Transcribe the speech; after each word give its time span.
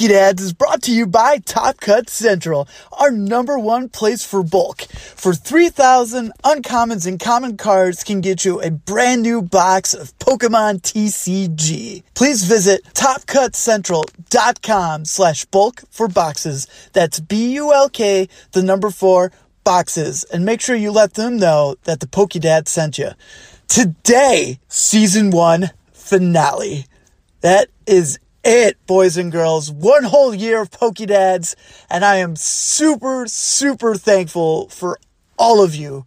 Pokedads 0.00 0.40
is 0.40 0.54
brought 0.54 0.80
to 0.84 0.92
you 0.92 1.06
by 1.06 1.36
Top 1.44 1.78
Cut 1.78 2.08
Central, 2.08 2.66
our 2.90 3.10
number 3.10 3.58
one 3.58 3.90
place 3.90 4.24
for 4.24 4.42
bulk. 4.42 4.84
For 4.84 5.34
3,000 5.34 6.32
uncommons 6.42 7.06
and 7.06 7.20
common 7.20 7.58
cards 7.58 8.02
can 8.02 8.22
get 8.22 8.42
you 8.42 8.62
a 8.62 8.70
brand 8.70 9.20
new 9.20 9.42
box 9.42 9.92
of 9.92 10.18
Pokemon 10.18 10.80
TCG. 10.80 12.02
Please 12.14 12.44
visit 12.44 12.82
topcutcentral.com 12.94 15.04
slash 15.04 15.44
bulk 15.44 15.82
for 15.90 16.08
boxes. 16.08 16.66
That's 16.94 17.20
B-U-L-K, 17.20 18.26
the 18.52 18.62
number 18.62 18.88
four, 18.88 19.32
boxes. 19.64 20.24
And 20.24 20.46
make 20.46 20.62
sure 20.62 20.76
you 20.76 20.92
let 20.92 21.12
them 21.12 21.36
know 21.36 21.76
that 21.84 22.00
the 22.00 22.06
Pokedad 22.06 22.68
sent 22.68 22.96
you. 22.96 23.10
Today, 23.68 24.60
season 24.66 25.30
one 25.30 25.72
finale. 25.92 26.86
That 27.42 27.68
is 27.86 28.18
it, 28.44 28.84
boys 28.86 29.16
and 29.16 29.30
girls. 29.30 29.70
One 29.70 30.04
whole 30.04 30.34
year 30.34 30.62
of 30.62 30.70
Pokedads, 30.70 31.54
and 31.90 32.04
I 32.04 32.16
am 32.16 32.36
super, 32.36 33.26
super 33.26 33.94
thankful 33.94 34.68
for 34.68 34.98
all 35.38 35.62
of 35.62 35.74
you, 35.74 36.06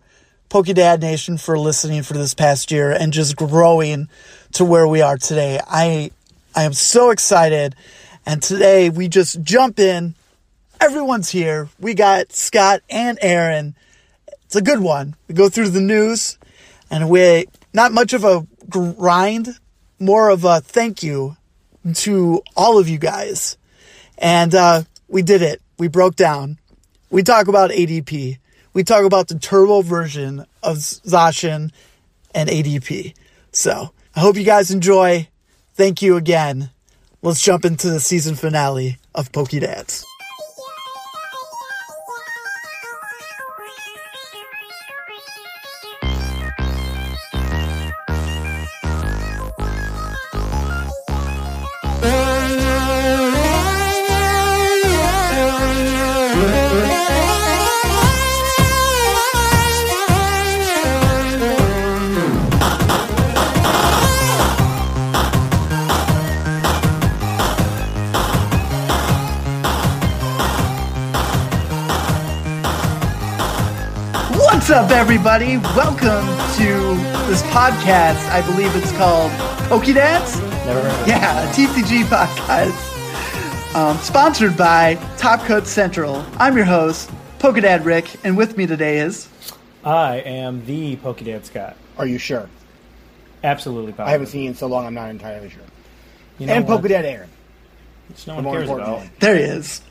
Pokedad 0.49 1.01
Nation, 1.01 1.37
for 1.37 1.57
listening 1.57 2.03
for 2.03 2.13
this 2.13 2.33
past 2.33 2.71
year 2.71 2.91
and 2.91 3.13
just 3.13 3.35
growing 3.35 4.09
to 4.53 4.65
where 4.65 4.87
we 4.87 5.01
are 5.01 5.17
today. 5.17 5.59
I 5.67 6.11
I 6.55 6.63
am 6.63 6.73
so 6.73 7.09
excited. 7.09 7.75
And 8.25 8.41
today 8.41 8.89
we 8.89 9.07
just 9.07 9.41
jump 9.41 9.79
in. 9.79 10.15
Everyone's 10.79 11.29
here. 11.29 11.69
We 11.79 11.93
got 11.93 12.31
Scott 12.31 12.81
and 12.89 13.17
Aaron. 13.21 13.75
It's 14.45 14.55
a 14.55 14.61
good 14.61 14.79
one. 14.79 15.15
We 15.27 15.35
go 15.35 15.49
through 15.49 15.69
the 15.69 15.81
news 15.81 16.37
and 16.89 17.09
we 17.09 17.47
not 17.73 17.91
much 17.91 18.13
of 18.13 18.23
a 18.23 18.45
grind, 18.69 19.57
more 19.99 20.29
of 20.29 20.45
a 20.45 20.61
thank 20.61 21.01
you 21.01 21.35
to 21.93 22.41
all 22.55 22.79
of 22.79 22.87
you 22.87 22.97
guys. 22.97 23.57
And 24.17 24.53
uh, 24.55 24.83
we 25.07 25.21
did 25.21 25.41
it. 25.41 25.61
We 25.77 25.87
broke 25.87 26.15
down. 26.15 26.59
We 27.09 27.23
talk 27.23 27.47
about 27.47 27.71
ADP. 27.71 28.37
We 28.73 28.83
talk 28.83 29.05
about 29.05 29.27
the 29.27 29.37
turbo 29.37 29.81
version 29.81 30.45
of 30.63 30.77
Zacian 30.77 31.71
and 32.33 32.49
ADP. 32.49 33.13
So 33.51 33.91
I 34.15 34.19
hope 34.19 34.35
you 34.35 34.43
guys 34.43 34.71
enjoy. 34.71 35.27
Thank 35.75 36.01
you 36.01 36.15
again. 36.15 36.69
Let's 37.21 37.41
jump 37.41 37.65
into 37.65 37.89
the 37.89 37.99
season 37.99 38.35
finale 38.35 38.97
of 39.15 39.31
Pokedads. 39.31 40.03
Up, 74.73 74.89
everybody? 74.89 75.57
Welcome 75.57 76.25
to 76.57 77.27
this 77.27 77.43
podcast. 77.43 78.27
I 78.31 78.41
believe 78.47 78.75
it's 78.75 78.91
called 78.93 79.31
Pokedads. 79.69 80.41
Never 80.65 80.81
heard. 80.81 81.07
Yeah, 81.07 81.43
a 81.47 81.53
TCG 81.53 82.03
podcast. 82.05 83.75
Um, 83.75 83.97
sponsored 83.97 84.57
by 84.57 84.95
Top 85.17 85.41
Cut 85.41 85.67
Central. 85.67 86.25
I'm 86.37 86.55
your 86.55 86.65
host, 86.65 87.11
Pokedad 87.37 87.85
Rick, 87.85 88.15
and 88.23 88.35
with 88.35 88.57
me 88.57 88.65
today 88.65 88.97
is. 88.99 89.29
I 89.83 90.17
am 90.17 90.65
the 90.65 90.95
Pokedad 90.97 91.45
Scott. 91.45 91.77
Are 91.99 92.07
you 92.07 92.17
sure? 92.17 92.49
Absolutely 93.43 93.91
positive. 93.91 94.07
I 94.07 94.11
haven't 94.11 94.27
seen 94.27 94.43
you 94.43 94.49
in 94.49 94.55
so 94.55 94.65
long. 94.65 94.87
I'm 94.87 94.95
not 94.95 95.11
entirely 95.11 95.49
sure. 95.49 95.61
You 96.39 96.47
know 96.47 96.53
and 96.53 96.67
what? 96.67 96.81
Pokedad 96.81 97.03
Aaron. 97.03 97.29
Which 98.09 98.25
no 98.25 98.33
the 98.33 98.35
one 98.37 98.43
more 98.45 98.53
cares 98.55 98.69
about. 98.69 98.97
one. 98.97 99.09
There 99.19 99.35
he 99.35 99.43
is. 99.43 99.81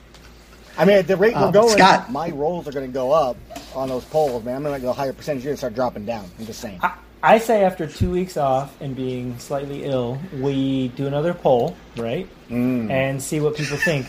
I 0.77 0.87
mean, 0.87 0.97
at 0.97 1.07
the 1.07 1.17
rate 1.17 1.35
we're 1.37 1.43
Um, 1.47 1.53
going, 1.53 1.69
Scott. 1.69 2.11
my 2.11 2.31
rolls 2.31 2.67
are 2.67 2.73
going 2.73 2.87
to 2.87 2.93
go 2.93 3.13
up 3.13 3.37
on 3.75 3.89
those 3.89 4.05
polls, 4.07 4.45
man. 4.45 4.57
I'm 4.57 4.73
to 4.73 4.81
go 4.81 4.91
a 4.91 4.93
higher 4.93 5.13
percentage. 5.13 5.45
You're 5.45 5.55
to 5.55 5.57
start 5.57 5.75
dropping 5.75 6.07
down. 6.07 6.29
I'm 6.39 6.47
just 6.47 6.61
saying. 6.61 6.79
I, 6.83 6.95
I 7.23 7.39
say 7.39 7.65
after 7.65 7.87
two 7.87 8.11
weeks 8.11 8.37
off 8.37 8.81
and 8.81 8.97
being 8.97 9.39
slightly 9.39 9.85
ill, 9.85 10.19
we 10.41 10.89
do 10.89 11.07
another 11.07 11.35
poll, 11.35 11.77
right? 11.97 12.29
Mm. 12.49 12.91
And 12.91 13.23
see 13.23 13.41
what 13.41 13.57
people 13.57 13.77
think. 13.77 14.07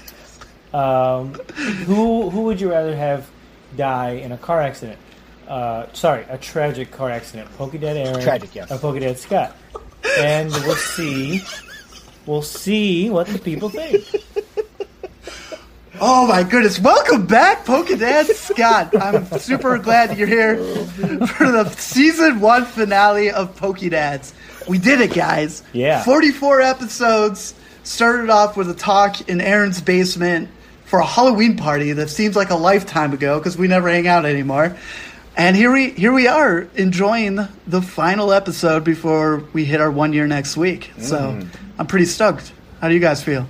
Um, 0.74 1.34
who 1.86 2.32
who 2.32 2.42
would 2.46 2.60
you 2.60 2.72
rather 2.72 2.96
have 2.96 3.30
die 3.78 4.12
in 4.14 4.32
a 4.32 4.38
car 4.38 4.60
accident? 4.62 4.98
Uh, 5.48 5.86
sorry, 5.94 6.26
a 6.30 6.38
tragic 6.38 6.92
car 6.92 7.12
accident. 7.12 7.50
Pokedad 7.58 7.96
Aaron. 7.96 8.22
Tragic, 8.22 8.56
yes. 8.56 8.72
Or 8.72 8.78
Pokedad 8.78 9.18
Scott. 9.18 9.56
And 10.20 10.52
we'll 10.52 10.76
see. 10.76 11.44
We'll 12.26 12.42
see 12.42 13.10
what 13.10 13.28
the 13.28 13.38
people 13.38 13.70
think. 13.70 14.04
Oh 16.06 16.28
my 16.28 16.44
goodness. 16.44 16.82
Welcome 16.82 17.28
back, 17.28 17.64
Pokedad 17.64 18.26
Scott. 18.34 18.94
I'm 19.02 19.26
super 19.40 19.78
glad 19.78 20.10
that 20.10 20.18
you're 20.18 20.28
here 20.28 20.58
for 20.58 21.50
the 21.50 21.70
season 21.78 22.42
one 22.42 22.66
finale 22.66 23.32
of 23.32 23.56
Pokedads. 23.56 24.34
We 24.68 24.80
did 24.80 25.00
it, 25.00 25.14
guys. 25.14 25.64
Yeah. 25.72 26.04
44 26.04 26.60
episodes. 26.60 27.56
Started 27.84 28.30
off 28.30 28.58
with 28.58 28.70
a 28.70 28.74
talk 28.74 29.30
in 29.30 29.40
Aaron's 29.40 29.80
basement 29.80 30.50
for 30.84 31.00
a 31.00 31.06
Halloween 31.06 31.56
party 31.56 31.94
that 31.94 32.10
seems 32.10 32.36
like 32.36 32.50
a 32.50 32.56
lifetime 32.56 33.14
ago 33.14 33.40
because 33.40 33.58
we 33.58 33.70
never 33.70 33.88
hang 33.88 34.06
out 34.06 34.26
anymore. 34.26 34.76
And 35.38 35.56
here 35.56 35.72
we 35.72 35.92
here 35.92 36.12
we 36.12 36.28
are 36.28 36.68
enjoying 36.76 37.48
the 37.66 37.82
final 37.82 38.34
episode 38.34 38.84
before 38.84 39.38
we 39.54 39.64
hit 39.64 39.80
our 39.80 39.90
one 39.90 40.12
year 40.12 40.28
next 40.28 40.58
week. 40.58 40.92
So 40.98 41.16
mm. 41.16 41.48
I'm 41.80 41.88
pretty 41.88 42.08
stoked. 42.08 42.52
How 42.82 42.90
do 42.90 42.94
you 42.94 43.00
guys 43.00 43.24
feel? 43.24 43.48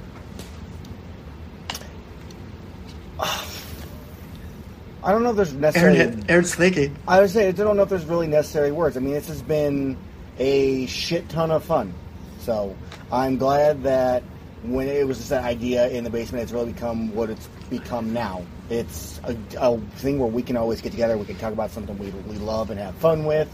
I 5.03 5.12
don't 5.12 5.24
know 5.24 5.31
if 5.31 5.36
there's 5.36 5.52
Aaron, 5.52 5.62
necessarily. 5.62 6.24
Aaron's 6.30 6.56
thinking. 6.56 6.96
I 7.08 7.19
would 7.19 7.30
say 7.30 7.50
I 7.50 7.52
don't 7.52 7.75
know 7.75 7.84
if 7.84 7.90
there's 7.90 8.06
really 8.06 8.28
necessary 8.28 8.72
words. 8.72 8.96
I 8.96 9.02
mean, 9.02 9.14
this 9.14 9.28
has 9.28 9.41
been 9.41 9.97
a 10.40 10.86
shit 10.86 11.28
ton 11.30 11.52
of 11.52 11.64
fun. 11.64 11.94
So 12.40 12.75
I'm 13.12 13.38
glad 13.38 13.84
that 13.84 14.24
when 14.63 14.88
it 14.88 15.06
was 15.06 15.18
just 15.18 15.30
that 15.30 15.44
idea 15.44 15.90
in 15.90 16.06
the 16.06 16.09
basement, 16.09 16.44
it's 16.44 16.53
really 16.53 16.72
become 16.72 17.13
what 17.13 17.30
it's 17.30 17.47
become 17.69 18.13
now. 18.13 18.46
It's 18.69 19.19
a, 19.25 19.36
a 19.59 19.78
thing 19.97 20.19
where 20.19 20.30
we 20.30 20.42
can 20.42 20.56
always 20.56 20.81
get 20.81 20.92
together. 20.92 21.18
We 21.18 21.25
can 21.25 21.38
talk 21.38 21.52
about 21.53 21.72
something 21.72 21.97
we, 21.97 22.09
we 22.09 22.38
love 22.38 22.69
and 22.69 22.80
have 22.80 22.96
fun 22.96 23.25
with. 23.25 23.50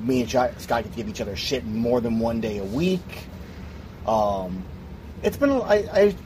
Me 0.00 0.20
and 0.20 0.30
Scott 0.30 0.52
Scott 0.60 0.84
get 0.84 0.90
to 0.90 0.96
give 0.96 1.08
each 1.08 1.20
other 1.20 1.36
shit 1.36 1.64
more 1.64 2.00
than 2.00 2.20
one 2.20 2.40
day 2.40 2.58
a 2.58 2.64
week. 2.64 3.00
Um, 4.06 4.64
it's 5.22 5.36
been 5.36 5.50
I 5.50 5.84
I 5.92 6.16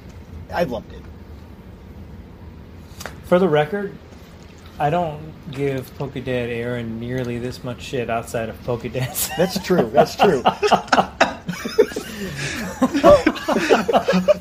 I've 0.53 0.71
loved 0.71 0.93
it. 0.93 1.03
For 3.25 3.39
the 3.39 3.49
record, 3.49 3.97
I 4.79 4.91
don't 4.91 5.21
give 5.53 5.91
Pokedad 5.99 6.27
Aaron 6.29 7.01
nearly 7.01 7.39
this 7.39 7.65
much 7.65 7.81
shit 7.83 8.11
outside 8.11 8.49
of 8.49 8.57
Pokedad. 8.65 8.93
That's 9.37 9.65
true. 9.65 9.89
That's 9.91 10.17
true. 10.17 10.43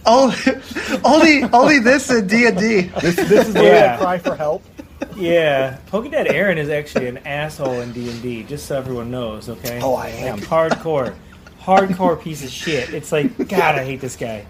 Only, 0.06 0.36
only, 1.04 1.44
only 1.52 1.80
this 1.80 2.10
in 2.12 2.28
D 2.28 2.46
and 2.48 2.58
D. 2.58 2.82
This 3.02 3.16
this 3.16 3.48
is 3.50 3.54
where 3.56 3.76
Yeah. 3.76 3.96
I 3.96 3.98
cry 3.98 4.18
for 4.20 4.36
help. 4.36 4.64
yeah, 5.16 5.78
Pokedad 5.92 6.32
Aaron 6.32 6.58
is 6.58 6.70
actually 6.70 7.08
an 7.08 7.18
asshole 7.20 7.82
in 7.82 7.92
D 7.92 8.10
and 8.10 8.22
D. 8.22 8.44
Just 8.44 8.66
so 8.68 8.78
everyone 8.78 9.12
knows, 9.12 9.50
okay? 9.50 9.80
Oh, 9.82 9.96
I 9.96 10.10
am. 10.10 10.40
Like, 10.40 10.48
hardcore, 10.48 11.16
hardcore 11.62 12.22
piece 12.22 12.44
of 12.44 12.50
shit. 12.50 12.94
It's 12.94 13.12
like 13.12 13.36
God, 13.50 13.76
I 13.76 13.84
hate 13.86 14.02
this 14.02 14.16
guy. 14.16 14.46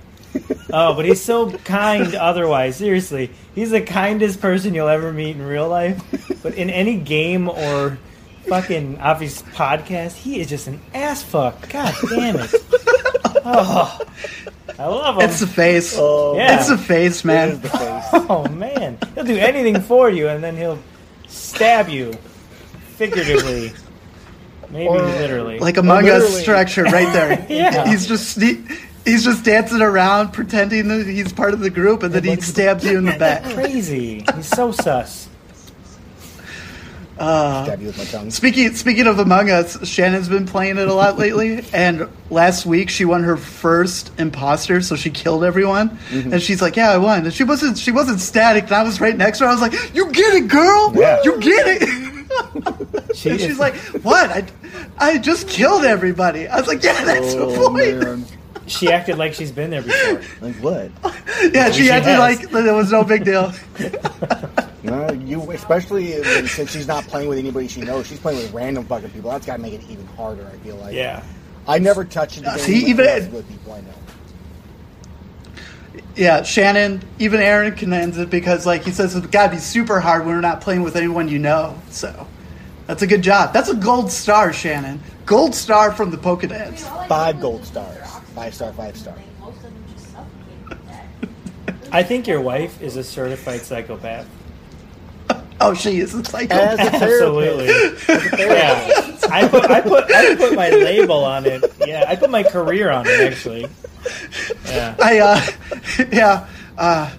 Oh, 0.72 0.94
but 0.94 1.06
he's 1.06 1.22
so 1.24 1.52
kind. 1.60 2.14
Otherwise, 2.16 2.76
seriously, 2.78 3.32
he's 3.54 3.72
the 3.72 3.82
kindest 3.82 4.42
person 4.42 4.74
you'll 4.74 4.88
ever 4.90 5.12
meet 5.14 5.36
in 5.36 5.42
real 5.42 5.70
life. 5.70 6.02
But 6.44 6.56
in 6.56 6.70
any 6.70 6.98
game 6.98 7.48
or 7.50 7.98
fucking 8.48 9.00
obvious 9.00 9.42
podcast, 9.42 10.14
he 10.16 10.40
is 10.42 10.48
just 10.50 10.68
an 10.68 10.82
ass 10.94 11.24
fuck. 11.24 11.70
God 11.70 11.94
damn 12.10 12.36
it. 12.38 12.52
Oh, 13.48 14.00
I 14.80 14.86
love 14.88 15.16
him. 15.18 15.30
It's 15.30 15.40
the 15.40 15.48
face. 15.48 15.96
Oh, 15.98 16.36
Yeah. 16.36 16.58
It's 16.60 16.70
the 16.70 16.78
face, 16.78 17.24
man. 17.24 17.50
is 17.50 17.60
the 17.62 17.70
face. 17.70 18.04
Oh 18.28 18.48
man, 18.50 18.98
he'll 19.14 19.24
do 19.24 19.38
anything 19.38 19.82
for 19.82 20.10
you, 20.10 20.28
and 20.30 20.44
then 20.44 20.56
he'll 20.58 20.80
stab 21.28 21.90
you, 21.90 22.14
figuratively, 22.96 23.72
maybe 24.70 24.88
Or- 24.88 25.02
literally. 25.02 25.60
Like 25.60 25.78
Among 25.78 26.10
Us 26.10 26.40
structure 26.42 26.84
right 26.84 27.12
there. 27.14 27.46
Yeah. 27.50 27.86
He's 27.88 28.08
just 28.08 28.40
he, 28.42 28.64
he's 29.06 29.24
just 29.24 29.46
dancing 29.46 29.82
around, 29.82 30.34
pretending 30.34 30.88
that 30.90 31.08
he's 31.08 31.32
part 31.32 31.54
of 31.54 31.60
the 31.62 31.70
group, 31.70 32.04
and 32.04 32.14
then 32.14 32.24
he 32.24 32.36
stabs 32.42 32.84
you 32.86 32.98
in 32.98 33.06
the 33.06 33.12
back. 33.20 33.44
crazy. 33.54 34.26
He's 34.36 34.48
so 34.48 34.72
sus. 34.72 35.30
Stab 37.16 37.80
you 37.80 37.88
with 37.88 37.98
my 37.98 38.04
tongue. 38.04 38.30
Speaking 38.30 38.76
speaking 38.76 39.08
of 39.08 39.20
Among 39.20 39.50
Us, 39.50 39.88
Shannon's 39.88 40.28
been 40.28 40.46
playing 40.46 40.78
it 40.78 40.90
a 40.90 40.94
lot 40.94 41.18
lately, 41.18 41.64
and 41.74 42.10
last 42.30 42.66
week 42.66 42.90
she 42.90 43.06
won 43.06 43.24
her 43.24 43.38
first 43.38 44.12
imposter, 44.20 44.82
so 44.82 44.98
she 44.98 45.10
killed 45.12 45.46
everyone. 45.46 45.92
Mm-hmm. 46.10 46.34
And 46.34 46.42
she's 46.42 46.62
like, 46.62 46.76
"Yeah, 46.76 46.92
I 46.92 46.98
won." 46.98 47.24
And 47.24 47.34
she 47.34 47.46
wasn't 47.46 47.78
she 47.78 47.92
wasn't 47.92 48.20
static, 48.20 48.66
and 48.66 48.74
I 48.74 48.84
was 48.84 49.00
right 49.00 49.16
next 49.16 49.38
to 49.38 49.46
her. 49.46 49.50
I 49.50 49.54
was 49.54 49.62
like, 49.62 49.96
"You 49.96 50.12
get 50.12 50.34
it, 50.36 50.50
girl! 50.50 50.92
Yeah. 50.94 51.22
You 51.24 51.40
get 51.40 51.82
it!" 51.82 51.90
She 53.16 53.30
and 53.30 53.40
she's 53.40 53.58
like, 53.60 53.76
"What? 54.04 54.30
I, 54.30 54.46
I 54.98 55.18
just 55.20 55.48
killed 55.48 55.86
everybody." 55.86 56.50
I 56.50 56.58
was 56.60 56.68
like, 56.68 56.84
"Yeah, 56.84 57.02
that's 57.06 57.34
the 57.34 57.44
Oh, 57.46 57.70
point." 57.70 57.98
man. 58.04 58.26
She 58.68 58.92
acted 58.92 59.18
like 59.18 59.34
she's 59.34 59.52
been 59.52 59.70
there 59.70 59.82
before. 59.84 60.22
Like 60.42 60.56
what? 60.56 60.92
Yeah, 61.54 61.70
she 61.72 61.84
She 61.84 61.92
acted 61.92 62.12
has. 62.16 62.20
like 62.20 62.66
it 62.66 62.72
was 62.74 62.92
no 62.92 63.04
big 63.04 63.24
deal. 63.26 63.52
No, 64.84 65.12
you 65.12 65.42
especially 65.52 66.12
since 66.46 66.72
she's 66.72 66.86
not 66.86 67.06
playing 67.06 67.28
with 67.28 67.40
anybody 67.40 67.68
she 67.68 67.82
knows. 67.82 68.06
She's 68.06 68.20
playing 68.20 68.38
with 68.38 68.54
random 68.54 68.86
fucking 68.86 69.10
people. 69.10 69.32
That's 69.32 69.44
got 69.44 69.56
to 69.56 69.62
make 69.64 69.74
it 69.74 69.82
even 69.90 70.06
harder. 70.10 70.46
I 70.46 70.58
feel 70.58 70.76
like. 70.76 70.94
Yeah. 70.94 71.24
I 71.68 71.80
never 71.80 72.06
touched 72.06 72.38
it. 72.38 72.46
Uh, 72.46 72.56
see, 72.58 72.86
even- 72.86 72.98
the 72.98 73.04
rest 73.12 73.26
of 73.28 73.32
the 73.34 73.44
people 73.44 73.74
I 73.74 73.82
know. 73.82 73.88
Yeah, 76.16 76.44
Shannon, 76.44 77.02
even 77.20 77.42
Aaron 77.42 77.74
commends 77.74 78.18
it 78.20 78.30
because, 78.30 78.66
like 78.68 78.84
he 78.84 78.92
says, 78.92 79.16
it's 79.16 79.26
got 79.28 79.48
to 79.48 79.54
be 79.54 79.58
super 79.58 80.00
hard 80.00 80.26
when 80.26 80.36
we're 80.36 80.42
not 80.42 80.62
playing 80.62 80.84
with 80.84 80.96
anyone 80.96 81.28
you 81.30 81.40
know. 81.40 81.76
So 81.90 82.28
that's 82.86 83.02
a 83.02 83.08
good 83.08 83.22
job. 83.24 83.54
That's 83.54 83.70
a 83.70 83.76
gold 83.76 84.12
star, 84.12 84.54
Shannon. 84.54 85.02
Gold 85.26 85.56
star 85.56 85.92
from 85.92 86.12
the 86.12 86.18
Pokedex. 86.18 86.82
Five 87.08 87.42
gold 87.42 87.66
stars. 87.66 88.05
Five 88.36 88.54
star. 88.54 88.74
Five 88.74 88.98
star. 88.98 89.16
Most 89.40 89.58
of 89.58 89.64
them 89.64 89.84
just 89.94 90.12
suffocate. 90.12 91.94
I 91.94 92.04
think 92.04 92.28
your 92.28 92.42
wife 92.42 92.82
is 92.82 92.98
a 92.98 93.04
certified 93.04 93.62
psychopath. 93.62 94.28
Oh, 95.62 95.74
she 95.74 96.00
is 96.00 96.14
a 96.14 96.24
psychopath. 96.24 96.80
As 96.80 97.02
a 97.02 97.06
Absolutely. 97.06 97.68
Yeah. 98.38 99.18
I 99.32 99.48
put 99.48 99.72
I 99.72 99.82
put 99.82 100.12
I 100.12 100.36
put 100.36 100.54
my 100.54 100.70
label 100.70 101.24
on 101.24 101.46
it. 101.46 101.64
Yeah, 101.86 102.04
I 102.08 102.16
put 102.16 102.30
my 102.30 102.44
career 102.44 102.92
on 102.92 103.08
it 103.08 103.32
actually. 103.32 103.68
Yeah. 104.66 104.96
I, 105.02 105.20
uh, 105.20 105.42
yeah, 106.12 106.48
uh, 106.78 107.12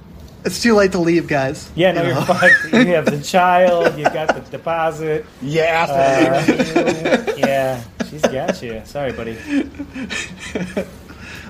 it's 0.45 0.63
too 0.63 0.75
late 0.75 0.93
to 0.93 0.99
leave, 0.99 1.27
guys. 1.27 1.71
Yeah, 1.75 1.93
no, 1.93 2.03
You 2.03 2.09
you're 2.13 2.23
fucked. 2.23 2.55
You 2.73 2.87
have 2.95 3.07
the 3.07 3.21
child, 3.21 3.99
you 3.99 4.05
got 4.05 4.35
the 4.35 4.41
deposit. 4.51 5.27
You 5.43 5.61
asked 5.63 5.93
Uh, 5.93 7.35
yeah, 7.37 7.83
she's 8.09 8.23
got 8.23 8.63
you. 8.63 8.83
Sorry, 8.85 9.13
buddy. 9.13 9.37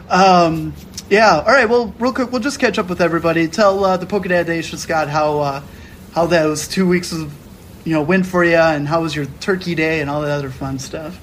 Um, 0.08 0.74
yeah. 1.08 1.38
All 1.40 1.52
right. 1.52 1.68
Well, 1.68 1.94
real 1.98 2.12
quick, 2.12 2.32
we'll 2.32 2.40
just 2.40 2.58
catch 2.58 2.78
up 2.78 2.88
with 2.88 3.00
everybody. 3.00 3.48
Tell 3.48 3.84
uh, 3.84 3.96
the 3.96 4.06
Pokedad 4.06 4.46
Nation, 4.48 4.78
Scott, 4.78 5.08
how 5.08 5.40
uh, 5.40 5.62
how 6.12 6.26
those 6.26 6.68
two 6.68 6.86
weeks 6.86 7.12
of 7.12 7.32
you 7.84 7.92
know 7.92 8.02
went 8.02 8.26
for 8.26 8.44
you, 8.44 8.56
and 8.56 8.88
how 8.88 9.02
was 9.02 9.14
your 9.14 9.26
Turkey 9.40 9.74
Day, 9.74 10.00
and 10.00 10.10
all 10.10 10.22
that 10.22 10.30
other 10.30 10.50
fun 10.50 10.78
stuff. 10.78 11.20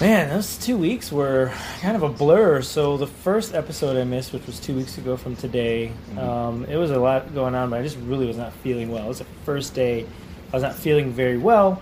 Man, 0.00 0.30
those 0.30 0.56
two 0.56 0.76
weeks 0.76 1.12
were 1.12 1.52
kind 1.80 1.94
of 1.96 2.02
a 2.02 2.08
blur. 2.08 2.62
So 2.62 2.96
the 2.96 3.06
first 3.06 3.54
episode 3.54 3.96
I 3.96 4.04
missed, 4.04 4.32
which 4.32 4.46
was 4.46 4.58
two 4.58 4.74
weeks 4.74 4.98
ago 4.98 5.16
from 5.16 5.36
today, 5.36 5.92
um, 6.18 6.64
it 6.64 6.76
was 6.76 6.90
a 6.90 6.98
lot 6.98 7.32
going 7.34 7.54
on, 7.54 7.70
but 7.70 7.78
I 7.78 7.82
just 7.82 7.98
really 7.98 8.26
was 8.26 8.36
not 8.36 8.52
feeling 8.52 8.90
well. 8.90 9.04
It 9.04 9.08
was 9.08 9.18
the 9.18 9.26
first 9.44 9.74
day 9.74 10.04
I 10.52 10.56
was 10.56 10.62
not 10.62 10.74
feeling 10.74 11.12
very 11.12 11.38
well, 11.38 11.80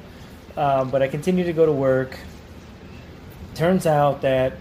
um, 0.56 0.90
but 0.90 1.02
I 1.02 1.08
continued 1.08 1.44
to 1.44 1.54
go 1.54 1.64
to 1.64 1.72
work. 1.72 2.18
Turns 3.54 3.86
out 3.86 4.20
that 4.22 4.54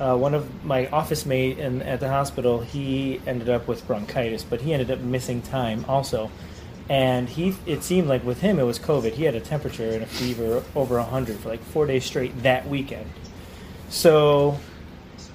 uh, 0.00 0.16
one 0.16 0.34
of 0.34 0.64
my 0.64 0.88
office 0.88 1.26
mate 1.26 1.58
in, 1.58 1.82
at 1.82 2.00
the 2.00 2.08
hospital, 2.08 2.60
he 2.60 3.20
ended 3.26 3.50
up 3.50 3.68
with 3.68 3.86
bronchitis, 3.86 4.42
but 4.42 4.62
he 4.62 4.72
ended 4.72 4.90
up 4.90 4.98
missing 5.00 5.42
time 5.42 5.84
also. 5.86 6.30
And 6.88 7.28
he, 7.28 7.54
it 7.66 7.84
seemed 7.84 8.08
like 8.08 8.24
with 8.24 8.40
him 8.40 8.58
it 8.58 8.64
was 8.64 8.78
COVID. 8.78 9.12
He 9.12 9.24
had 9.24 9.34
a 9.34 9.40
temperature 9.40 9.90
and 9.90 10.02
a 10.02 10.06
fever 10.06 10.64
over 10.74 10.96
100 10.96 11.36
for 11.38 11.50
like 11.50 11.62
four 11.62 11.86
days 11.86 12.04
straight 12.04 12.42
that 12.42 12.66
weekend. 12.66 13.08
So 13.90 14.58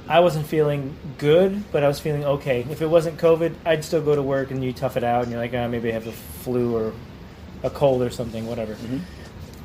I 0.07 0.19
wasn't 0.19 0.47
feeling 0.47 0.97
good, 1.19 1.63
but 1.71 1.83
I 1.83 1.87
was 1.87 1.99
feeling 1.99 2.25
okay. 2.25 2.65
If 2.69 2.81
it 2.81 2.87
wasn't 2.87 3.19
COVID, 3.19 3.53
I'd 3.65 3.85
still 3.85 4.01
go 4.01 4.15
to 4.15 4.23
work 4.23 4.49
and 4.49 4.63
you 4.63 4.73
tough 4.73 4.97
it 4.97 5.03
out, 5.03 5.23
and 5.23 5.31
you're 5.31 5.39
like, 5.39 5.53
ah, 5.53 5.67
maybe 5.67 5.89
I 5.89 5.93
have 5.93 6.07
a 6.07 6.11
flu 6.11 6.75
or 6.75 6.91
a 7.63 7.69
cold 7.69 8.01
or 8.01 8.09
something, 8.09 8.47
whatever. 8.47 8.75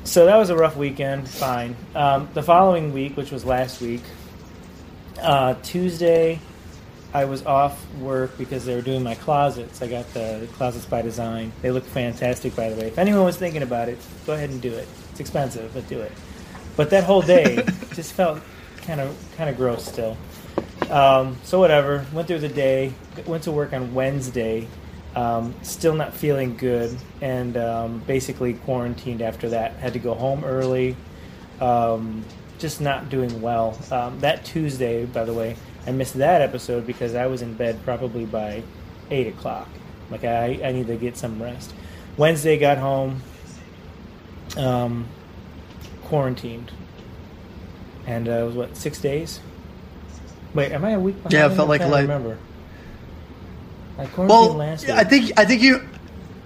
So 0.03 0.25
that 0.25 0.37
was 0.37 0.49
a 0.49 0.55
rough 0.55 0.77
weekend. 0.77 1.27
Fine. 1.27 1.75
Um, 1.93 2.29
the 2.33 2.43
following 2.43 2.93
week, 2.93 3.17
which 3.17 3.31
was 3.31 3.45
last 3.45 3.81
week, 3.81 4.01
uh, 5.21 5.55
Tuesday, 5.63 6.39
I 7.13 7.25
was 7.25 7.45
off 7.45 7.93
work 7.95 8.37
because 8.37 8.65
they 8.65 8.75
were 8.75 8.81
doing 8.81 9.03
my 9.03 9.15
closets. 9.15 9.81
I 9.81 9.87
got 9.87 10.11
the, 10.13 10.47
closets 10.53 10.85
by 10.85 11.01
design. 11.01 11.51
They 11.61 11.71
look 11.71 11.83
fantastic, 11.83 12.55
by 12.55 12.69
the 12.69 12.75
way. 12.79 12.87
If 12.87 12.97
anyone 12.97 13.25
was 13.25 13.37
thinking 13.37 13.63
about 13.63 13.89
it, 13.89 13.97
go 14.25 14.33
ahead 14.33 14.49
and 14.49 14.61
do 14.61 14.73
it. 14.73 14.87
It's 15.11 15.19
expensive, 15.19 15.73
but 15.73 15.87
do 15.89 15.99
it. 15.99 16.11
But 16.77 16.89
that 16.91 17.03
whole 17.03 17.21
day 17.21 17.55
just 17.93 18.13
felt 18.13 18.41
kind 18.83 19.01
of 19.01 19.15
kind 19.35 19.49
of 19.49 19.57
gross 19.57 19.85
still. 19.85 20.17
Um, 20.89 21.37
so 21.43 21.59
whatever. 21.59 22.05
Went 22.13 22.27
through 22.27 22.39
the 22.39 22.49
day. 22.49 22.93
Went 23.25 23.43
to 23.43 23.51
work 23.51 23.73
on 23.73 23.93
Wednesday. 23.93 24.67
Um, 25.13 25.53
still 25.63 25.93
not 25.93 26.13
feeling 26.13 26.55
good, 26.55 26.97
and 27.19 27.57
um, 27.57 27.99
basically 28.07 28.53
quarantined 28.53 29.21
after 29.21 29.49
that. 29.49 29.73
Had 29.73 29.93
to 29.93 29.99
go 29.99 30.13
home 30.13 30.45
early. 30.45 30.95
Just 32.61 32.79
not 32.79 33.09
doing 33.09 33.41
well. 33.41 33.75
Um, 33.91 34.19
that 34.19 34.45
Tuesday, 34.45 35.05
by 35.05 35.25
the 35.25 35.33
way, 35.33 35.55
I 35.87 35.91
missed 35.91 36.13
that 36.19 36.41
episode 36.41 36.85
because 36.85 37.15
I 37.15 37.25
was 37.25 37.41
in 37.41 37.55
bed 37.55 37.79
probably 37.83 38.23
by 38.25 38.61
eight 39.09 39.25
o'clock. 39.25 39.67
Like 40.11 40.23
I, 40.23 40.59
I 40.63 40.71
need 40.71 40.85
to 40.85 40.95
get 40.95 41.17
some 41.17 41.41
rest. 41.41 41.73
Wednesday 42.17 42.59
got 42.59 42.77
home, 42.77 43.23
um, 44.57 45.07
quarantined, 46.03 46.71
and 48.05 48.29
uh, 48.29 48.31
it 48.31 48.45
was 48.45 48.55
what 48.55 48.77
six 48.77 48.99
days. 48.99 49.39
Wait, 50.53 50.71
am 50.71 50.85
I 50.85 50.91
a 50.91 50.99
week 50.99 51.15
behind? 51.15 51.33
Yeah, 51.33 51.47
it 51.51 51.55
felt 51.55 51.67
like 51.67 51.81
to 51.81 51.87
like- 51.87 52.03
remember. 52.03 52.37
I 53.97 54.05
quarantined 54.05 54.29
Well, 54.29 54.53
last 54.53 54.85
week. 54.85 54.95
I 54.95 55.03
think 55.03 55.31
I 55.39 55.45
think 55.45 55.63
you 55.63 55.87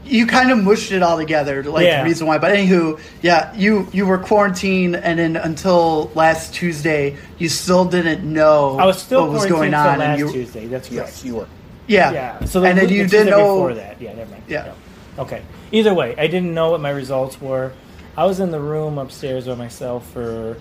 you 0.06 0.28
kind 0.28 0.52
of 0.52 0.63
mushed 0.63 0.92
it 0.92 1.02
all 1.04 1.18
together, 1.18 1.63
like 1.63 1.86
Yeah. 1.86 2.00
the 2.04 2.06
reason 2.10 2.28
why. 2.28 2.38
But 2.38 2.54
anywho, 2.56 3.00
yeah, 3.22 3.54
you 3.56 3.88
you 3.92 4.06
were 4.06 4.18
quarantined, 4.19 4.96
and 4.96 5.18
then 5.19 5.36
until 5.36 6.12
last 6.16 6.54
Tuesday, 6.54 7.18
you 7.40 7.50
still 7.50 7.86
didn't 7.86 8.22
know 8.24 8.78
I 8.80 8.86
was 8.86 9.02
still 9.02 9.22
what 9.24 9.31
was 9.31 9.46
going 9.48 9.72
till 9.72 9.80
on, 9.80 10.00
last 10.00 10.02
and 10.02 10.19
you 10.19 10.31
Tuesday. 10.31 10.68
That's 10.68 10.88
correct. 10.90 11.07
Yes, 11.10 11.25
you 11.25 11.36
were. 11.36 11.48
yeah, 11.88 12.12
Yeah. 12.12 12.46
So 12.46 12.60
the, 12.62 12.69
and 12.69 12.78
then 12.78 12.88
the 12.88 12.94
you 12.94 13.02
Tuesday 13.04 13.18
didn't 13.25 13.31
know 13.31 13.56
before 13.56 13.74
that. 13.75 14.00
Yeah, 14.02 14.13
never 14.13 14.31
mind. 14.31 14.44
Yeah. 14.48 14.74
No. 15.18 15.24
Okay. 15.24 15.42
Either 15.72 15.94
way, 15.94 16.16
I 16.18 16.28
didn't 16.28 16.54
know 16.54 16.72
what 16.72 16.81
my 16.81 16.90
results 16.92 17.42
were. 17.42 17.72
I 18.18 18.25
was 18.25 18.40
in 18.40 18.52
the 18.52 18.60
room 18.60 18.98
upstairs 18.98 19.46
by 19.48 19.56
myself 19.56 20.10
for 20.12 20.57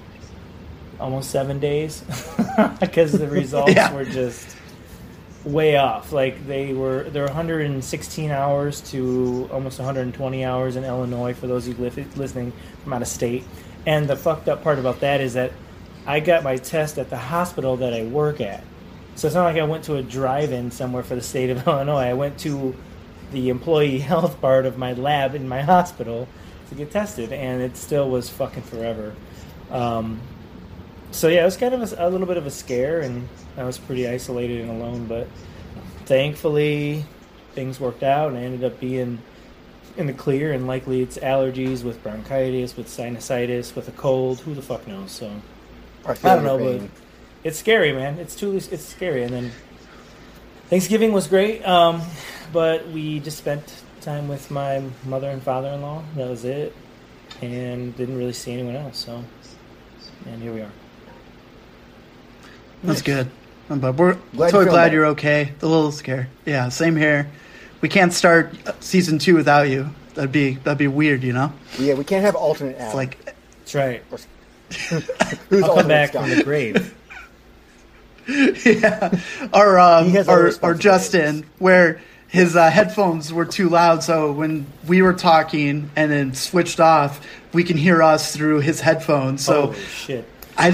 almost 1.00 1.30
seven 1.30 1.58
days 1.60 2.02
because 2.80 3.12
the 3.12 3.26
results 3.28 3.74
Yeah. 3.74 3.92
were 3.92 4.04
just 4.04 4.53
way 5.44 5.76
off. 5.76 6.12
Like 6.12 6.46
they 6.46 6.72
were, 6.72 7.04
they're 7.04 7.26
116 7.26 8.30
hours 8.30 8.80
to 8.92 9.48
almost 9.52 9.78
120 9.78 10.44
hours 10.44 10.76
in 10.76 10.84
Illinois 10.84 11.34
for 11.34 11.46
those 11.46 11.68
of 11.68 11.78
you 11.78 11.90
li- 11.90 12.06
listening 12.16 12.52
from 12.82 12.92
out 12.92 13.02
of 13.02 13.08
state. 13.08 13.44
And 13.86 14.08
the 14.08 14.16
fucked 14.16 14.48
up 14.48 14.62
part 14.62 14.78
about 14.78 15.00
that 15.00 15.20
is 15.20 15.34
that 15.34 15.52
I 16.06 16.20
got 16.20 16.42
my 16.42 16.56
test 16.56 16.98
at 16.98 17.10
the 17.10 17.16
hospital 17.16 17.76
that 17.78 17.92
I 17.92 18.04
work 18.04 18.40
at. 18.40 18.64
So 19.16 19.26
it's 19.26 19.34
not 19.34 19.44
like 19.44 19.56
I 19.56 19.64
went 19.64 19.84
to 19.84 19.96
a 19.96 20.02
drive-in 20.02 20.70
somewhere 20.70 21.02
for 21.02 21.14
the 21.14 21.22
state 21.22 21.50
of 21.50 21.66
Illinois. 21.66 22.08
I 22.08 22.14
went 22.14 22.38
to 22.40 22.74
the 23.32 23.48
employee 23.50 23.98
health 24.00 24.40
part 24.40 24.66
of 24.66 24.78
my 24.78 24.92
lab 24.92 25.34
in 25.34 25.48
my 25.48 25.62
hospital 25.62 26.28
to 26.68 26.74
get 26.74 26.90
tested, 26.90 27.32
and 27.32 27.62
it 27.62 27.76
still 27.76 28.08
was 28.08 28.30
fucking 28.30 28.62
forever. 28.62 29.14
Um, 29.70 30.20
so 31.14 31.28
yeah, 31.28 31.42
it 31.42 31.44
was 31.44 31.56
kind 31.56 31.74
of 31.74 31.92
a, 31.92 32.08
a 32.08 32.10
little 32.10 32.26
bit 32.26 32.36
of 32.36 32.46
a 32.46 32.50
scare, 32.50 33.00
and 33.00 33.28
I 33.56 33.62
was 33.64 33.78
pretty 33.78 34.08
isolated 34.08 34.60
and 34.62 34.70
alone. 34.70 35.06
But 35.06 35.28
thankfully, 36.06 37.04
things 37.52 37.78
worked 37.78 38.02
out, 38.02 38.30
and 38.30 38.38
I 38.38 38.42
ended 38.42 38.64
up 38.64 38.80
being 38.80 39.20
in 39.96 40.06
the 40.06 40.12
clear. 40.12 40.52
And 40.52 40.66
likely, 40.66 41.02
it's 41.02 41.16
allergies 41.18 41.84
with 41.84 42.02
bronchitis, 42.02 42.76
with 42.76 42.88
sinusitis, 42.88 43.76
with 43.76 43.88
a 43.88 43.92
cold. 43.92 44.40
Who 44.40 44.54
the 44.54 44.62
fuck 44.62 44.86
knows? 44.88 45.12
So 45.12 45.30
I 46.06 46.14
don't 46.14 46.44
know, 46.44 46.58
but 46.58 46.90
it's 47.44 47.58
scary, 47.58 47.92
man. 47.92 48.18
It's 48.18 48.34
too 48.34 48.56
it's 48.56 48.84
scary. 48.84 49.22
And 49.22 49.32
then 49.32 49.52
Thanksgiving 50.68 51.12
was 51.12 51.28
great, 51.28 51.66
um, 51.66 52.02
but 52.52 52.88
we 52.88 53.20
just 53.20 53.38
spent 53.38 53.62
time 54.00 54.28
with 54.28 54.50
my 54.50 54.82
mother 55.04 55.30
and 55.30 55.42
father-in-law. 55.42 56.02
That 56.16 56.28
was 56.28 56.44
it, 56.44 56.74
and 57.40 57.96
didn't 57.96 58.18
really 58.18 58.32
see 58.32 58.52
anyone 58.52 58.74
else. 58.74 58.98
So, 58.98 59.24
and 60.26 60.42
here 60.42 60.52
we 60.52 60.60
are. 60.60 60.72
That's 62.84 63.02
good. 63.02 63.30
But 63.68 63.94
we're 63.96 64.14
Glad 64.36 64.50
so 64.50 64.58
you 64.60 64.64
feel 64.66 64.72
glad 64.72 64.84
better. 64.86 64.94
you're 64.96 65.06
okay. 65.06 65.52
A 65.62 65.66
little 65.66 65.90
scared. 65.90 66.26
Yeah, 66.44 66.68
same 66.68 66.96
here. 66.96 67.30
We 67.80 67.88
can't 67.88 68.12
start 68.12 68.54
season 68.82 69.18
two 69.18 69.34
without 69.34 69.68
you. 69.68 69.88
That'd 70.14 70.32
be 70.32 70.54
that'd 70.54 70.78
be 70.78 70.86
weird, 70.86 71.22
you 71.22 71.32
know. 71.32 71.52
Yeah, 71.78 71.94
we 71.94 72.04
can't 72.04 72.24
have 72.24 72.34
alternate 72.36 72.76
Adam. 72.76 72.86
It's 72.86 72.94
like 72.94 73.24
That's 73.24 73.74
right. 73.74 74.02
Who's 75.48 75.62
I'll 75.64 75.76
come 75.76 75.88
back 75.88 76.10
Scott? 76.10 76.28
from 76.28 76.38
the 76.38 76.44
grave. 76.44 76.94
yeah, 78.64 79.18
or 79.52 79.78
um, 79.78 80.04
He 80.06 80.10
has 80.12 80.28
or, 80.28 80.52
or. 80.62 80.74
Justin, 80.74 81.44
where 81.58 82.00
his 82.28 82.56
uh, 82.56 82.70
headphones 82.70 83.32
were 83.32 83.44
too 83.44 83.68
loud, 83.68 84.02
so 84.02 84.32
when 84.32 84.66
we 84.86 85.02
were 85.02 85.12
talking 85.12 85.90
and 85.94 86.10
then 86.10 86.32
switched 86.34 86.80
off, 86.80 87.26
we 87.52 87.64
can 87.64 87.76
hear 87.76 88.02
us 88.02 88.34
through 88.34 88.60
his 88.60 88.80
headphones. 88.80 89.44
So 89.44 89.66
Holy 89.66 89.80
shit. 89.84 90.28
I, 90.56 90.70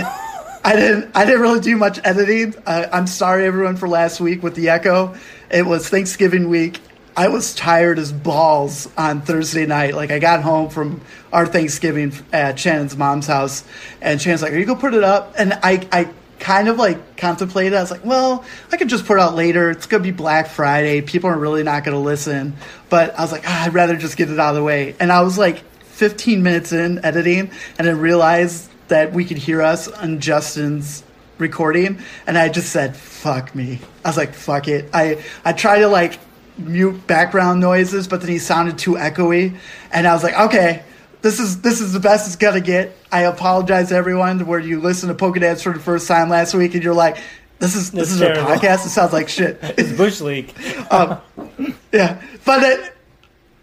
I 0.63 0.77
didn't 0.77 1.11
I 1.17 1.25
didn't 1.25 1.41
really 1.41 1.61
do 1.61 1.77
much 1.77 2.01
editing. 2.05 2.55
Uh, 2.67 2.87
I'm 2.93 3.07
sorry 3.07 3.47
everyone 3.47 3.77
for 3.77 3.89
last 3.89 4.21
week 4.21 4.43
with 4.43 4.55
the 4.55 4.69
echo. 4.69 5.15
It 5.51 5.65
was 5.65 5.89
Thanksgiving 5.89 6.49
week. 6.49 6.81
I 7.17 7.29
was 7.29 7.55
tired 7.55 7.99
as 7.99 8.13
balls 8.13 8.89
on 8.97 9.23
Thursday 9.23 9.67
night. 9.67 9.95
Like 9.95 10.11
I 10.11 10.19
got 10.19 10.43
home 10.43 10.69
from 10.69 11.01
our 11.33 11.47
Thanksgiving 11.47 12.13
at 12.33 12.59
Shannon's 12.59 12.97
mom's 12.97 13.27
house, 13.27 13.65
and 14.03 14.21
Shannon's 14.21 14.43
like, 14.43 14.53
"Are 14.53 14.59
you 14.59 14.67
gonna 14.67 14.81
put 14.81 14.95
it 14.95 15.03
up?" 15.03 15.35
And 15.39 15.55
I 15.63 15.87
I 15.93 16.09
kind 16.39 16.69
of 16.69 16.79
like 16.79 17.17
contemplated. 17.17 17.75
I 17.75 17.81
was 17.81 17.91
like, 17.91 18.05
"Well, 18.05 18.45
I 18.71 18.77
could 18.77 18.89
just 18.89 19.07
put 19.07 19.15
it 19.15 19.21
out 19.21 19.35
later. 19.35 19.71
It's 19.71 19.87
gonna 19.87 20.03
be 20.03 20.11
Black 20.13 20.49
Friday. 20.49 21.01
People 21.01 21.31
are 21.31 21.39
really 21.39 21.63
not 21.63 21.85
gonna 21.85 22.01
listen." 22.01 22.55
But 22.91 23.19
I 23.19 23.23
was 23.23 23.33
like, 23.33 23.45
ah, 23.47 23.65
"I'd 23.65 23.75
rather 23.75 23.97
just 23.97 24.17
get 24.19 24.31
it 24.31 24.39
out 24.39 24.51
of 24.51 24.57
the 24.57 24.63
way." 24.63 24.95
And 25.01 25.11
I 25.11 25.23
was 25.23 25.39
like 25.39 25.63
15 25.93 26.43
minutes 26.43 26.73
in 26.73 27.05
editing, 27.05 27.51
and 27.79 27.89
I 27.89 27.93
realized 27.93 28.70
that 28.91 29.13
we 29.13 29.25
could 29.25 29.39
hear 29.39 29.63
us 29.63 29.89
on 29.89 30.21
Justin's 30.21 31.03
recording, 31.39 31.99
and 32.27 32.37
I 32.39 32.49
just 32.51 32.71
said, 32.71 32.95
"Fuck 32.97 33.55
me." 33.55 33.81
I 34.05 34.09
was 34.09 34.17
like, 34.17 34.35
"Fuck 34.35 34.69
it." 34.69 34.91
I 34.93 35.25
I 35.45 35.53
tried 35.55 35.81
to 35.81 35.89
like 35.89 36.19
mute 36.59 37.07
background 37.07 37.61
noises, 37.61 38.07
but 38.07 38.21
then 38.21 38.31
he 38.31 38.39
sounded 38.39 38.79
too 38.79 38.93
echoey, 38.95 39.57
and 39.91 40.07
I 40.07 40.13
was 40.13 40.23
like, 40.23 40.39
"Okay." 40.39 40.83
This 41.23 41.39
is 41.39 41.61
this 41.61 41.83
is 41.83 41.93
the 41.93 42.01
best 42.01 42.27
it's 42.27 42.37
gonna 42.37 42.61
get. 42.63 42.97
I 43.13 43.23
apologize 43.25 43.89
to 43.91 43.95
everyone 43.95 44.47
where 44.47 44.59
you 44.59 44.81
listen 44.81 45.11
to 45.11 45.15
Pokedads 45.15 45.63
for 45.63 45.73
the 45.73 45.79
first 45.79 46.09
time 46.09 46.31
last 46.31 46.55
week 46.55 46.73
and 46.75 46.83
you're 46.83 46.95
like, 46.95 47.19
"This 47.59 47.77
is 47.77 47.91
this 47.91 48.11
is 48.11 48.21
terrible. 48.21 48.51
a 48.51 48.57
podcast. 48.57 48.87
It 48.87 48.89
sounds 48.89 49.13
like 49.13 49.29
shit." 49.29 49.59
It's 49.79 49.93
Bush 49.93 50.21
League. 50.23 50.55
Yeah, 51.93 52.23
but 52.47 52.63
it, 52.63 52.95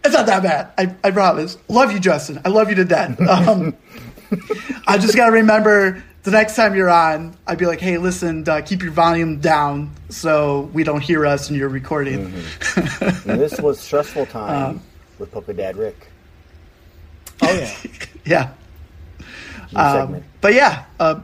it's 0.04 0.14
not 0.14 0.26
that 0.26 0.42
bad. 0.42 0.70
I, 0.78 0.94
I 1.02 1.10
promise. 1.10 1.58
Love 1.66 1.90
you, 1.92 1.98
Justin. 1.98 2.40
I 2.44 2.48
love 2.50 2.68
you 2.68 2.76
to 2.76 2.84
death. 2.84 3.20
Um, 3.20 3.74
I 4.86 4.98
just 4.98 5.16
gotta 5.16 5.32
remember 5.32 6.02
the 6.22 6.30
next 6.30 6.56
time 6.56 6.74
you're 6.74 6.90
on, 6.90 7.36
I'd 7.46 7.58
be 7.58 7.66
like, 7.66 7.80
"Hey, 7.80 7.98
listen, 7.98 8.48
uh, 8.48 8.60
keep 8.60 8.82
your 8.82 8.92
volume 8.92 9.40
down 9.40 9.90
so 10.08 10.70
we 10.72 10.84
don't 10.84 11.00
hear 11.00 11.24
us 11.26 11.48
and 11.48 11.58
you're 11.58 11.68
recording." 11.68 12.32
And 13.00 13.40
this 13.40 13.60
was 13.60 13.80
stressful 13.80 14.26
time 14.26 14.80
with 15.18 15.32
Pokedad 15.32 15.76
Rick. 15.76 16.08
Oh 17.42 17.52
yeah. 17.52 17.74
yeah. 18.24 19.76
Um, 19.76 20.24
but 20.40 20.54
yeah, 20.54 20.84
uh, 20.98 21.20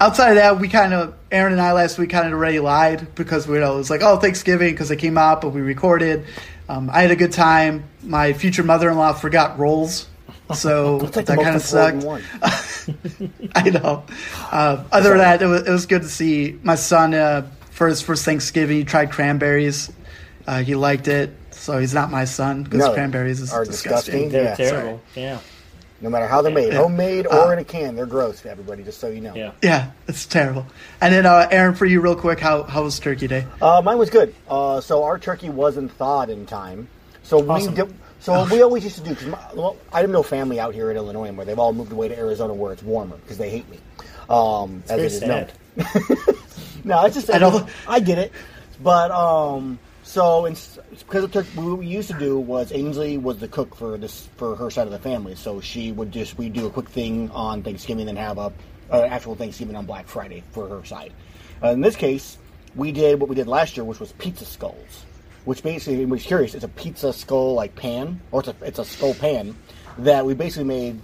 outside 0.00 0.30
of 0.30 0.36
that, 0.36 0.58
we 0.60 0.68
kind 0.68 0.92
of 0.92 1.14
Aaron 1.30 1.52
and 1.52 1.60
I 1.60 1.72
last 1.72 1.98
week 1.98 2.10
kind 2.10 2.26
of 2.26 2.32
already 2.32 2.58
lied 2.58 3.14
because 3.14 3.46
we 3.46 3.54
you 3.54 3.60
know 3.60 3.74
it 3.74 3.78
was 3.78 3.90
like 3.90 4.02
oh 4.02 4.18
Thanksgiving 4.18 4.72
because 4.74 4.90
it 4.90 4.96
came 4.96 5.16
out, 5.16 5.40
but 5.40 5.50
we 5.50 5.60
recorded. 5.60 6.26
Um, 6.68 6.90
I 6.90 7.02
had 7.02 7.10
a 7.10 7.16
good 7.16 7.32
time. 7.32 7.84
My 8.02 8.32
future 8.32 8.62
mother-in-law 8.62 9.14
forgot 9.14 9.58
rolls, 9.58 10.06
so 10.54 10.96
like 10.98 11.26
that 11.26 11.38
kind 11.38 11.56
of 11.56 11.62
sucked. 11.62 12.04
I 13.54 13.70
know. 13.70 14.04
Uh, 14.50 14.84
other 14.92 15.10
than 15.10 15.18
that, 15.18 15.42
it 15.42 15.46
was, 15.46 15.62
it 15.62 15.70
was 15.70 15.86
good 15.86 16.02
to 16.02 16.08
see 16.08 16.58
my 16.62 16.74
son 16.74 17.14
uh, 17.14 17.48
for 17.70 17.88
his 17.88 18.02
first 18.02 18.24
Thanksgiving. 18.24 18.76
He 18.78 18.84
tried 18.84 19.10
cranberries. 19.10 19.90
Uh, 20.46 20.62
he 20.62 20.74
liked 20.74 21.06
it, 21.08 21.34
so 21.50 21.78
he's 21.78 21.94
not 21.94 22.10
my 22.10 22.24
son 22.24 22.64
because 22.64 22.80
No, 22.80 22.92
cranberries 22.92 23.40
is 23.40 23.52
are 23.52 23.64
disgusting. 23.64 24.28
disgusting. 24.28 24.28
They're 24.30 24.44
Yeah, 24.44 24.54
terrible. 24.70 25.00
Yeah. 25.14 25.38
No 26.00 26.10
matter 26.10 26.26
how 26.26 26.42
they're 26.42 26.52
made, 26.52 26.72
Yeah. 26.72 26.80
homemade 26.80 27.28
Uh, 27.30 27.44
or 27.44 27.52
in 27.52 27.60
a 27.60 27.64
can, 27.64 27.94
they're 27.94 28.06
gross. 28.06 28.44
Everybody, 28.44 28.82
just 28.82 28.98
so 28.98 29.06
you 29.06 29.20
know. 29.20 29.34
Yeah. 29.36 29.52
Yeah, 29.62 29.90
it's 30.08 30.26
terrible. 30.26 30.66
And 31.00 31.14
then, 31.14 31.26
uh, 31.26 31.46
Aaron, 31.52 31.76
for 31.76 31.86
you, 31.86 32.00
real 32.00 32.16
quick, 32.16 32.40
how 32.40 32.64
how 32.64 32.82
was 32.82 32.98
Turkey 32.98 33.28
Day? 33.28 33.46
Uh, 33.60 33.80
mine 33.84 33.98
was 33.98 34.10
good. 34.10 34.34
Uh, 34.50 34.80
so 34.80 35.04
our 35.04 35.16
turkey 35.16 35.48
wasn't 35.48 35.92
thawed 35.92 36.28
in 36.28 36.44
time. 36.44 36.88
So 37.22 37.48
Awesome. 37.48 37.70
we 37.74 37.76
did, 37.82 37.94
so 38.22 38.32
what 38.32 38.50
we 38.50 38.62
always 38.62 38.84
used 38.84 38.96
to 38.96 39.02
do 39.02 39.10
because 39.10 39.54
well, 39.54 39.76
I 39.92 40.00
have 40.00 40.10
no 40.10 40.22
family 40.22 40.60
out 40.60 40.74
here 40.74 40.90
in 40.90 40.96
Illinois 40.96 41.24
anymore. 41.24 41.44
They've 41.44 41.58
all 41.58 41.72
moved 41.72 41.90
away 41.90 42.06
to 42.08 42.16
Arizona 42.16 42.54
where 42.54 42.72
it's 42.72 42.82
warmer 42.82 43.16
because 43.16 43.36
they 43.36 43.50
hate 43.50 43.68
me. 43.68 43.78
Um, 44.30 44.82
as 44.84 44.90
very 44.90 45.02
it 45.02 45.06
is 45.06 45.18
sad. 45.18 45.52
known. 45.76 46.06
no, 46.84 47.04
it's 47.04 47.16
just 47.16 47.30
I 47.30 47.38
don't- 47.38 47.68
I 47.88 47.98
get 47.98 48.18
it, 48.18 48.32
but 48.80 49.10
um, 49.10 49.78
so 50.04 50.46
in, 50.46 50.56
because 51.00 51.24
of 51.24 51.32
turkey, 51.32 51.48
what 51.58 51.78
we 51.78 51.86
used 51.86 52.10
to 52.10 52.18
do 52.18 52.38
was 52.38 52.70
Ainsley 52.72 53.18
was 53.18 53.38
the 53.38 53.48
cook 53.48 53.74
for 53.74 53.98
this 53.98 54.28
for 54.36 54.54
her 54.54 54.70
side 54.70 54.86
of 54.86 54.92
the 54.92 55.00
family. 55.00 55.34
So 55.34 55.60
she 55.60 55.90
would 55.90 56.12
just 56.12 56.38
we 56.38 56.48
do 56.48 56.66
a 56.66 56.70
quick 56.70 56.88
thing 56.88 57.28
on 57.32 57.62
Thanksgiving, 57.64 58.06
then 58.06 58.16
have 58.16 58.38
a 58.38 58.52
uh, 58.90 59.02
actual 59.02 59.34
Thanksgiving 59.34 59.74
on 59.74 59.84
Black 59.84 60.06
Friday 60.06 60.44
for 60.52 60.68
her 60.68 60.84
side. 60.84 61.12
Uh, 61.62 61.68
in 61.68 61.80
this 61.80 61.96
case, 61.96 62.38
we 62.76 62.92
did 62.92 63.18
what 63.18 63.28
we 63.28 63.34
did 63.34 63.48
last 63.48 63.76
year, 63.76 63.84
which 63.84 63.98
was 63.98 64.12
pizza 64.12 64.44
skulls. 64.44 65.04
Which 65.44 65.62
basically, 65.62 66.04
was 66.06 66.22
curious, 66.22 66.54
it's 66.54 66.64
a 66.64 66.68
pizza 66.68 67.12
skull 67.12 67.54
like 67.54 67.74
pan, 67.74 68.20
or 68.30 68.40
it's 68.40 68.48
a 68.48 68.54
it's 68.62 68.78
a 68.78 68.84
skull 68.84 69.14
pan 69.14 69.56
that 69.98 70.24
we 70.24 70.34
basically 70.34 70.64
made 70.64 71.00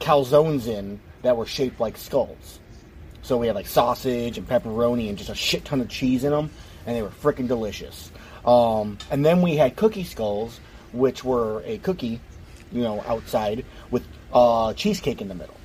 calzones 0.00 0.66
in 0.66 1.00
that 1.22 1.36
were 1.36 1.46
shaped 1.46 1.80
like 1.80 1.96
skulls. 1.96 2.60
So 3.22 3.36
we 3.38 3.46
had 3.46 3.56
like 3.56 3.66
sausage 3.66 4.38
and 4.38 4.48
pepperoni 4.48 5.08
and 5.08 5.16
just 5.18 5.30
a 5.30 5.34
shit 5.34 5.64
ton 5.64 5.80
of 5.80 5.88
cheese 5.88 6.24
in 6.24 6.30
them, 6.30 6.50
and 6.86 6.96
they 6.96 7.02
were 7.02 7.10
freaking 7.10 7.46
delicious. 7.48 8.10
Um, 8.46 8.98
and 9.10 9.24
then 9.24 9.40
we 9.42 9.56
had 9.56 9.76
cookie 9.76 10.04
skulls, 10.04 10.60
which 10.92 11.24
were 11.24 11.62
a 11.64 11.78
cookie, 11.78 12.20
you 12.72 12.82
know, 12.82 13.02
outside 13.06 13.64
with 13.90 14.06
uh, 14.32 14.72
cheesecake 14.74 15.20
in 15.20 15.28
the 15.28 15.34
middle. 15.34 15.56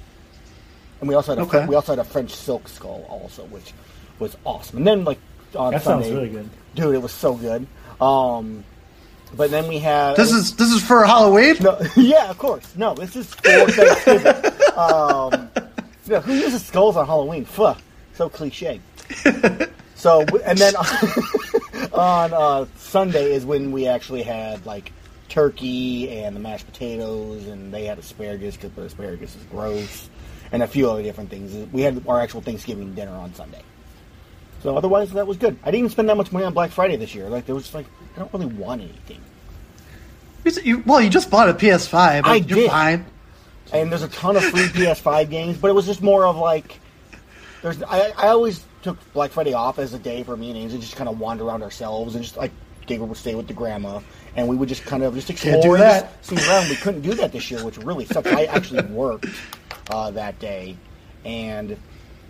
And 0.99 1.07
we 1.09 1.15
also 1.15 1.31
had 1.35 1.39
a 1.39 1.47
Okay. 1.47 1.65
we 1.65 1.75
also 1.75 1.93
had 1.93 1.99
a 1.99 2.03
French 2.03 2.35
silk 2.35 2.67
skull 2.67 3.05
also, 3.09 3.45
which 3.45 3.73
was 4.19 4.35
awesome. 4.45 4.77
And 4.79 4.87
then 4.87 5.03
like 5.05 5.19
on 5.55 5.71
That 5.71 5.83
sounds 5.83 6.05
Sunday, 6.05 6.13
really 6.15 6.29
good. 6.29 6.49
dude, 6.75 6.95
it 6.95 7.01
was 7.01 7.13
so 7.13 7.33
good. 7.33 7.65
Um, 8.01 8.63
but 9.35 9.51
then 9.51 9.67
we 9.67 9.79
have 9.79 10.15
This 10.15 10.31
is 10.31 10.55
this 10.55 10.71
is 10.71 10.81
for 10.83 11.05
Halloween. 11.05 11.55
no, 11.61 11.79
yeah, 11.95 12.29
of 12.29 12.37
course. 12.37 12.75
No, 12.75 12.93
this 12.93 13.15
is 13.15 13.33
for 13.35 13.71
Thanksgiving. 13.71 14.51
um, 14.77 15.49
you 16.05 16.13
know, 16.13 16.19
who 16.21 16.33
uses 16.33 16.65
skulls 16.65 16.97
on 16.97 17.05
Halloween? 17.05 17.45
Fuh, 17.45 17.75
so 18.13 18.29
cliche. 18.29 18.81
so, 19.95 20.21
and 20.43 20.57
then 20.57 20.73
on 21.93 22.33
uh, 22.33 22.65
Sunday 22.77 23.33
is 23.33 23.45
when 23.45 23.71
we 23.71 23.87
actually 23.87 24.23
had 24.23 24.65
like 24.65 24.91
turkey 25.27 26.09
and 26.09 26.35
the 26.35 26.39
mashed 26.39 26.65
potatoes, 26.65 27.45
and 27.45 27.71
they 27.71 27.85
had 27.85 27.99
asparagus 27.99 28.55
because 28.55 28.71
the 28.71 28.81
asparagus 28.83 29.35
is 29.35 29.43
gross, 29.43 30.09
and 30.51 30.63
a 30.63 30.67
few 30.67 30.89
other 30.89 31.03
different 31.03 31.29
things. 31.29 31.53
We 31.71 31.81
had 31.81 32.03
our 32.07 32.19
actual 32.19 32.41
Thanksgiving 32.41 32.95
dinner 32.95 33.11
on 33.11 33.33
Sunday. 33.35 33.61
So 34.61 34.75
otherwise, 34.75 35.11
that 35.11 35.25
was 35.25 35.37
good. 35.37 35.57
I 35.63 35.67
didn't 35.67 35.79
even 35.79 35.89
spend 35.89 36.09
that 36.09 36.17
much 36.17 36.31
money 36.31 36.45
on 36.45 36.53
Black 36.53 36.71
Friday 36.71 36.95
this 36.95 37.15
year. 37.15 37.29
Like 37.29 37.45
there 37.45 37.55
was 37.55 37.73
like 37.73 37.85
I 38.15 38.19
don't 38.19 38.33
really 38.33 38.47
want 38.47 38.81
anything. 38.81 39.21
You, 40.63 40.81
well, 40.85 40.99
you 40.99 41.09
just 41.09 41.29
bought 41.29 41.47
a 41.49 41.53
PS5. 41.53 42.21
I 42.25 42.35
you're 42.35 42.57
did. 42.57 42.71
fine. 42.71 43.05
and 43.71 43.91
there's 43.91 44.01
a 44.01 44.07
ton 44.07 44.35
of 44.35 44.43
free 44.43 44.63
PS5 44.63 45.29
games, 45.29 45.57
but 45.57 45.69
it 45.69 45.73
was 45.73 45.85
just 45.85 46.01
more 46.01 46.25
of 46.25 46.37
like 46.37 46.79
there's 47.61 47.81
I, 47.83 48.11
I 48.17 48.27
always 48.29 48.63
took 48.81 48.97
Black 49.13 49.31
Friday 49.31 49.53
off 49.53 49.77
as 49.77 49.93
a 49.93 49.99
day 49.99 50.23
for 50.23 50.35
me 50.35 50.49
and 50.49 50.57
Ainsley 50.57 50.79
just 50.79 50.95
kind 50.95 51.09
of 51.09 51.19
wander 51.19 51.43
around 51.43 51.63
ourselves 51.63 52.15
and 52.15 52.23
just 52.23 52.37
like 52.37 52.51
David 52.87 53.07
would 53.09 53.17
stay 53.17 53.35
with 53.35 53.47
the 53.47 53.53
grandma 53.53 53.99
and 54.35 54.47
we 54.47 54.55
would 54.55 54.69
just 54.69 54.83
kind 54.85 55.03
of 55.03 55.13
just 55.13 55.29
explore 55.29 55.77
that. 55.77 56.25
see 56.25 56.35
around. 56.47 56.69
We 56.69 56.75
couldn't 56.75 57.01
do 57.01 57.13
that 57.15 57.31
this 57.31 57.49
year, 57.51 57.63
which 57.63 57.77
really 57.77 58.05
sucked. 58.05 58.27
I 58.27 58.45
actually 58.45 58.83
worked 58.83 59.27
uh, 59.89 60.11
that 60.11 60.39
day, 60.39 60.77
and 61.25 61.77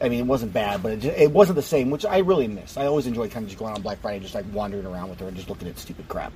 I 0.02 0.10
mean 0.10 0.20
it 0.20 0.26
wasn't 0.26 0.54
bad, 0.54 0.82
but 0.82 0.92
it, 0.94 1.06
it 1.06 1.32
wasn't 1.32 1.56
the 1.56 1.62
same, 1.62 1.90
which 1.90 2.06
I 2.06 2.20
really 2.20 2.48
miss. 2.48 2.78
I 2.78 2.86
always 2.86 3.08
enjoy 3.08 3.30
kind 3.30 3.44
of 3.44 3.50
just 3.50 3.60
going 3.60 3.74
on 3.74 3.82
Black 3.82 4.00
Friday, 4.00 4.20
just 4.20 4.36
like 4.36 4.46
wandering 4.54 4.86
around 4.86 5.10
with 5.10 5.20
her 5.20 5.28
and 5.28 5.36
just 5.36 5.50
looking 5.50 5.68
at 5.68 5.78
stupid 5.78 6.08
crap. 6.08 6.34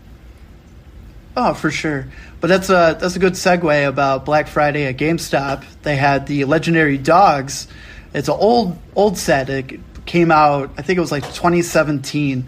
Oh, 1.36 1.53
for 1.53 1.72
sure. 1.72 2.08
But 2.41 2.48
that's 2.48 2.70
a 2.70 2.98
that's 3.00 3.15
a 3.15 3.20
good 3.20 3.34
segue 3.34 3.88
about 3.88 4.25
Black 4.25 4.48
Friday 4.48 4.86
at 4.86 4.98
GameStop. 4.98 5.63
They 5.82 5.96
had 5.96 6.27
the 6.27 6.46
legendary 6.46 6.98
dogs. 6.98 7.67
It's 8.13 8.27
an 8.27 8.36
old 8.38 8.77
old 8.96 9.17
set. 9.17 9.50
It 9.50 9.79
came 10.05 10.32
out, 10.32 10.72
I 10.77 10.82
think 10.82 10.98
it 10.98 11.01
was 11.01 11.12
like 11.12 11.24
2017, 11.24 12.48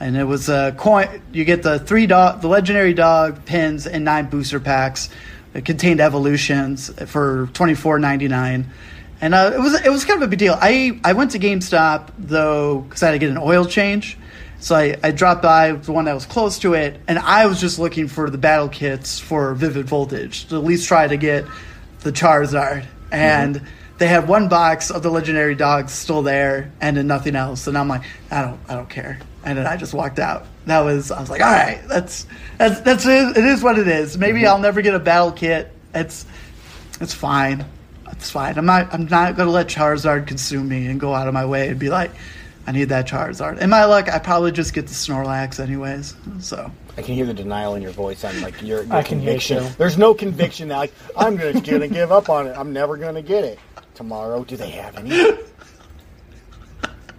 and 0.00 0.16
it 0.16 0.24
was 0.24 0.48
a 0.48 0.74
coin. 0.76 1.22
You 1.32 1.44
get 1.44 1.62
the 1.62 1.78
three 1.78 2.06
dog, 2.06 2.42
the 2.42 2.48
legendary 2.48 2.94
dog 2.94 3.44
pins, 3.44 3.86
and 3.86 4.04
nine 4.04 4.28
booster 4.28 4.60
packs. 4.60 5.08
It 5.54 5.64
contained 5.64 6.00
evolutions 6.00 6.90
for 7.06 7.46
24.99. 7.54 8.66
And 9.20 9.34
uh, 9.34 9.52
it 9.54 9.60
was 9.60 9.74
it 9.80 9.90
was 9.90 10.04
kind 10.04 10.22
of 10.22 10.26
a 10.26 10.30
big 10.30 10.38
deal. 10.38 10.56
I, 10.60 11.00
I 11.02 11.14
went 11.14 11.30
to 11.32 11.38
GameStop 11.38 12.10
though 12.18 12.80
because 12.80 13.02
I 13.02 13.06
had 13.06 13.12
to 13.12 13.18
get 13.18 13.30
an 13.30 13.38
oil 13.38 13.64
change, 13.64 14.18
so 14.60 14.74
I, 14.74 14.96
I 15.02 15.10
dropped 15.10 15.42
by 15.42 15.72
the 15.72 15.92
one 15.92 16.04
that 16.04 16.14
was 16.14 16.26
close 16.26 16.58
to 16.60 16.74
it, 16.74 17.00
and 17.08 17.18
I 17.18 17.46
was 17.46 17.60
just 17.60 17.78
looking 17.78 18.08
for 18.08 18.28
the 18.28 18.38
battle 18.38 18.68
kits 18.68 19.18
for 19.18 19.54
Vivid 19.54 19.86
Voltage 19.86 20.46
to 20.48 20.56
at 20.56 20.64
least 20.64 20.86
try 20.86 21.06
to 21.06 21.16
get 21.16 21.46
the 22.00 22.12
Charizard. 22.12 22.86
And 23.10 23.62
they 23.98 24.06
had 24.06 24.28
one 24.28 24.48
box 24.48 24.90
of 24.90 25.02
the 25.02 25.10
legendary 25.10 25.54
dogs 25.54 25.92
still 25.92 26.22
there, 26.22 26.70
and 26.80 26.96
then 26.96 27.06
nothing 27.06 27.36
else. 27.36 27.66
And 27.66 27.78
I'm 27.78 27.88
like, 27.88 28.02
I 28.30 28.42
don't 28.42 28.60
I 28.68 28.74
don't 28.74 28.90
care. 28.90 29.18
And 29.44 29.56
then 29.56 29.66
I 29.66 29.76
just 29.76 29.94
walked 29.94 30.18
out. 30.18 30.46
That 30.66 30.80
was 30.80 31.10
I 31.10 31.20
was 31.20 31.30
like, 31.30 31.40
all 31.40 31.50
right, 31.50 31.80
that's 31.88 32.26
that's 32.58 32.80
that's 32.80 33.06
it. 33.06 33.36
It 33.36 33.44
is 33.44 33.62
what 33.62 33.78
it 33.78 33.88
is. 33.88 34.18
Maybe 34.18 34.46
I'll 34.46 34.58
never 34.58 34.82
get 34.82 34.94
a 34.94 34.98
battle 34.98 35.32
kit. 35.32 35.72
It's 35.94 36.26
it's 37.00 37.14
fine. 37.14 37.64
It's 38.12 38.30
fine. 38.30 38.56
I'm 38.56 38.66
not. 38.66 38.92
I'm 38.92 39.06
not 39.06 39.36
gonna 39.36 39.50
let 39.50 39.66
Charizard 39.68 40.26
consume 40.26 40.68
me 40.68 40.86
and 40.86 40.98
go 41.00 41.14
out 41.14 41.28
of 41.28 41.34
my 41.34 41.44
way 41.44 41.68
and 41.68 41.78
be 41.78 41.88
like, 41.90 42.10
I 42.66 42.72
need 42.72 42.84
that 42.84 43.06
Charizard. 43.06 43.58
In 43.60 43.70
my 43.70 43.84
luck, 43.84 44.08
I 44.08 44.18
probably 44.18 44.52
just 44.52 44.74
get 44.74 44.86
the 44.86 44.94
Snorlax 44.94 45.60
anyways. 45.60 46.14
So 46.40 46.70
I 46.96 47.02
can 47.02 47.14
hear 47.14 47.26
the 47.26 47.34
denial 47.34 47.74
in 47.74 47.82
your 47.82 47.92
voice 47.92 48.24
on 48.24 48.40
like 48.40 48.60
your, 48.62 48.82
your 48.84 48.94
I 48.94 49.02
can 49.02 49.20
hear 49.20 49.30
it, 49.30 49.32
conviction. 49.42 49.62
too. 49.64 49.74
There's 49.78 49.98
no 49.98 50.14
conviction 50.14 50.68
now. 50.68 50.78
Like 50.78 50.92
I'm 51.16 51.36
gonna, 51.36 51.60
gonna 51.60 51.88
give 51.88 52.10
up 52.12 52.28
on 52.30 52.46
it. 52.46 52.56
I'm 52.56 52.72
never 52.72 52.96
gonna 52.96 53.22
get 53.22 53.44
it 53.44 53.58
tomorrow. 53.94 54.44
Do 54.44 54.56
they 54.56 54.70
have 54.70 54.96
any? 54.96 55.10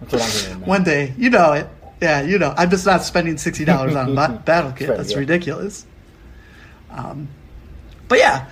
That's 0.00 0.12
what 0.12 0.22
I'm 0.22 0.30
hearing. 0.30 0.66
one 0.66 0.84
day, 0.84 1.12
you 1.18 1.30
know 1.30 1.52
it. 1.52 1.66
Yeah, 2.00 2.22
you 2.22 2.38
know. 2.38 2.54
I'm 2.56 2.70
just 2.70 2.86
not 2.86 3.02
spending 3.02 3.36
sixty 3.38 3.64
dollars 3.64 3.94
on 3.96 4.14
ba- 4.14 4.42
Battle 4.46 4.72
Kit. 4.72 4.88
Fair, 4.88 4.96
That's 4.96 5.12
yeah. 5.12 5.18
ridiculous. 5.18 5.84
Um, 6.90 7.28
but 8.08 8.18
yeah, 8.18 8.48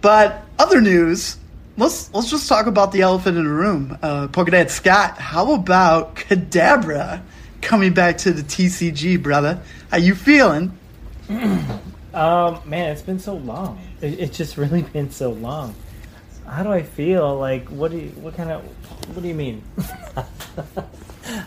but 0.00 0.42
other 0.58 0.80
news. 0.80 1.36
Let's 1.76 2.12
let's 2.12 2.30
just 2.30 2.48
talk 2.48 2.66
about 2.66 2.92
the 2.92 3.00
elephant 3.00 3.38
in 3.38 3.44
the 3.44 3.50
room. 3.50 3.96
Uh, 4.02 4.28
Scott, 4.68 5.18
how 5.18 5.54
about 5.54 6.16
Kadabra 6.16 7.22
coming 7.62 7.94
back 7.94 8.18
to 8.18 8.32
the 8.32 8.42
TCG, 8.42 9.22
brother? 9.22 9.62
How 9.90 9.96
you 9.96 10.14
feeling? 10.14 10.78
Um, 12.14 12.60
man, 12.66 12.90
it's 12.90 13.00
been 13.00 13.18
so 13.18 13.36
long. 13.36 13.80
It, 14.02 14.20
it's 14.20 14.36
just 14.36 14.58
really 14.58 14.82
been 14.92 15.10
so 15.10 15.30
long. 15.30 15.74
How 16.46 16.62
do 16.62 16.70
I 16.70 16.82
feel? 16.82 17.38
Like, 17.38 17.68
what 17.68 17.90
do 17.90 17.98
you, 17.98 18.08
what 18.10 18.36
kind 18.36 18.50
of, 18.50 18.62
what 19.14 19.22
do 19.22 19.28
you 19.28 19.34
mean? 19.34 19.62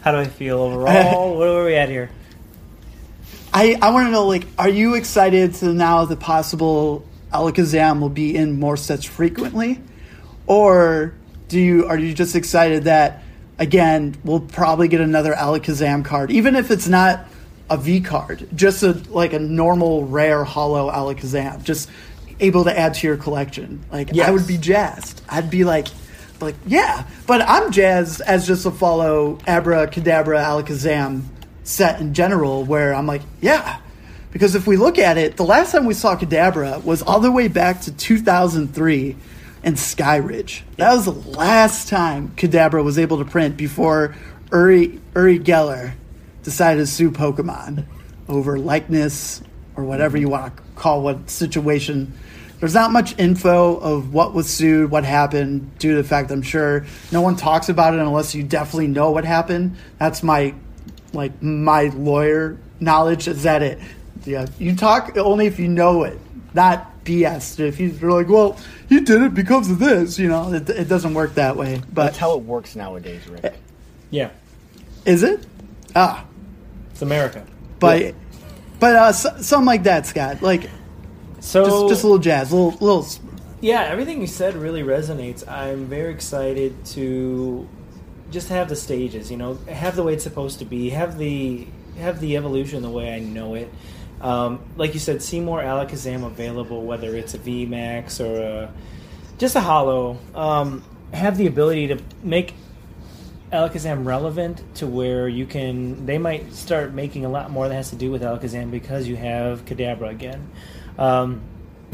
How 0.01 0.11
do 0.11 0.17
I 0.17 0.25
feel 0.25 0.59
overall? 0.59 1.37
Where 1.37 1.49
are 1.49 1.65
we 1.65 1.75
at 1.75 1.89
here? 1.89 2.09
I, 3.53 3.77
I 3.81 3.91
want 3.91 4.07
to 4.07 4.11
know, 4.11 4.25
like, 4.25 4.47
are 4.57 4.69
you 4.69 4.95
excited 4.95 5.53
to 5.55 5.73
now 5.73 6.05
the 6.05 6.15
possible 6.15 7.05
Alakazam 7.31 7.99
will 7.99 8.09
be 8.09 8.35
in 8.35 8.59
more 8.59 8.77
sets 8.77 9.05
frequently, 9.05 9.79
or 10.47 11.13
do 11.47 11.59
you 11.59 11.85
are 11.87 11.97
you 11.97 12.13
just 12.13 12.35
excited 12.35 12.83
that 12.85 13.23
again 13.59 14.15
we'll 14.23 14.39
probably 14.39 14.87
get 14.87 15.01
another 15.01 15.33
Alakazam 15.33 16.03
card, 16.03 16.31
even 16.31 16.55
if 16.55 16.71
it's 16.71 16.87
not 16.87 17.25
a 17.69 17.77
V 17.77 18.01
card, 18.01 18.47
just 18.55 18.83
a 18.83 18.91
like 19.09 19.33
a 19.33 19.39
normal 19.39 20.05
rare 20.05 20.43
holo 20.43 20.89
Alakazam, 20.91 21.63
just 21.63 21.89
able 22.39 22.65
to 22.65 22.77
add 22.77 22.93
to 22.95 23.07
your 23.07 23.17
collection. 23.17 23.83
Like 23.91 24.17
I 24.17 24.31
would 24.31 24.47
be 24.47 24.57
jazzed. 24.57 25.21
I'd 25.29 25.49
be 25.49 25.63
like. 25.63 25.87
Like 26.41 26.55
yeah, 26.67 27.07
but 27.27 27.41
I'm 27.41 27.71
jazzed 27.71 28.19
as 28.19 28.45
just 28.45 28.65
a 28.65 28.71
follow 28.71 29.39
Abra 29.47 29.87
Kadabra 29.87 30.43
Alakazam 30.43 31.23
set 31.63 31.99
in 31.99 32.13
general 32.13 32.63
where 32.63 32.93
I'm 32.93 33.07
like, 33.07 33.21
yeah. 33.41 33.79
Because 34.31 34.53
if 34.55 34.67
we 34.67 34.75
look 34.75 34.99
at 34.99 35.17
it, 35.17 35.37
the 35.37 35.45
last 35.45 35.71
time 35.71 35.85
we 35.85 35.93
saw 35.93 36.17
Kadabra 36.17 36.83
was 36.83 37.01
all 37.01 37.21
the 37.21 37.31
way 37.31 37.47
back 37.47 37.81
to 37.81 37.91
2003 37.95 39.15
in 39.65 39.73
Skyridge. 39.73 40.61
That 40.77 40.93
was 40.93 41.05
the 41.05 41.11
last 41.11 41.89
time 41.89 42.29
Kadabra 42.37 42.83
was 42.83 42.99
able 42.99 43.17
to 43.17 43.25
print 43.25 43.57
before 43.57 44.15
Uri, 44.51 45.01
Uri 45.15 45.39
Geller 45.39 45.93
decided 46.43 46.81
to 46.81 46.87
sue 46.87 47.09
Pokemon 47.09 47.85
over 48.29 48.59
likeness 48.59 49.41
or 49.75 49.83
whatever 49.83 50.17
you 50.17 50.29
want 50.29 50.55
to 50.55 50.63
call 50.75 51.01
what 51.01 51.29
situation. 51.31 52.13
There's 52.59 52.75
not 52.75 52.91
much 52.91 53.17
info 53.19 53.77
of 53.77 54.13
what 54.13 54.33
was 54.33 54.47
sued, 54.47 54.91
what 54.91 55.03
happened, 55.03 55.77
due 55.79 55.95
to 55.95 56.01
the 56.01 56.07
fact 56.07 56.31
I'm 56.31 56.43
sure 56.43 56.85
no 57.11 57.21
one 57.21 57.35
talks 57.35 57.67
about 57.67 57.95
it 57.95 57.99
unless 57.99 58.35
you 58.35 58.43
definitely 58.43 58.87
know 58.87 59.11
what 59.11 59.25
happened. 59.25 59.75
That's 59.97 60.21
my 60.21 60.53
like 61.11 61.41
my 61.41 61.85
lawyer 61.87 62.57
knowledge 62.79 63.27
is 63.27 63.43
that 63.43 63.63
it 63.63 63.79
yeah 64.25 64.45
you 64.59 64.75
talk 64.75 65.15
only 65.17 65.45
if 65.47 65.59
you 65.59 65.67
know 65.67 66.03
it 66.03 66.19
not 66.53 66.91
bs 67.05 67.59
if 67.59 67.79
you- 67.79 67.89
you're 68.01 68.11
like 68.11 68.27
well 68.27 68.57
you 68.89 69.01
did 69.01 69.21
it 69.21 69.33
because 69.33 69.69
of 69.71 69.79
this 69.79 70.19
you 70.19 70.27
know? 70.27 70.51
It, 70.53 70.69
it 70.69 70.89
doesn't 70.89 71.13
work 71.13 71.35
that 71.35 71.55
way 71.55 71.81
But 71.93 72.05
That's 72.05 72.17
how 72.17 72.35
it 72.37 72.43
works 72.43 72.75
nowadays, 72.75 73.27
Rick. 73.27 73.53
Yeah, 74.11 74.29
is 75.05 75.23
it? 75.23 75.45
Ah. 75.95 76.25
It's 76.91 77.01
America. 77.01 77.45
but 77.79 78.13
but 78.79 78.95
uh 78.95 79.05
s- 79.09 79.45
something 79.47 79.65
like 79.65 79.83
that 79.83 80.05
scott. 80.05 80.41
Like 80.41 80.69
So 81.39 81.63
just 81.65 81.87
just 81.89 82.03
a 82.03 82.07
little 82.07 82.19
jazz 82.21 82.51
a 82.51 82.55
little 82.55 82.77
little 82.79 83.07
Yeah, 83.61 83.81
everything 83.83 84.19
you 84.21 84.27
said 84.27 84.55
really 84.55 84.83
resonates. 84.83 85.47
I'm 85.47 85.85
very 85.85 86.11
excited 86.13 86.73
to 86.95 87.67
just 88.31 88.49
have 88.49 88.67
the 88.69 88.75
stages, 88.75 89.29
you 89.31 89.37
know, 89.37 89.55
have 89.69 89.95
the 89.95 90.03
way 90.03 90.13
it's 90.13 90.23
supposed 90.23 90.59
to 90.59 90.65
be, 90.65 90.89
have 90.89 91.17
the 91.17 91.67
have 91.99 92.19
the 92.19 92.35
evolution 92.37 92.81
the 92.81 92.89
way 92.89 93.13
I 93.13 93.19
know 93.19 93.55
it. 93.55 93.69
Um, 94.25 94.59
like 94.75 94.95
you 94.95 94.99
said, 94.99 95.21
see 95.21 95.39
more 95.39 95.61
Alakazam 95.61 96.25
available, 96.25 96.81
whether 96.81 97.15
it's 97.15 97.35
a 97.35 97.37
VMAX 97.37 98.19
or 98.19 98.41
a, 98.41 98.73
just 99.37 99.55
a 99.55 99.61
Holo. 99.61 100.17
Um, 100.33 100.83
have 101.13 101.37
the 101.37 101.45
ability 101.45 101.89
to 101.89 101.99
make 102.23 102.55
Alakazam 103.53 104.03
relevant 104.03 104.63
to 104.77 104.87
where 104.87 105.27
you 105.27 105.45
can. 105.45 106.07
They 106.07 106.17
might 106.17 106.53
start 106.53 106.91
making 106.91 107.23
a 107.23 107.29
lot 107.29 107.51
more 107.51 107.69
that 107.69 107.75
has 107.75 107.91
to 107.91 107.95
do 107.95 108.09
with 108.09 108.23
Alakazam 108.23 108.71
because 108.71 109.07
you 109.07 109.15
have 109.15 109.63
Kadabra 109.65 110.09
again. 110.09 110.49
Um, 110.97 111.41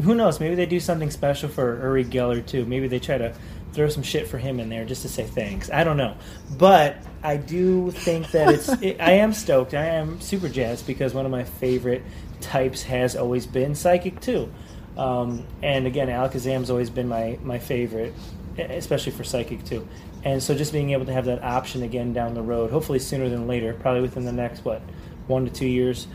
who 0.02 0.14
knows? 0.14 0.40
Maybe 0.40 0.54
they 0.54 0.64
do 0.64 0.80
something 0.80 1.10
special 1.10 1.50
for 1.50 1.82
Uri 1.82 2.06
Geller 2.06 2.44
too. 2.44 2.64
Maybe 2.64 2.88
they 2.88 2.98
try 2.98 3.18
to 3.18 3.34
throw 3.72 3.88
some 3.88 4.02
shit 4.02 4.28
for 4.28 4.38
him 4.38 4.60
in 4.60 4.68
there 4.68 4.84
just 4.84 5.02
to 5.02 5.08
say 5.08 5.24
thanks. 5.24 5.70
I 5.70 5.84
don't 5.84 5.96
know, 5.96 6.16
but 6.58 6.96
I 7.22 7.36
do 7.36 7.90
think 7.90 8.30
that 8.32 8.52
it's. 8.54 8.68
It, 8.82 9.00
I 9.00 9.12
am 9.12 9.32
stoked. 9.32 9.74
I 9.74 9.84
am 9.86 10.20
super 10.20 10.48
jazzed 10.48 10.86
because 10.86 11.14
one 11.14 11.24
of 11.24 11.30
my 11.30 11.44
favorite 11.44 12.02
types 12.40 12.82
has 12.82 13.14
always 13.14 13.46
been 13.46 13.74
Psychic 13.74 14.20
too. 14.20 14.52
Um, 14.96 15.46
and 15.62 15.86
again, 15.86 16.08
Alakazam's 16.08 16.70
always 16.70 16.90
been 16.90 17.08
my 17.08 17.38
my 17.42 17.58
favorite, 17.58 18.14
especially 18.58 19.12
for 19.12 19.24
Psychic 19.24 19.64
too. 19.64 19.86
And 20.24 20.42
so 20.42 20.54
just 20.54 20.72
being 20.72 20.90
able 20.90 21.06
to 21.06 21.12
have 21.12 21.24
that 21.26 21.42
option 21.42 21.82
again 21.82 22.12
down 22.12 22.34
the 22.34 22.42
road, 22.42 22.70
hopefully 22.70 22.98
sooner 22.98 23.28
than 23.28 23.46
later, 23.46 23.74
probably 23.74 24.02
within 24.02 24.24
the 24.24 24.32
next 24.32 24.64
what 24.64 24.82
one 25.26 25.44
to 25.44 25.52
two 25.52 25.66
years, 25.66 26.06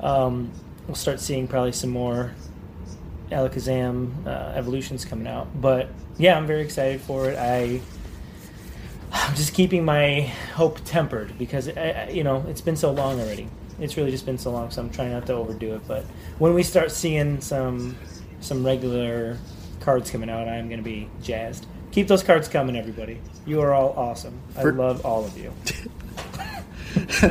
um, 0.00 0.50
we'll 0.86 0.94
start 0.94 1.20
seeing 1.20 1.48
probably 1.48 1.72
some 1.72 1.90
more 1.90 2.32
Alakazam 3.30 4.26
uh, 4.26 4.52
evolutions 4.54 5.04
coming 5.04 5.26
out. 5.26 5.48
But 5.60 5.88
yeah, 6.18 6.36
I'm 6.36 6.46
very 6.46 6.62
excited 6.62 7.00
for 7.00 7.30
it. 7.30 7.38
I 7.38 7.80
I'm 9.12 9.34
just 9.34 9.54
keeping 9.54 9.84
my 9.84 10.20
hope 10.54 10.80
tempered 10.84 11.38
because 11.38 11.68
I, 11.68 12.06
I- 12.06 12.10
you 12.10 12.24
know 12.24 12.44
it's 12.48 12.60
been 12.60 12.76
so 12.76 12.92
long 12.92 13.20
already. 13.20 13.48
It's 13.78 13.96
really 13.96 14.10
just 14.10 14.24
been 14.24 14.38
so 14.38 14.50
long, 14.50 14.70
so 14.70 14.80
I'm 14.80 14.88
trying 14.90 15.12
not 15.12 15.26
to 15.26 15.34
overdo 15.34 15.74
it. 15.74 15.82
But 15.86 16.04
when 16.38 16.54
we 16.54 16.62
start 16.62 16.90
seeing 16.90 17.40
some 17.40 17.96
some 18.40 18.64
regular 18.64 19.38
cards 19.80 20.10
coming 20.10 20.30
out, 20.30 20.48
I'm 20.48 20.68
going 20.68 20.78
to 20.78 20.84
be 20.84 21.08
jazzed. 21.22 21.66
Keep 21.92 22.08
those 22.08 22.22
cards 22.22 22.48
coming, 22.48 22.76
everybody. 22.76 23.20
You 23.46 23.60
are 23.62 23.72
all 23.74 23.90
awesome. 23.96 24.38
I 24.56 24.62
For- 24.62 24.72
love 24.72 25.04
all 25.04 25.24
of 25.24 25.36
you. 25.38 25.52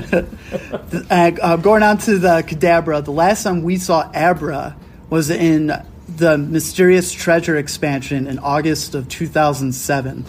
uh, 1.10 1.31
uh, 1.41 1.55
going 1.58 1.84
on 1.84 1.97
to 1.99 2.17
the 2.19 2.43
Kadabra, 2.47 3.03
the 3.03 3.12
last 3.12 3.43
time 3.43 3.63
we 3.63 3.77
saw 3.77 4.10
Abra 4.13 4.75
was 5.09 5.29
in 5.29 5.71
the 6.07 6.37
Mysterious 6.37 7.11
Treasure 7.11 7.57
expansion 7.57 8.27
in 8.27 8.39
August 8.39 8.95
of 8.95 9.07
2007. 9.09 10.25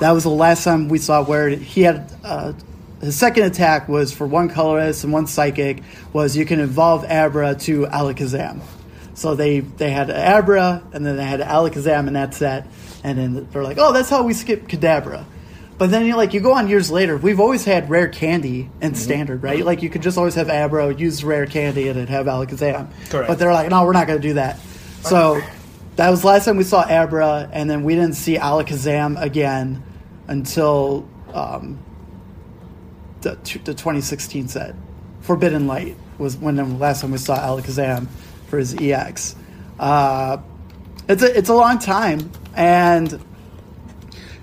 That 0.00 0.12
was 0.12 0.24
the 0.24 0.30
last 0.30 0.64
time 0.64 0.88
we 0.88 0.98
saw 0.98 1.24
where 1.24 1.48
he 1.48 1.82
had 1.82 2.12
uh, 2.22 2.52
his 3.00 3.16
second 3.16 3.44
attack 3.44 3.88
was 3.88 4.12
for 4.12 4.26
one 4.26 4.48
colorless 4.48 5.04
and 5.04 5.12
one 5.12 5.26
psychic 5.26 5.82
was 6.12 6.36
you 6.36 6.46
can 6.46 6.60
evolve 6.60 7.04
Abra 7.04 7.54
to 7.54 7.86
Alakazam. 7.86 8.60
So 9.14 9.34
they 9.34 9.60
they 9.60 9.90
had 9.90 10.10
Abra 10.10 10.82
and 10.92 11.04
then 11.04 11.16
they 11.16 11.24
had 11.24 11.40
Alakazam 11.40 12.06
in 12.06 12.14
that 12.14 12.34
set, 12.34 12.66
and 13.02 13.18
then 13.18 13.48
they're 13.50 13.62
like, 13.62 13.78
oh, 13.78 13.92
that's 13.92 14.10
how 14.10 14.22
we 14.22 14.34
skip 14.34 14.68
Kadabra. 14.68 15.24
But 15.78 15.90
then 15.90 16.06
you 16.06 16.16
like 16.16 16.32
you 16.32 16.40
go 16.40 16.54
on 16.54 16.68
years 16.68 16.90
later. 16.90 17.16
We've 17.16 17.40
always 17.40 17.64
had 17.64 17.90
rare 17.90 18.08
candy 18.08 18.70
and 18.80 18.96
standard, 18.96 19.42
right? 19.42 19.64
Like 19.64 19.82
you 19.82 19.90
could 19.90 20.02
just 20.02 20.16
always 20.16 20.34
have 20.36 20.48
Abra, 20.48 20.94
use 20.94 21.22
rare 21.22 21.46
candy, 21.46 21.88
and 21.88 21.98
it'd 21.98 22.08
have 22.08 22.26
Alakazam. 22.26 22.88
Correct. 23.10 23.28
But 23.28 23.38
they're 23.38 23.52
like, 23.52 23.68
no, 23.68 23.84
we're 23.84 23.92
not 23.92 24.06
going 24.06 24.20
to 24.20 24.28
do 24.28 24.34
that. 24.34 24.58
So 25.02 25.40
that 25.96 26.08
was 26.10 26.22
the 26.22 26.28
last 26.28 26.46
time 26.46 26.56
we 26.56 26.64
saw 26.64 26.82
Abra, 26.82 27.48
and 27.52 27.68
then 27.68 27.84
we 27.84 27.94
didn't 27.94 28.14
see 28.14 28.36
Alakazam 28.36 29.20
again 29.20 29.82
until 30.28 31.08
um, 31.34 31.78
the, 33.20 33.32
the 33.64 33.74
2016 33.74 34.48
set. 34.48 34.74
Forbidden 35.20 35.66
Light 35.66 35.96
was 36.18 36.36
when 36.36 36.56
the 36.56 36.64
last 36.64 37.02
time 37.02 37.10
we 37.10 37.18
saw 37.18 37.36
Alakazam 37.36 38.08
for 38.48 38.58
his 38.58 38.74
EX. 38.80 39.36
Uh, 39.78 40.38
it's 41.08 41.22
a 41.22 41.36
it's 41.36 41.48
a 41.48 41.54
long 41.54 41.78
time, 41.78 42.30
and 42.54 43.20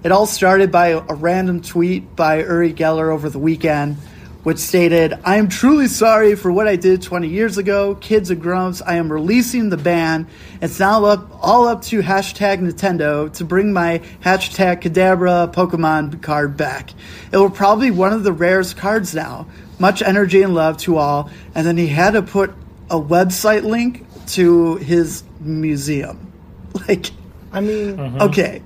it 0.04 0.12
all 0.12 0.26
started 0.26 0.72
by 0.72 0.88
a, 0.90 0.98
a 1.00 1.14
random 1.14 1.62
tweet 1.62 2.16
by 2.16 2.40
Uri 2.40 2.74
Geller 2.74 3.12
over 3.12 3.30
the 3.30 3.40
weekend, 3.40 3.96
which 4.44 4.58
stated, 4.58 5.14
I 5.24 5.38
am 5.38 5.48
truly 5.48 5.88
sorry 5.88 6.36
for 6.36 6.52
what 6.52 6.68
I 6.68 6.76
did 6.76 7.02
20 7.02 7.30
years 7.30 7.58
ago. 7.58 7.96
Kids 7.96 8.30
and 8.30 8.42
grumps, 8.42 8.82
I 8.82 8.96
am 8.96 9.10
releasing 9.12 9.70
the 9.70 9.78
ban. 9.78 10.28
It's 10.62 10.80
now 10.80 11.06
up 11.06 11.30
all 11.42 11.68
up 11.68 11.84
to 11.84 12.02
hashtag 12.02 12.60
Nintendo 12.60 13.32
to 13.34 13.46
bring 13.46 13.72
my 13.72 14.00
hashtag 14.22 14.82
Kadabra 14.82 15.54
Pokemon 15.54 16.22
card 16.22 16.58
back. 16.58 16.92
It 17.32 17.38
will 17.38 17.50
probably 17.50 17.90
be 17.90 17.96
one 17.96 18.12
of 18.12 18.24
the 18.24 18.34
rarest 18.34 18.76
cards 18.76 19.16
now. 19.16 19.48
Much 19.80 20.02
energy 20.02 20.42
and 20.42 20.54
love 20.54 20.78
to 20.80 20.98
all. 20.98 21.30
And 21.56 21.66
then 21.66 21.78
he 21.78 21.88
had 21.88 22.12
to 22.12 22.22
put 22.22 22.54
a 22.90 23.00
website 23.00 23.64
link 23.64 24.06
to 24.28 24.76
his 24.76 25.24
museum. 25.40 26.30
Like, 26.88 27.12
I 27.52 27.62
mean, 27.62 27.98
mm-hmm. 27.98 28.22
okay, 28.24 28.64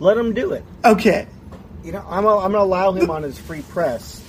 let 0.00 0.16
him 0.16 0.34
do 0.34 0.52
it. 0.52 0.64
okay. 0.84 1.28
You 1.84 1.92
know, 1.92 2.04
I'm, 2.06 2.26
I'm 2.26 2.52
going 2.52 2.52
to 2.52 2.58
allow 2.58 2.92
him 2.92 3.10
on 3.10 3.22
his 3.22 3.38
free 3.38 3.62
press 3.62 4.22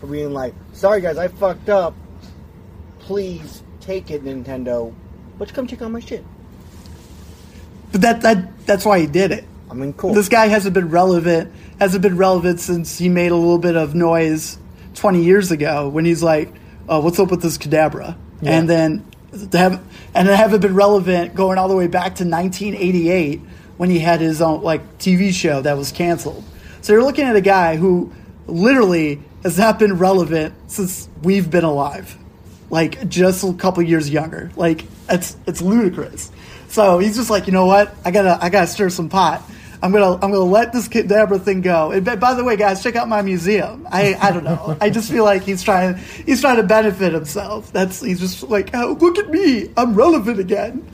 for 0.00 0.06
being 0.06 0.32
like, 0.32 0.54
"Sorry 0.72 1.00
guys, 1.00 1.18
I 1.18 1.26
fucked 1.26 1.68
up. 1.68 1.94
Please 3.00 3.64
take 3.80 4.10
it, 4.12 4.24
Nintendo. 4.24 4.94
But 5.36 5.48
you 5.48 5.54
come 5.54 5.66
check 5.66 5.82
out 5.82 5.90
my 5.90 5.98
shit." 5.98 6.24
But 7.90 8.02
that 8.02 8.20
that 8.22 8.66
that's 8.66 8.84
why 8.84 9.00
he 9.00 9.06
did 9.06 9.32
it. 9.32 9.44
I 9.68 9.74
mean, 9.74 9.94
cool. 9.94 10.14
This 10.14 10.28
guy 10.28 10.46
hasn't 10.46 10.74
been 10.74 10.90
relevant 10.90 11.52
hasn't 11.80 12.02
been 12.02 12.16
relevant 12.16 12.60
since 12.60 12.98
he 12.98 13.08
made 13.08 13.32
a 13.32 13.36
little 13.36 13.58
bit 13.58 13.74
of 13.74 13.94
noise 13.96 14.56
20 14.94 15.24
years 15.24 15.50
ago 15.50 15.88
when 15.88 16.04
he's 16.04 16.22
like, 16.22 16.52
oh, 16.88 17.00
"What's 17.00 17.18
up 17.18 17.32
with 17.32 17.42
this 17.42 17.58
Kadabra?" 17.58 18.16
Yeah. 18.40 18.58
And 18.58 18.70
then 18.70 19.04
to 19.50 19.58
have 19.58 19.82
and 20.14 20.28
it 20.28 20.36
haven't 20.36 20.60
been 20.60 20.74
relevant 20.74 21.34
going 21.34 21.58
all 21.58 21.68
the 21.68 21.76
way 21.76 21.88
back 21.88 22.14
to 22.16 22.24
1988 22.24 23.40
when 23.76 23.90
he 23.90 23.98
had 23.98 24.20
his 24.20 24.40
own 24.42 24.62
like 24.62 24.98
TV 24.98 25.32
show 25.32 25.60
that 25.62 25.76
was 25.76 25.92
canceled. 25.92 26.44
So 26.80 26.92
you're 26.92 27.04
looking 27.04 27.24
at 27.24 27.36
a 27.36 27.40
guy 27.40 27.76
who 27.76 28.12
literally 28.46 29.20
has 29.42 29.58
not 29.58 29.78
been 29.78 29.94
relevant 29.98 30.54
since 30.68 31.08
we've 31.22 31.50
been 31.50 31.64
alive, 31.64 32.16
like 32.70 33.08
just 33.08 33.44
a 33.44 33.52
couple 33.54 33.82
years 33.82 34.10
younger. 34.10 34.50
Like 34.56 34.84
it's 35.08 35.36
it's 35.46 35.60
ludicrous. 35.62 36.30
So 36.68 36.98
he's 36.98 37.16
just 37.16 37.30
like, 37.30 37.46
you 37.46 37.52
know 37.52 37.66
what? 37.66 37.94
I 38.04 38.10
gotta 38.10 38.38
I 38.42 38.48
gotta 38.50 38.66
stir 38.66 38.88
some 38.90 39.08
pot. 39.08 39.42
I'm 39.82 39.90
gonna 39.92 40.14
I'm 40.14 40.20
gonna 40.32 40.38
let 40.38 40.72
this 40.72 40.86
Kadabra 40.88 41.40
thing 41.42 41.60
go. 41.60 41.90
And 41.90 42.04
by- 42.04 42.14
by 42.16 42.34
the 42.34 42.44
way, 42.44 42.56
guys, 42.56 42.82
check 42.84 42.94
out 42.94 43.08
my 43.08 43.20
museum. 43.22 43.86
I 43.90 44.14
I 44.20 44.30
don't 44.30 44.44
know. 44.44 44.76
I 44.80 44.90
just 44.90 45.10
feel 45.10 45.24
like 45.24 45.42
he's 45.42 45.62
trying 45.62 45.96
he's 45.96 46.40
trying 46.40 46.56
to 46.56 46.62
benefit 46.62 47.12
himself. 47.12 47.72
That's 47.72 48.00
he's 48.00 48.20
just 48.20 48.44
like, 48.44 48.70
oh, 48.74 48.96
look 49.00 49.18
at 49.18 49.28
me, 49.30 49.70
I'm 49.76 49.94
relevant 49.94 50.38
again. 50.38 50.88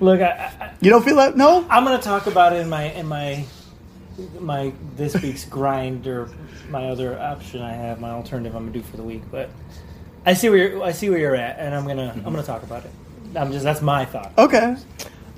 Look, 0.00 0.22
I, 0.22 0.26
I, 0.26 0.72
You 0.80 0.90
don't 0.90 1.04
feel 1.04 1.16
that? 1.16 1.36
No. 1.36 1.66
I'm 1.68 1.84
gonna 1.84 2.00
talk 2.02 2.26
about 2.26 2.54
it 2.54 2.60
in 2.60 2.68
my 2.68 2.84
in 2.84 3.06
my 3.06 3.44
my 4.38 4.72
this 4.96 5.20
week's 5.20 5.44
grind 5.44 6.06
or 6.06 6.30
my 6.70 6.88
other 6.88 7.18
option 7.18 7.62
I 7.62 7.72
have, 7.72 8.00
my 8.00 8.10
alternative 8.10 8.56
I'm 8.56 8.64
gonna 8.64 8.72
do 8.72 8.82
for 8.82 8.96
the 8.96 9.02
week. 9.02 9.22
But 9.30 9.50
I 10.24 10.32
see 10.34 10.48
where 10.48 10.58
you're, 10.58 10.82
I 10.82 10.92
see 10.92 11.10
where 11.10 11.18
you're 11.18 11.36
at, 11.36 11.58
and 11.58 11.74
I'm 11.74 11.86
gonna 11.86 12.12
I'm 12.16 12.32
gonna 12.32 12.42
talk 12.42 12.62
about 12.62 12.84
it. 12.84 12.90
I'm 13.36 13.52
just 13.52 13.64
that's 13.64 13.82
my 13.82 14.06
thought. 14.06 14.32
Okay. 14.38 14.76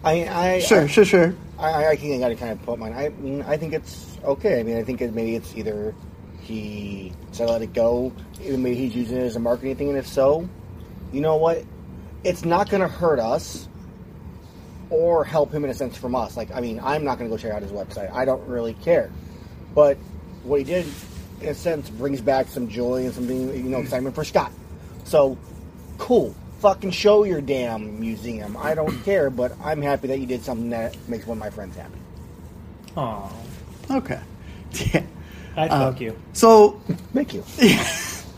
I, 0.05 0.12
I 0.29 0.59
Sure. 0.61 0.88
Sure. 0.88 1.05
Sure. 1.05 1.35
I, 1.59 1.88
I 1.88 1.96
think 1.96 2.14
I 2.14 2.18
got 2.18 2.29
to 2.29 2.35
kind 2.35 2.53
of 2.53 2.62
put 2.64 2.79
mine. 2.79 2.92
I 2.92 3.11
mean, 3.11 3.42
I 3.42 3.57
think 3.57 3.72
it's 3.72 4.18
okay. 4.25 4.59
I 4.59 4.62
mean, 4.62 4.77
I 4.77 4.83
think 4.83 5.01
it, 5.01 5.14
maybe 5.14 5.37
it's 5.37 5.55
either 5.57 5.94
he 6.40 7.12
said 7.31 7.48
let 7.48 7.62
it 7.62 7.72
go, 7.72 8.12
either 8.40 8.59
maybe 8.59 8.77
he's 8.77 8.96
using 8.96 9.18
it 9.18 9.22
as 9.22 9.37
a 9.37 9.40
marketing 9.40 9.77
thing, 9.77 9.88
and 9.90 9.98
if 9.98 10.09
so, 10.09 10.48
you 11.12 11.20
know 11.20 11.37
what? 11.37 11.64
It's 12.25 12.44
not 12.44 12.68
going 12.68 12.81
to 12.81 12.88
hurt 12.88 13.20
us 13.20 13.68
or 14.92 15.24
help 15.24 15.50
him 15.52 15.64
in 15.64 15.70
a 15.70 15.74
sense 15.74 15.96
from 15.96 16.14
us. 16.14 16.37
Like, 16.37 16.52
I 16.55 16.61
mean, 16.61 16.78
I'm 16.83 17.02
not 17.05 17.18
going 17.18 17.28
to 17.31 17.35
go 17.37 17.40
check 17.40 17.50
out 17.52 17.62
his 17.62 17.72
website. 17.72 18.12
I 18.12 18.24
don't 18.26 18.46
really 18.46 18.74
care. 18.74 19.11
But 19.74 19.96
what 20.44 20.59
he 20.59 20.64
did, 20.64 20.87
in 21.40 21.48
a 21.48 21.55
sense, 21.55 21.88
brings 21.88 22.20
back 22.20 22.48
some 22.48 22.68
joy 22.68 23.05
and 23.07 23.14
something, 23.14 23.48
you 23.57 23.70
know, 23.70 23.78
excitement 23.81 24.14
for 24.14 24.22
Scott. 24.22 24.52
So, 25.05 25.38
cool. 25.98 26.35
Fucking 26.61 26.90
show 26.90 27.24
your 27.24 27.40
damn 27.40 27.98
museum. 27.98 28.57
I 28.57 28.74
don't 28.74 29.02
care, 29.05 29.31
but 29.31 29.52
I'm 29.64 29.81
happy 29.81 30.09
that 30.09 30.18
you 30.18 30.26
did 30.26 30.44
something 30.44 30.70
that 30.70 30.96
makes 31.09 31.26
one 31.26 31.38
of 31.38 31.40
my 31.40 31.50
friends 31.50 31.74
happy. 31.76 31.98
Oh, 32.96 33.33
Okay. 33.90 34.20
Yeah. 34.92 35.02
I 35.57 35.68
fuck 35.68 36.00
you. 36.00 36.11
Uh, 36.12 36.35
so 36.35 36.81
Thank 37.14 37.35
you. 37.35 37.42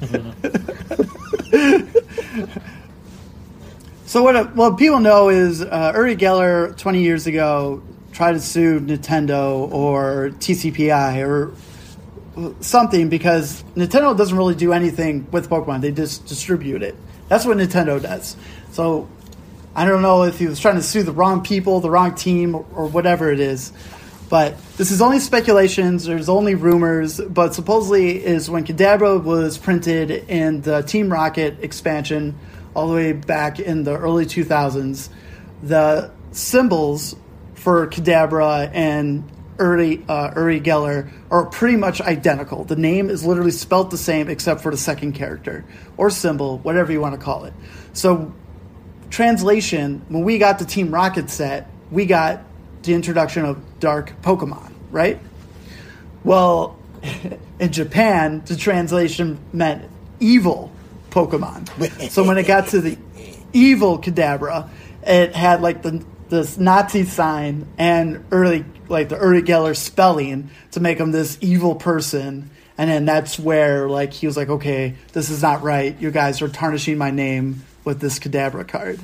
Mm-hmm. 0.04 0.40
So 4.14 4.22
what 4.22 4.54
what 4.54 4.78
people 4.78 5.00
know 5.00 5.28
is 5.28 5.60
uh, 5.60 5.90
Uri 5.92 6.14
Geller 6.14 6.76
20 6.76 7.02
years 7.02 7.26
ago 7.26 7.82
tried 8.12 8.34
to 8.34 8.40
sue 8.40 8.78
Nintendo 8.78 9.68
or 9.72 10.30
TCPI 10.38 11.26
or 11.26 11.52
something 12.62 13.08
because 13.08 13.64
Nintendo 13.74 14.16
doesn't 14.16 14.38
really 14.38 14.54
do 14.54 14.72
anything 14.72 15.28
with 15.32 15.50
Pokemon. 15.50 15.80
They 15.80 15.90
just 15.90 16.26
distribute 16.26 16.84
it. 16.84 16.94
That's 17.26 17.44
what 17.44 17.56
Nintendo 17.56 18.00
does. 18.00 18.36
So 18.70 19.08
I 19.74 19.84
don't 19.84 20.00
know 20.00 20.22
if 20.22 20.38
he 20.38 20.46
was 20.46 20.60
trying 20.60 20.76
to 20.76 20.82
sue 20.84 21.02
the 21.02 21.10
wrong 21.10 21.42
people, 21.42 21.80
the 21.80 21.90
wrong 21.90 22.14
team, 22.14 22.54
or 22.54 22.86
whatever 22.86 23.32
it 23.32 23.40
is. 23.40 23.72
But 24.30 24.56
this 24.76 24.92
is 24.92 25.02
only 25.02 25.18
speculations. 25.18 26.04
There's 26.04 26.28
only 26.28 26.54
rumors. 26.54 27.20
But 27.20 27.52
supposedly 27.52 28.24
is 28.24 28.48
when 28.48 28.64
Kadabra 28.64 29.20
was 29.20 29.58
printed 29.58 30.12
in 30.12 30.60
the 30.60 30.82
Team 30.82 31.12
Rocket 31.12 31.64
expansion, 31.64 32.38
all 32.74 32.88
the 32.88 32.94
way 32.94 33.12
back 33.12 33.60
in 33.60 33.84
the 33.84 33.96
early 33.96 34.26
2000s, 34.26 35.08
the 35.62 36.10
symbols 36.32 37.16
for 37.54 37.86
Kadabra 37.86 38.70
and 38.74 39.30
Uri, 39.58 40.04
uh, 40.08 40.32
Uri 40.36 40.60
Geller 40.60 41.10
are 41.30 41.46
pretty 41.46 41.76
much 41.76 42.00
identical. 42.00 42.64
The 42.64 42.76
name 42.76 43.08
is 43.08 43.24
literally 43.24 43.52
spelt 43.52 43.90
the 43.90 43.96
same 43.96 44.28
except 44.28 44.60
for 44.60 44.70
the 44.70 44.76
second 44.76 45.12
character 45.12 45.64
or 45.96 46.10
symbol, 46.10 46.58
whatever 46.58 46.92
you 46.92 47.00
want 47.00 47.14
to 47.14 47.24
call 47.24 47.44
it. 47.44 47.54
So 47.92 48.32
translation, 49.10 50.04
when 50.08 50.24
we 50.24 50.38
got 50.38 50.58
the 50.58 50.64
Team 50.64 50.92
Rocket 50.92 51.30
set, 51.30 51.70
we 51.90 52.06
got 52.06 52.42
the 52.82 52.94
introduction 52.94 53.44
of 53.44 53.78
Dark 53.78 54.20
Pokemon, 54.22 54.72
right? 54.90 55.20
Well, 56.24 56.76
in 57.60 57.70
Japan, 57.70 58.42
the 58.44 58.56
translation 58.56 59.38
meant 59.52 59.88
evil 60.18 60.72
Pokemon. 61.14 62.10
so 62.10 62.24
when 62.24 62.38
it 62.38 62.46
got 62.46 62.68
to 62.68 62.80
the 62.80 62.98
evil 63.52 64.00
Kadabra, 64.00 64.68
it 65.06 65.34
had 65.34 65.62
like 65.62 65.82
the 65.82 66.04
this 66.28 66.58
Nazi 66.58 67.04
sign 67.04 67.68
and 67.78 68.24
early 68.32 68.64
like 68.88 69.08
the 69.08 69.16
Uri 69.16 69.42
Geller 69.42 69.76
spelling 69.76 70.50
to 70.72 70.80
make 70.80 70.98
him 70.98 71.12
this 71.12 71.38
evil 71.40 71.76
person. 71.76 72.50
And 72.76 72.90
then 72.90 73.04
that's 73.04 73.38
where 73.38 73.88
like 73.88 74.12
he 74.12 74.26
was 74.26 74.36
like, 74.36 74.48
okay, 74.48 74.96
this 75.12 75.30
is 75.30 75.42
not 75.42 75.62
right. 75.62 75.96
You 76.00 76.10
guys 76.10 76.42
are 76.42 76.48
tarnishing 76.48 76.98
my 76.98 77.12
name 77.12 77.62
with 77.84 78.00
this 78.00 78.18
Kadabra 78.18 78.66
card. 78.66 78.98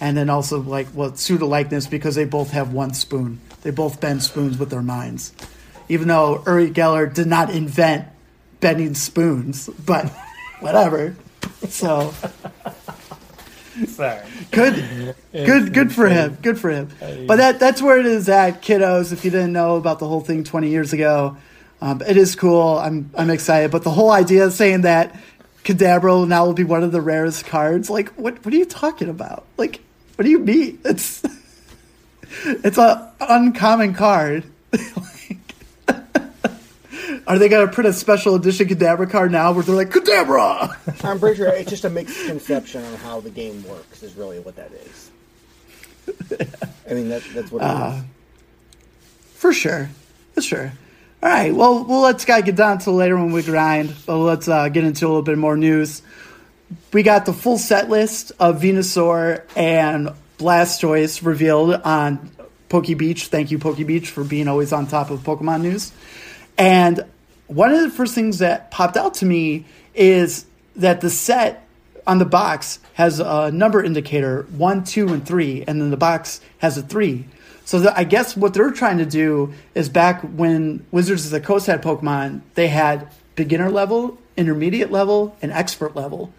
And 0.00 0.16
then 0.16 0.30
also 0.30 0.60
like 0.60 0.86
well 0.94 1.16
pseudo 1.16 1.46
likeness 1.46 1.88
because 1.88 2.14
they 2.14 2.26
both 2.26 2.52
have 2.52 2.72
one 2.72 2.94
spoon. 2.94 3.40
They 3.62 3.70
both 3.72 4.00
bend 4.00 4.22
spoons 4.22 4.56
with 4.56 4.70
their 4.70 4.82
minds. 4.82 5.32
Even 5.88 6.06
though 6.06 6.44
Uri 6.46 6.70
Geller 6.70 7.12
did 7.12 7.26
not 7.26 7.50
invent 7.50 8.06
bending 8.60 8.94
spoons, 8.94 9.68
but 9.84 10.12
whatever. 10.60 11.16
So 11.68 12.12
Sorry. 13.88 14.20
good, 14.50 15.14
good, 15.32 15.74
good 15.74 15.92
for 15.92 16.08
him. 16.08 16.38
Good 16.40 16.58
for 16.58 16.70
him. 16.70 16.88
But 17.26 17.36
that 17.36 17.60
that's 17.60 17.82
where 17.82 17.98
it 17.98 18.06
is 18.06 18.28
at, 18.28 18.62
kiddos. 18.62 19.12
If 19.12 19.24
you 19.24 19.30
didn't 19.30 19.52
know 19.52 19.76
about 19.76 19.98
the 19.98 20.08
whole 20.08 20.20
thing 20.20 20.44
20 20.44 20.68
years 20.70 20.92
ago, 20.92 21.36
um, 21.80 22.02
it 22.06 22.16
is 22.16 22.36
cool. 22.36 22.78
I'm 22.78 23.10
I'm 23.14 23.30
excited. 23.30 23.70
But 23.70 23.82
the 23.82 23.90
whole 23.90 24.10
idea 24.10 24.46
of 24.46 24.52
saying 24.54 24.82
that 24.82 25.14
Kadabra 25.64 26.26
now 26.26 26.46
will 26.46 26.54
be 26.54 26.64
one 26.64 26.82
of 26.82 26.92
the 26.92 27.00
rarest 27.00 27.46
cards, 27.46 27.90
like 27.90 28.10
what 28.10 28.44
what 28.44 28.54
are 28.54 28.56
you 28.56 28.64
talking 28.64 29.08
about? 29.08 29.44
Like 29.56 29.80
what 30.14 30.24
do 30.24 30.30
you 30.30 30.38
mean? 30.38 30.78
It's 30.84 31.22
it's 32.44 32.78
a 32.78 33.12
uncommon 33.20 33.94
card. 33.94 34.44
Are 37.26 37.38
they 37.38 37.48
gonna 37.48 37.68
print 37.68 37.88
a 37.88 37.92
special 37.92 38.36
edition 38.36 38.68
Kadabra 38.68 39.10
card 39.10 39.32
now 39.32 39.52
where 39.52 39.64
they're 39.64 39.74
like 39.74 39.90
Kadabra? 39.90 41.04
I'm 41.04 41.18
pretty 41.18 41.36
sure 41.36 41.48
it's 41.48 41.70
just 41.70 41.84
a 41.84 41.90
misconception 41.90 42.84
on 42.84 42.94
how 42.96 43.20
the 43.20 43.30
game 43.30 43.64
works. 43.68 44.02
Is 44.02 44.14
really 44.14 44.38
what 44.38 44.56
that 44.56 44.70
is. 44.72 45.10
I 46.88 46.94
mean, 46.94 47.08
that, 47.08 47.22
that's 47.34 47.50
what 47.50 47.62
it 47.62 47.96
is. 47.98 48.04
For 49.34 49.52
sure. 49.52 49.90
For 50.34 50.40
sure. 50.40 50.72
All 51.22 51.28
right. 51.28 51.54
Well, 51.54 51.84
we'll 51.84 52.02
let 52.02 52.20
Sky 52.20 52.42
get 52.42 52.56
down 52.56 52.78
to 52.80 52.90
later 52.92 53.16
when 53.16 53.32
we 53.32 53.42
grind. 53.42 53.94
But 54.06 54.18
let's 54.18 54.46
uh, 54.46 54.68
get 54.68 54.84
into 54.84 55.06
a 55.06 55.08
little 55.08 55.22
bit 55.22 55.38
more 55.38 55.56
news. 55.56 56.02
We 56.92 57.02
got 57.02 57.26
the 57.26 57.32
full 57.32 57.58
set 57.58 57.90
list 57.90 58.32
of 58.38 58.60
Venusaur 58.60 59.42
and 59.56 60.10
Blastoise 60.38 61.24
revealed 61.24 61.74
on 61.74 62.30
Poke 62.68 62.86
Beach. 62.96 63.26
Thank 63.26 63.50
you, 63.50 63.58
Poke 63.58 63.84
Beach, 63.84 64.10
for 64.10 64.24
being 64.24 64.48
always 64.48 64.72
on 64.72 64.86
top 64.86 65.10
of 65.10 65.20
Pokemon 65.20 65.62
news. 65.62 65.92
And 66.58 67.04
one 67.46 67.72
of 67.72 67.80
the 67.80 67.90
first 67.90 68.14
things 68.14 68.38
that 68.38 68.70
popped 68.70 68.96
out 68.96 69.14
to 69.14 69.24
me 69.24 69.66
is 69.94 70.46
that 70.76 71.00
the 71.00 71.10
set 71.10 71.66
on 72.06 72.18
the 72.18 72.24
box 72.24 72.78
has 72.94 73.20
a 73.20 73.50
number 73.50 73.82
indicator 73.82 74.42
one, 74.56 74.84
two, 74.84 75.08
and 75.08 75.26
three, 75.26 75.64
and 75.66 75.80
then 75.80 75.90
the 75.90 75.96
box 75.96 76.40
has 76.58 76.78
a 76.78 76.82
three. 76.82 77.26
So 77.64 77.80
the, 77.80 77.98
I 77.98 78.04
guess 78.04 78.36
what 78.36 78.54
they're 78.54 78.70
trying 78.70 78.98
to 78.98 79.06
do 79.06 79.52
is 79.74 79.88
back 79.88 80.22
when 80.22 80.86
Wizards 80.92 81.24
of 81.24 81.32
the 81.32 81.40
Coast 81.40 81.66
had 81.66 81.82
Pokemon, 81.82 82.42
they 82.54 82.68
had 82.68 83.08
beginner 83.34 83.70
level, 83.70 84.18
intermediate 84.36 84.92
level, 84.92 85.36
and 85.42 85.50
expert 85.50 85.96
level, 85.96 86.32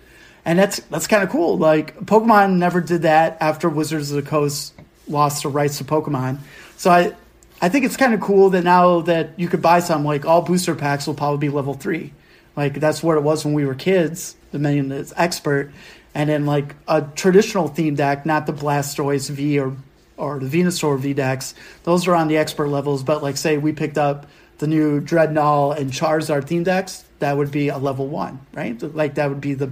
and 0.45 0.57
that's 0.57 0.79
that's 0.89 1.07
kind 1.07 1.23
of 1.23 1.29
cool. 1.29 1.57
Like 1.57 1.97
Pokemon 1.99 2.57
never 2.57 2.79
did 2.79 3.01
that 3.01 3.37
after 3.41 3.67
Wizards 3.67 4.09
of 4.11 4.23
the 4.23 4.29
Coast 4.29 4.73
lost 5.07 5.43
the 5.43 5.49
rights 5.49 5.79
to 5.79 5.83
Pokemon. 5.83 6.39
So 6.77 6.91
I 6.91 7.13
I 7.61 7.69
think 7.69 7.85
it's 7.85 7.97
kind 7.97 8.13
of 8.13 8.21
cool 8.21 8.51
that 8.51 8.63
now 8.63 9.01
that 9.01 9.39
you 9.39 9.47
could 9.47 9.61
buy 9.61 9.79
some, 9.79 10.03
like 10.05 10.25
all 10.25 10.41
booster 10.41 10.75
packs 10.75 11.07
will 11.07 11.15
probably 11.15 11.47
be 11.47 11.49
level 11.49 11.73
three. 11.73 12.13
Like 12.55 12.79
that's 12.79 13.01
what 13.01 13.17
it 13.17 13.23
was 13.23 13.45
when 13.45 13.53
we 13.53 13.65
were 13.65 13.75
kids. 13.75 14.35
The 14.51 14.59
main 14.59 14.91
is 14.91 15.13
expert, 15.15 15.71
and 16.15 16.29
then 16.29 16.45
like 16.45 16.75
a 16.87 17.01
traditional 17.01 17.67
theme 17.67 17.95
deck, 17.95 18.25
not 18.25 18.45
the 18.45 18.53
Blastoise 18.53 19.29
V 19.29 19.59
or 19.59 19.75
or 20.17 20.39
the 20.39 20.47
Venusaur 20.47 20.99
V 20.99 21.13
decks. 21.13 21.53
Those 21.83 22.07
are 22.07 22.15
on 22.15 22.27
the 22.27 22.37
expert 22.37 22.67
levels. 22.67 23.03
But 23.03 23.21
like 23.21 23.37
say 23.37 23.57
we 23.57 23.73
picked 23.73 23.97
up 23.97 24.27
the 24.57 24.67
new 24.67 24.99
Drednaw 25.01 25.77
and 25.77 25.91
Charizard 25.91 26.47
theme 26.47 26.63
decks, 26.63 27.05
that 27.19 27.37
would 27.37 27.51
be 27.51 27.69
a 27.69 27.77
level 27.77 28.07
one, 28.07 28.39
right? 28.53 28.81
Like 28.81 29.15
that 29.15 29.29
would 29.29 29.41
be 29.41 29.53
the 29.53 29.71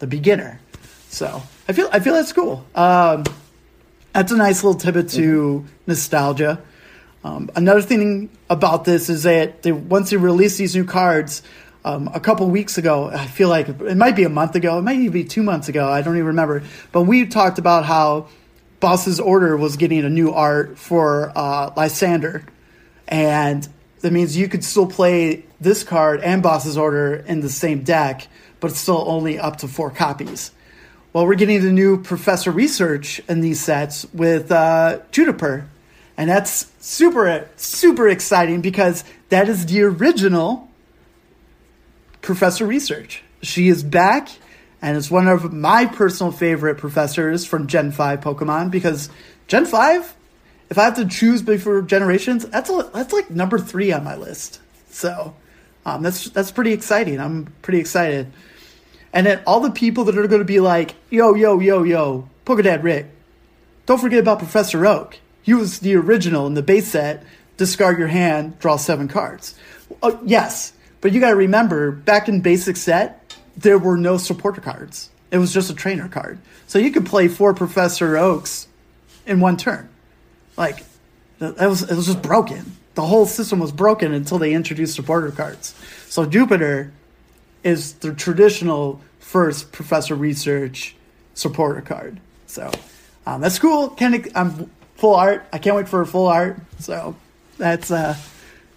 the 0.00 0.06
beginner. 0.06 0.60
So 1.08 1.42
I 1.68 1.72
feel 1.72 1.88
I 1.92 2.00
feel 2.00 2.14
that's 2.14 2.32
cool. 2.32 2.64
Um, 2.74 3.24
that's 4.12 4.32
a 4.32 4.36
nice 4.36 4.62
little 4.62 4.78
tidbit 4.78 5.10
to 5.10 5.64
nostalgia. 5.86 6.62
Um, 7.24 7.50
another 7.56 7.80
thing 7.80 8.28
about 8.50 8.84
this 8.84 9.08
is 9.08 9.22
that 9.22 9.62
they, 9.62 9.72
once 9.72 10.10
they 10.10 10.18
release 10.18 10.58
these 10.58 10.76
new 10.76 10.84
cards, 10.84 11.42
um, 11.82 12.10
a 12.14 12.20
couple 12.20 12.48
weeks 12.48 12.78
ago, 12.78 13.10
I 13.10 13.26
feel 13.26 13.48
like 13.48 13.68
it 13.68 13.96
might 13.96 14.14
be 14.14 14.24
a 14.24 14.28
month 14.28 14.54
ago, 14.54 14.78
it 14.78 14.82
might 14.82 14.98
even 14.98 15.12
be 15.12 15.24
two 15.24 15.42
months 15.42 15.68
ago, 15.68 15.88
I 15.88 16.02
don't 16.02 16.16
even 16.16 16.28
remember. 16.28 16.62
But 16.92 17.02
we 17.02 17.26
talked 17.26 17.58
about 17.58 17.86
how 17.86 18.28
Boss's 18.80 19.20
Order 19.20 19.56
was 19.56 19.76
getting 19.76 20.04
a 20.04 20.10
new 20.10 20.32
art 20.32 20.78
for 20.78 21.32
uh, 21.34 21.70
Lysandre, 21.70 22.46
and 23.08 23.66
that 24.00 24.12
means 24.12 24.36
you 24.36 24.48
could 24.48 24.64
still 24.64 24.86
play 24.86 25.44
this 25.60 25.82
card 25.82 26.20
and 26.20 26.42
Boss's 26.42 26.76
Order 26.76 27.16
in 27.26 27.40
the 27.40 27.50
same 27.50 27.84
deck, 27.84 28.28
but 28.60 28.70
it's 28.70 28.80
still 28.80 29.04
only 29.06 29.38
up 29.38 29.56
to 29.58 29.68
four 29.68 29.90
copies. 29.90 30.52
Well, 31.14 31.26
we're 31.26 31.36
getting 31.36 31.62
the 31.62 31.72
new 31.72 32.02
Professor 32.02 32.50
Research 32.50 33.20
in 33.28 33.40
these 33.40 33.60
sets 33.60 34.04
with 34.12 34.50
uh, 34.50 35.00
Juniper, 35.10 35.68
and 36.16 36.30
that's 36.30 36.70
super 36.80 37.48
super 37.56 38.08
exciting 38.08 38.60
because 38.60 39.04
that 39.28 39.48
is 39.48 39.66
the 39.66 39.82
original 39.82 40.68
Professor 42.20 42.66
Research. 42.66 43.22
She 43.42 43.68
is 43.68 43.82
back, 43.82 44.28
and 44.80 44.96
it's 44.96 45.10
one 45.10 45.28
of 45.28 45.52
my 45.52 45.86
personal 45.86 46.32
favorite 46.32 46.78
professors 46.78 47.44
from 47.44 47.66
Gen 47.66 47.90
Five 47.90 48.20
Pokemon 48.20 48.70
because 48.70 49.10
Gen 49.46 49.66
Five, 49.66 50.14
if 50.70 50.78
I 50.78 50.84
have 50.84 50.96
to 50.96 51.06
choose 51.06 51.42
before 51.42 51.82
generations, 51.82 52.46
that's 52.46 52.70
a, 52.70 52.90
that's 52.94 53.12
like 53.12 53.30
number 53.30 53.58
three 53.58 53.92
on 53.92 54.04
my 54.04 54.16
list. 54.16 54.60
So 54.88 55.34
um, 55.84 56.02
that's 56.02 56.30
that's 56.30 56.50
pretty 56.50 56.72
exciting. 56.72 57.20
I'm 57.20 57.52
pretty 57.62 57.80
excited. 57.80 58.32
And 59.12 59.26
then 59.26 59.42
all 59.46 59.60
the 59.60 59.70
people 59.70 60.04
that 60.04 60.18
are 60.18 60.26
going 60.26 60.40
to 60.40 60.44
be 60.44 60.60
like, 60.60 60.96
yo, 61.08 61.34
yo, 61.34 61.60
yo, 61.60 61.84
yo, 61.84 62.28
Pokedad 62.44 62.82
Rick, 62.82 63.06
don't 63.86 64.00
forget 64.00 64.18
about 64.18 64.40
Professor 64.40 64.84
Oak. 64.86 65.18
He 65.44 65.54
was 65.54 65.78
the 65.78 65.94
original 65.94 66.48
in 66.48 66.54
the 66.54 66.62
base 66.62 66.88
set. 66.88 67.22
Discard 67.56 67.98
your 67.98 68.08
hand, 68.08 68.58
draw 68.58 68.76
seven 68.76 69.06
cards. 69.06 69.54
Oh, 70.02 70.18
yes, 70.24 70.72
but 71.00 71.12
you 71.12 71.20
got 71.20 71.30
to 71.30 71.36
remember, 71.36 71.92
back 71.92 72.28
in 72.28 72.40
basic 72.40 72.76
set, 72.76 73.36
there 73.56 73.78
were 73.78 73.96
no 73.96 74.16
supporter 74.16 74.60
cards. 74.60 75.10
It 75.30 75.38
was 75.38 75.52
just 75.52 75.70
a 75.70 75.74
trainer 75.74 76.08
card. 76.08 76.38
So 76.66 76.80
you 76.80 76.90
could 76.90 77.06
play 77.06 77.28
four 77.28 77.54
Professor 77.54 78.16
Oaks 78.16 78.66
in 79.26 79.38
one 79.38 79.56
turn. 79.56 79.88
Like, 80.56 80.82
that 81.38 81.68
was, 81.68 81.82
it 81.88 81.94
was 81.94 82.06
just 82.06 82.22
broken. 82.22 82.76
The 82.94 83.02
whole 83.02 83.26
system 83.26 83.58
was 83.58 83.70
broken 83.70 84.14
until 84.14 84.38
they 84.38 84.54
introduced 84.54 84.94
supporter 84.94 85.30
cards. 85.30 85.74
So 86.08 86.24
Juniper 86.24 86.92
is 87.62 87.94
the 87.94 88.14
traditional 88.14 89.00
first 89.18 89.72
Professor 89.72 90.14
Research 90.14 90.96
supporter 91.34 91.82
card. 91.82 92.20
So 92.46 92.70
um, 93.26 93.40
that's 93.40 93.58
cool. 93.58 93.90
Can 93.90 94.26
I'm 94.34 94.70
full 95.04 95.16
art. 95.16 95.46
I 95.52 95.58
can't 95.58 95.76
wait 95.76 95.86
for 95.86 96.00
a 96.00 96.06
full 96.06 96.28
art. 96.28 96.56
So 96.78 97.14
that's 97.58 97.90
uh, 97.90 98.16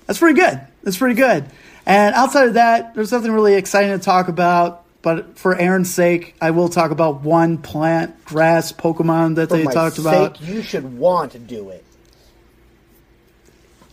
that's 0.05 0.19
pretty 0.19 0.37
good. 0.37 0.59
That's 0.83 0.97
pretty 0.97 1.15
good. 1.15 1.45
And 1.85 2.13
outside 2.15 2.49
of 2.49 2.55
that, 2.55 2.95
there's 2.95 3.13
nothing 3.13 3.31
really 3.31 3.53
exciting 3.53 3.97
to 3.97 4.03
talk 4.03 4.27
about. 4.27 4.83
But 5.01 5.37
for 5.37 5.55
Aaron's 5.55 5.89
sake, 5.89 6.35
I 6.41 6.51
will 6.51 6.67
talk 6.67 6.91
about 6.91 7.21
one 7.21 7.59
plant 7.59 8.25
grass 8.25 8.73
Pokemon 8.73 9.35
that 9.35 9.47
For 9.47 9.55
they 9.55 9.63
my 9.63 9.71
talked 9.73 9.95
sake, 9.95 10.05
about. 10.05 10.41
you 10.41 10.61
should 10.61 10.97
want 10.97 11.31
to 11.31 11.39
do 11.39 11.69
it. 11.69 11.85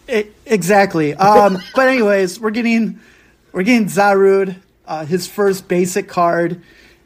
It, 0.09 0.35
exactly. 0.45 1.15
Um, 1.15 1.59
but 1.77 1.87
anyways, 1.87 2.41
we're 2.41 2.51
getting 2.51 2.99
we're 3.53 3.63
getting 3.63 3.87
Zarude, 3.87 4.57
uh, 4.89 5.07
his 5.07 5.29
first 5.29 5.69
basic 5.69 6.09
card. 6.09 6.63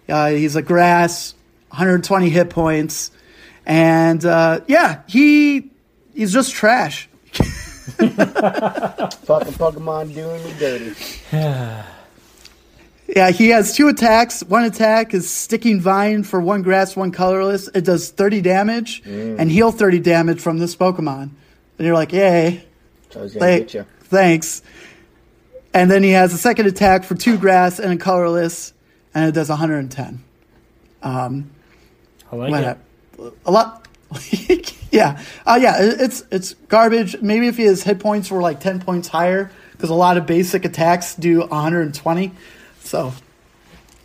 Uh, 0.08 0.30
he's 0.30 0.56
a 0.56 0.62
grass, 0.62 1.34
120 1.68 2.30
hit 2.30 2.48
points, 2.48 3.10
and 3.68 4.24
uh, 4.24 4.60
yeah, 4.66 5.02
he 5.06 5.70
he's 6.14 6.32
just 6.32 6.52
trash. 6.52 7.08
Fucking 7.32 8.08
Pokemon 9.54 10.14
doing 10.14 10.42
me 10.44 10.54
dirty. 10.58 10.94
Yeah, 13.16 13.30
he 13.30 13.48
has 13.48 13.74
two 13.74 13.88
attacks. 13.88 14.42
One 14.44 14.64
attack 14.64 15.14
is 15.14 15.30
Sticking 15.30 15.80
Vine 15.80 16.24
for 16.24 16.42
one 16.42 16.60
grass, 16.60 16.94
one 16.94 17.10
colorless. 17.10 17.66
It 17.68 17.82
does 17.86 18.10
30 18.10 18.42
damage 18.42 19.00
and 19.06 19.50
heal 19.50 19.72
30 19.72 20.00
damage 20.00 20.42
from 20.42 20.58
this 20.58 20.76
Pokemon. 20.76 21.22
And 21.22 21.86
you're 21.86 21.94
like, 21.94 22.12
yay. 22.12 22.66
So 23.08 23.20
I 23.20 23.22
was 23.22 23.32
gonna 23.32 23.46
Thank- 23.46 23.62
get 23.68 23.74
you. 23.74 23.86
Thanks. 24.02 24.60
And 25.72 25.90
then 25.90 26.02
he 26.02 26.10
has 26.10 26.34
a 26.34 26.38
second 26.38 26.66
attack 26.66 27.04
for 27.04 27.14
two 27.14 27.38
grass 27.38 27.78
and 27.80 27.94
a 27.94 27.96
colorless, 27.96 28.74
and 29.14 29.26
it 29.26 29.32
does 29.32 29.48
110. 29.48 30.22
Um, 31.02 31.50
I 32.30 32.36
like 32.36 32.50
what 32.50 32.62
it. 32.64 32.78
A, 33.44 33.50
lot. 33.50 33.86
yeah, 34.90 35.22
uh, 35.46 35.58
yeah. 35.60 35.76
It's 35.78 36.24
it's 36.30 36.54
garbage. 36.68 37.20
Maybe 37.20 37.48
if 37.48 37.56
his 37.56 37.82
hit 37.82 37.98
points 37.98 38.30
were 38.30 38.40
like 38.40 38.60
10 38.60 38.80
points 38.80 39.08
higher, 39.08 39.50
because 39.72 39.90
a 39.90 39.94
lot 39.94 40.16
of 40.16 40.26
basic 40.26 40.64
attacks 40.64 41.14
do 41.14 41.40
120. 41.40 42.32
So 42.80 43.12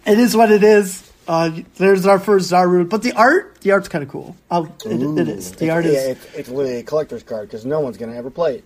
it 0.06 0.20
is 0.20 0.36
what 0.36 0.52
it 0.52 0.64
is. 0.64 1.10
Uh, 1.28 1.62
there's 1.76 2.06
our 2.06 2.20
first 2.20 2.52
Zarude, 2.52 2.90
but 2.90 3.02
the 3.02 3.14
art, 3.14 3.62
the 3.62 3.72
art's 3.72 3.88
kind 3.88 4.04
of 4.04 4.10
cool. 4.10 4.36
It, 4.52 4.86
it 4.86 5.30
is. 5.30 5.54
The 5.54 5.70
art 5.70 5.86
yeah, 5.86 5.92
is. 5.92 6.08
it's, 6.18 6.34
it's 6.34 6.50
literally 6.50 6.80
a 6.80 6.84
collector's 6.84 7.24
card 7.24 7.48
because 7.48 7.66
no 7.66 7.80
one's 7.80 7.98
gonna 7.98 8.16
ever 8.16 8.30
play 8.30 8.58
it. 8.58 8.64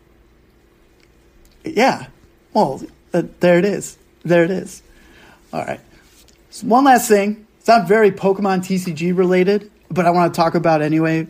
Yeah. 1.75 2.07
Well, 2.53 2.81
uh, 3.13 3.23
there 3.39 3.60
it 3.60 3.65
is. 3.65 3.97
There 4.23 4.43
it 4.43 4.51
is. 4.51 4.81
All 5.53 5.63
right. 5.63 5.79
So 6.49 6.67
one 6.67 6.86
last 6.86 7.07
thing. 7.07 7.45
It's 7.60 7.67
not 7.67 7.88
very 7.88 8.12
Pokemon 8.12 8.60
TCG 8.60 9.15
related, 9.15 9.69
but 9.89 10.06
I 10.06 10.10
want 10.12 10.34
to 10.34 10.38
talk 10.38 10.56
about 10.56 10.82
anyway. 10.82 11.28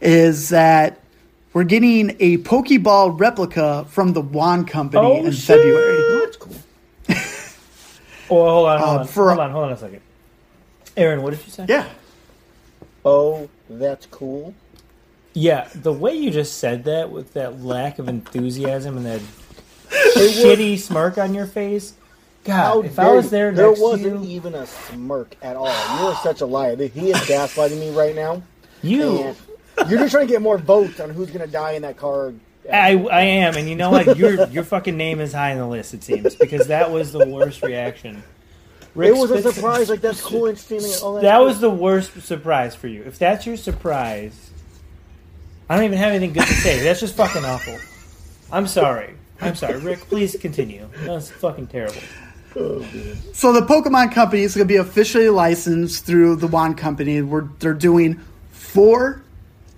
Is 0.00 0.50
that 0.50 1.00
we're 1.52 1.64
getting 1.64 2.10
a 2.20 2.38
Pokeball 2.38 3.18
replica 3.18 3.86
from 3.88 4.12
the 4.12 4.20
Wand 4.20 4.68
Company 4.68 5.06
Oh, 5.06 5.24
in 5.24 5.32
shit. 5.32 5.56
February. 5.56 5.96
Oh, 5.98 6.20
that's 6.24 6.36
cool. 6.36 6.54
Oh, 8.28 8.44
hold 8.50 8.68
on, 8.68 8.80
hold 8.80 8.96
Uh, 8.96 9.00
on, 9.02 9.06
for- 9.06 9.28
hold 9.28 9.38
on, 9.40 9.50
hold 9.52 9.64
on 9.66 9.72
a 9.72 9.76
second. 9.76 10.00
Aaron, 10.96 11.22
what 11.22 11.30
did 11.30 11.44
you 11.46 11.52
say? 11.52 11.64
Yeah. 11.68 11.86
Oh, 13.04 13.48
that's 13.70 14.06
cool. 14.06 14.52
Yeah, 15.32 15.68
the 15.74 15.92
way 15.92 16.14
you 16.16 16.30
just 16.32 16.58
said 16.58 16.82
that 16.84 17.10
with 17.12 17.34
that 17.34 17.62
lack 17.62 17.98
of 18.00 18.08
enthusiasm 18.08 18.96
and 18.96 19.06
that 19.06 19.20
shitty 20.16 20.78
smirk 20.78 21.18
on 21.18 21.34
your 21.34 21.46
face. 21.46 21.92
How 22.46 22.76
God, 22.76 22.84
if 22.86 22.98
I 22.98 23.10
was 23.10 23.30
there 23.30 23.52
there 23.52 23.72
wasn't 23.72 24.24
you, 24.24 24.36
even 24.36 24.54
a 24.54 24.66
smirk 24.66 25.36
at 25.42 25.56
all. 25.56 25.66
You 25.66 26.06
are 26.06 26.16
such 26.16 26.40
a 26.40 26.46
liar. 26.46 26.76
He 26.76 27.10
is 27.10 27.16
gaslighting 27.18 27.78
me 27.78 27.90
right 27.90 28.14
now. 28.14 28.42
You, 28.82 29.34
you're 29.88 29.98
just 29.98 30.12
trying 30.12 30.26
to 30.26 30.32
get 30.32 30.42
more 30.42 30.58
votes 30.58 31.00
on 31.00 31.10
who's 31.10 31.30
gonna 31.30 31.46
die 31.46 31.72
in 31.72 31.82
that 31.82 31.96
card. 31.96 32.38
I, 32.72 32.96
I 32.96 33.20
am, 33.22 33.56
and 33.56 33.68
you 33.68 33.76
know 33.76 33.90
what? 33.90 34.16
Your 34.16 34.46
your 34.48 34.64
fucking 34.64 34.96
name 34.96 35.20
is 35.20 35.32
high 35.32 35.52
on 35.52 35.58
the 35.58 35.66
list. 35.66 35.94
It 35.94 36.02
seems 36.02 36.34
because 36.34 36.66
that 36.68 36.90
was 36.90 37.12
the 37.12 37.26
worst 37.26 37.62
reaction. 37.62 38.22
Rick 38.94 39.10
it 39.10 39.16
was 39.16 39.30
a 39.30 39.52
surprise. 39.52 39.90
Like 39.90 40.00
that's 40.00 40.22
cool, 40.22 40.46
and 40.46 40.58
all 41.02 41.20
That 41.20 41.36
cool. 41.36 41.44
was 41.44 41.60
the 41.60 41.70
worst 41.70 42.20
surprise 42.22 42.74
for 42.74 42.88
you. 42.88 43.02
If 43.02 43.18
that's 43.18 43.46
your 43.46 43.56
surprise, 43.56 44.50
I 45.68 45.76
don't 45.76 45.84
even 45.84 45.98
have 45.98 46.10
anything 46.12 46.32
good 46.32 46.46
to 46.46 46.54
say. 46.54 46.82
That's 46.82 47.00
just 47.00 47.14
fucking 47.14 47.44
awful. 47.44 47.76
I'm 48.50 48.66
sorry. 48.66 49.14
I'm 49.40 49.54
sorry, 49.54 49.78
Rick. 49.80 50.00
Please 50.00 50.34
continue. 50.40 50.88
That's 51.04 51.30
fucking 51.30 51.66
terrible. 51.66 52.00
So 53.32 53.52
the 53.52 53.60
Pokemon 53.60 54.12
Company 54.12 54.42
is 54.42 54.54
going 54.54 54.66
to 54.66 54.72
be 54.72 54.78
officially 54.78 55.28
licensed 55.28 56.06
through 56.06 56.36
the 56.36 56.46
Wand 56.46 56.78
Company. 56.78 57.20
We're, 57.20 57.48
they're 57.58 57.74
doing 57.74 58.20
four 58.50 59.22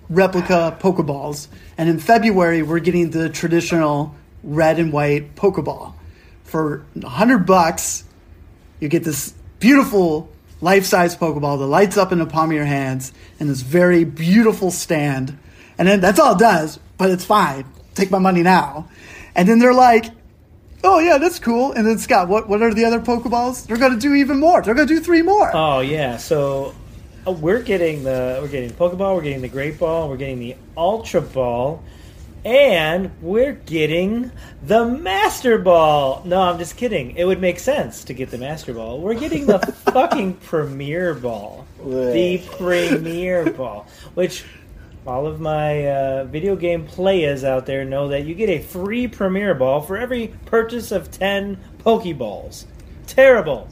replica 0.09 0.77
Pokeballs, 0.79 1.49
and 1.77 1.89
in 1.89 1.99
February 1.99 2.63
we're 2.63 2.79
getting 2.79 3.11
the 3.11 3.29
traditional 3.29 4.15
red 4.43 4.79
and 4.79 4.93
white 4.93 5.35
Pokeball 5.35 5.93
for 6.43 6.85
hundred 7.03 7.45
bucks. 7.45 8.05
You 8.79 8.87
get 8.87 9.03
this 9.03 9.33
beautiful 9.59 10.29
life-size 10.61 11.15
Pokeball 11.17 11.59
that 11.59 11.67
lights 11.67 11.97
up 11.97 12.11
in 12.11 12.19
the 12.19 12.25
palm 12.25 12.49
of 12.49 12.55
your 12.55 12.65
hands 12.65 13.11
in 13.39 13.47
this 13.49 13.61
very 13.61 14.03
beautiful 14.05 14.71
stand, 14.71 15.37
and 15.77 15.87
then 15.87 15.99
that's 15.99 16.19
all 16.19 16.33
it 16.33 16.39
does. 16.39 16.79
But 16.97 17.11
it's 17.11 17.25
fine. 17.25 17.65
Take 17.93 18.09
my 18.09 18.19
money 18.19 18.41
now. 18.41 18.89
And 19.35 19.47
then 19.47 19.59
they're 19.59 19.73
like, 19.73 20.05
oh 20.83 20.99
yeah, 20.99 21.17
that's 21.17 21.39
cool. 21.39 21.71
And 21.71 21.85
then 21.85 21.97
Scott, 21.97 22.27
what 22.27 22.47
what 22.47 22.61
are 22.61 22.73
the 22.73 22.85
other 22.85 22.99
Pokeballs? 22.99 23.65
They're 23.65 23.77
gonna 23.77 23.99
do 23.99 24.13
even 24.13 24.39
more. 24.39 24.61
They're 24.61 24.75
gonna 24.75 24.87
do 24.87 24.99
three 24.99 25.21
more. 25.21 25.51
Oh 25.55 25.79
yeah, 25.81 26.17
so 26.17 26.73
uh, 27.27 27.31
we're 27.31 27.61
getting 27.61 28.03
the 28.03 28.39
we're 28.41 28.47
getting 28.47 28.69
the 28.69 28.75
Pokeball, 28.75 29.15
we're 29.15 29.21
getting 29.21 29.41
the 29.41 29.47
Great 29.49 29.79
Ball, 29.79 30.09
we're 30.09 30.17
getting 30.17 30.39
the 30.39 30.55
Ultra 30.77 31.21
Ball, 31.21 31.83
and 32.45 33.11
we're 33.21 33.53
getting 33.53 34.31
the 34.63 34.85
Master 34.85 35.57
Ball. 35.57 36.21
No, 36.25 36.41
I'm 36.41 36.57
just 36.57 36.77
kidding. 36.77 37.15
It 37.17 37.25
would 37.25 37.41
make 37.41 37.59
sense 37.59 38.03
to 38.05 38.13
get 38.13 38.31
the 38.31 38.37
Master 38.37 38.73
Ball. 38.73 38.99
We're 38.99 39.19
getting 39.19 39.45
the 39.45 39.59
fucking 39.91 40.35
Premier 40.35 41.13
Ball, 41.13 41.65
the 41.83 42.41
Premier 42.57 43.51
Ball, 43.51 43.85
which 44.13 44.45
all 45.07 45.25
of 45.25 45.39
my 45.39 45.87
uh, 45.87 46.23
video 46.25 46.55
game 46.55 46.85
players 46.85 47.43
out 47.43 47.65
there 47.65 47.85
know 47.85 48.09
that 48.09 48.25
you 48.25 48.35
get 48.35 48.49
a 48.49 48.59
free 48.59 49.07
Premier 49.07 49.53
Ball 49.55 49.81
for 49.81 49.97
every 49.97 50.33
purchase 50.45 50.91
of 50.91 51.11
10 51.11 51.57
Pokeballs. 51.79 52.65
Terrible. 53.07 53.67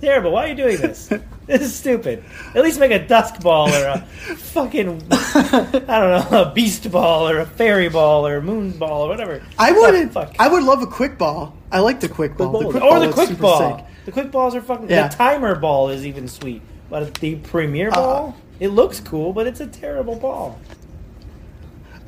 Terrible. 0.00 0.32
Why 0.32 0.44
are 0.44 0.48
you 0.48 0.54
doing 0.54 0.76
this? 0.76 1.08
this 1.46 1.62
is 1.62 1.74
stupid. 1.74 2.22
At 2.54 2.62
least 2.62 2.78
make 2.78 2.90
a 2.90 3.06
Dusk 3.06 3.40
Ball 3.40 3.72
or 3.72 3.86
a 3.86 3.98
fucking, 4.36 5.02
I 5.10 5.70
don't 5.72 6.30
know, 6.30 6.42
a 6.42 6.52
Beast 6.54 6.90
Ball 6.90 7.28
or 7.28 7.40
a 7.40 7.46
Fairy 7.46 7.88
Ball 7.88 8.26
or 8.26 8.36
a 8.36 8.42
Moon 8.42 8.72
Ball 8.72 9.06
or 9.06 9.08
whatever. 9.08 9.42
I 9.58 9.72
would 9.72 10.12
fuck. 10.12 10.36
I 10.38 10.48
would 10.48 10.64
love 10.64 10.82
a 10.82 10.86
quick 10.86 11.16
ball. 11.16 11.56
I 11.72 11.80
like 11.80 12.00
the 12.00 12.08
quick 12.08 12.36
ball. 12.36 12.52
The 12.52 12.70
quick 12.70 12.82
or 12.82 12.90
ball 12.90 13.00
the 13.00 13.12
quick 13.12 13.38
ball. 13.38 13.78
sick. 13.78 13.86
The 14.04 14.12
quick 14.12 14.30
balls 14.30 14.54
are 14.54 14.60
fucking. 14.60 14.90
Yeah. 14.90 15.08
The 15.08 15.16
timer 15.16 15.54
ball 15.56 15.88
is 15.88 16.06
even 16.06 16.28
sweet, 16.28 16.62
but 16.90 17.14
the 17.14 17.36
premier 17.36 17.90
ball, 17.90 18.36
it 18.60 18.68
looks 18.68 19.00
cool, 19.00 19.32
but 19.32 19.46
it's 19.46 19.60
a 19.60 19.66
terrible 19.66 20.16
ball. 20.16 20.58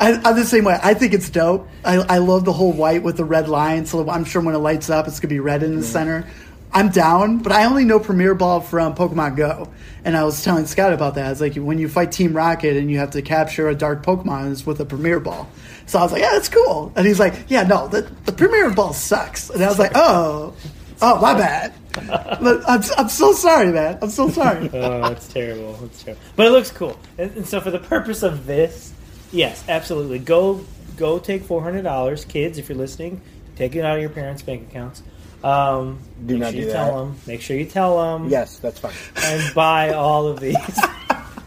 I, 0.01 0.13
I'm 0.25 0.37
the 0.37 0.45
same 0.45 0.65
way. 0.65 0.79
I 0.83 0.95
think 0.95 1.13
it's 1.13 1.29
dope. 1.29 1.69
I, 1.85 1.97
I 1.97 2.19
love 2.19 2.45
the 2.45 2.53
whole 2.53 2.73
white 2.73 3.03
with 3.03 3.17
the 3.17 3.25
red 3.25 3.49
line. 3.49 3.85
So 3.85 4.09
I'm 4.09 4.25
sure 4.25 4.41
when 4.41 4.55
it 4.55 4.59
lights 4.59 4.91
up, 4.91 5.09
it's 5.09 5.19
gonna 5.19 5.31
be 5.31 5.41
red 5.41 5.63
in 5.63 5.73
the 5.73 5.83
mm-hmm. 5.83 5.91
center. 5.91 6.29
I'm 6.73 6.91
down, 6.91 7.39
but 7.39 7.51
I 7.51 7.65
only 7.65 7.85
know 7.85 7.99
Premier 7.99 8.35
Ball 8.35 8.61
from 8.61 8.95
Pokemon 8.95 9.37
Go, 9.37 9.73
and 10.05 10.15
I 10.17 10.25
was 10.25 10.45
telling 10.45 10.67
Scott 10.67 10.93
about 10.93 11.15
that. 11.15 11.33
It's 11.33 11.41
like 11.41 11.55
when 11.55 11.79
you 11.79 11.89
fight 11.89 12.13
Team 12.13 12.35
Rocket 12.35 12.77
and 12.77 12.91
you 12.91 12.99
have 12.99 13.13
to 13.13 13.23
capture 13.23 13.69
a 13.69 13.75
dark 13.75 14.05
Pokemon, 14.05 14.53
it's 14.53 14.67
with 14.67 14.79
a 14.81 14.85
Premier 14.85 15.19
Ball. 15.19 15.49
So 15.87 15.99
I 15.99 16.03
was 16.03 16.13
like, 16.13 16.21
yeah, 16.21 16.33
that's 16.33 16.51
cool. 16.51 16.93
And 16.95 17.07
he's 17.07 17.19
like, 17.19 17.47
yeah, 17.49 17.63
no, 17.63 17.89
the, 17.89 18.03
the 18.27 18.33
Premier 18.33 18.71
Ball 18.71 18.93
sucks. 18.93 19.49
And 19.49 19.65
I 19.65 19.69
was 19.69 19.79
like, 19.79 19.93
oh, 19.95 20.55
oh, 21.01 21.21
my 21.23 21.33
bad. 21.33 21.73
But 22.41 22.63
I'm, 22.69 22.83
I'm 22.97 23.09
so 23.09 23.33
sorry, 23.33 23.73
man. 23.73 23.99
I'm 24.03 24.11
so 24.11 24.29
sorry. 24.29 24.69
Oh, 24.75 25.11
it's 25.11 25.29
terrible. 25.29 25.79
It's 25.85 26.03
terrible, 26.03 26.23
but 26.37 26.47
it 26.47 26.51
looks 26.51 26.71
cool. 26.71 26.99
And, 27.19 27.31
and 27.37 27.47
so, 27.47 27.61
for 27.61 27.71
the 27.71 27.79
purpose 27.81 28.23
of 28.23 28.47
this, 28.47 28.93
yes, 29.33 29.65
absolutely. 29.69 30.19
Go, 30.21 30.65
go, 30.97 31.19
take 31.19 31.43
four 31.45 31.63
hundred 31.63 31.83
dollars, 31.83 32.25
kids. 32.25 32.59
If 32.59 32.69
you're 32.69 32.79
listening, 32.79 33.21
take 33.57 33.75
it 33.77 33.85
out 33.85 33.97
of 33.97 34.01
your 34.01 34.11
parents' 34.11 34.43
bank 34.43 34.69
accounts. 34.71 35.03
Um, 35.43 35.99
Do 36.27 36.35
make 36.35 36.41
not 36.41 36.47
sure 36.47 36.53
do 36.53 36.59
you 36.67 36.67
that. 36.67 36.73
tell 36.73 36.99
them. 37.07 37.17
Make 37.27 37.41
sure 37.41 37.57
you 37.57 37.65
tell 37.67 37.97
them. 38.19 38.29
Yes, 38.29 38.59
that's 38.59 38.79
fine. 38.81 38.93
and 39.25 39.55
buy 39.55 39.93
all 39.93 40.27
of 40.27 40.41
these 40.41 40.57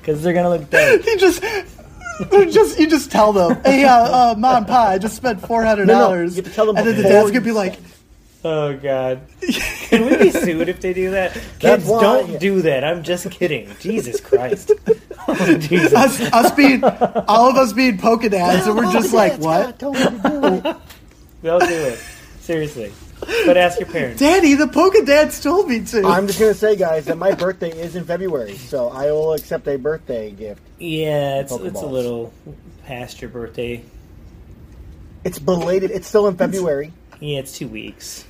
because 0.01 0.21
they're 0.23 0.33
gonna 0.33 0.49
look 0.49 0.69
dope. 0.69 1.05
you 1.05 1.17
just, 1.17 1.43
you 2.31 2.49
just, 2.51 2.79
you 2.79 2.87
just 2.87 3.11
tell 3.11 3.33
them, 3.33 3.61
hey, 3.65 3.83
uh, 3.83 4.31
uh, 4.31 4.35
mom, 4.37 4.65
pa, 4.65 4.87
I 4.89 4.97
just 4.97 5.15
spent 5.17 5.41
four 5.45 5.63
hundred 5.63 5.87
No, 5.87 5.93
no, 5.93 5.99
dollars, 5.99 6.37
you 6.37 6.41
have 6.43 6.51
to 6.51 6.55
tell 6.55 6.65
them 6.67 6.77
and 6.77 6.87
then 6.87 6.95
the 6.97 7.03
dad's 7.03 7.31
gonna 7.31 7.41
be 7.41 7.51
like, 7.51 7.73
it. 7.73 7.79
Oh 8.43 8.75
god. 8.75 9.21
Can 9.41 10.05
we 10.09 10.17
be 10.17 10.31
sued 10.31 10.67
if 10.67 10.81
they 10.81 10.93
do 10.93 11.11
that? 11.11 11.39
Kids, 11.59 11.85
why- 11.85 12.01
don't 12.01 12.39
do 12.39 12.61
that. 12.63 12.83
I'm 12.83 13.03
just 13.03 13.29
kidding. 13.29 13.69
Jesus 13.79 14.19
Christ. 14.19 14.71
Oh, 15.27 15.57
Jesus. 15.57 15.93
us, 15.95 16.19
us 16.19 16.51
being, 16.51 16.83
all 16.83 17.49
of 17.49 17.55
us 17.55 17.73
being 17.73 17.97
Pokedads, 17.97 18.65
and 18.65 18.75
we're 18.75 18.91
just 18.91 19.13
like, 19.13 19.39
what? 19.39 19.77
Don't 19.77 19.93
do 19.93 20.69
it. 20.69 20.75
They'll 21.43 21.59
do 21.59 21.67
it. 21.67 21.99
Seriously. 22.39 22.91
But 23.45 23.57
ask 23.57 23.79
your 23.79 23.89
parents. 23.89 24.19
Daddy, 24.19 24.55
the 24.55 24.67
polka 24.67 24.99
Pokedads 24.99 25.43
told 25.43 25.69
me 25.69 25.85
to. 25.85 26.03
I'm 26.07 26.25
just 26.25 26.39
gonna 26.39 26.55
say, 26.55 26.75
guys, 26.75 27.05
that 27.05 27.19
my 27.19 27.33
birthday 27.35 27.69
is 27.69 27.95
in 27.95 28.03
February, 28.03 28.57
so 28.57 28.89
I 28.89 29.11
will 29.11 29.33
accept 29.33 29.67
a 29.67 29.77
birthday 29.77 30.31
gift. 30.31 30.61
Yeah, 30.79 31.41
it's, 31.41 31.51
it's 31.51 31.81
a 31.81 31.85
little 31.85 32.33
past 32.85 33.21
your 33.21 33.29
birthday. 33.29 33.83
It's 35.23 35.37
belated. 35.37 35.91
It's 35.91 36.07
still 36.07 36.27
in 36.27 36.35
February. 36.35 36.93
Yeah, 37.19 37.39
it's 37.39 37.55
two 37.55 37.67
weeks. 37.67 38.25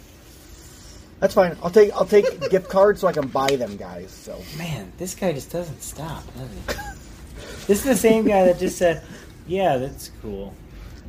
That's 1.22 1.34
fine. 1.36 1.56
I'll 1.64 1.70
take 1.70 1.94
I'll 1.94 2.06
take 2.06 2.26
gift 2.50 2.68
cards 2.68 3.00
so 3.00 3.08
I 3.08 3.14
can 3.14 3.28
buy 3.30 3.56
them, 3.56 3.78
guys. 3.78 4.12
So 4.12 4.42
Man, 4.58 4.92
this 4.98 5.16
guy 5.16 5.32
just 5.32 5.52
doesn't 5.52 5.82
stop, 5.82 6.24
does 6.36 6.50
he? 6.52 6.74
this 7.68 7.80
is 7.80 7.84
the 7.84 7.96
same 7.96 8.26
guy 8.28 8.44
that 8.46 8.60
just 8.60 8.78
said, 8.78 9.04
"Yeah, 9.48 9.78
that's 9.78 10.12
cool." 10.22 10.54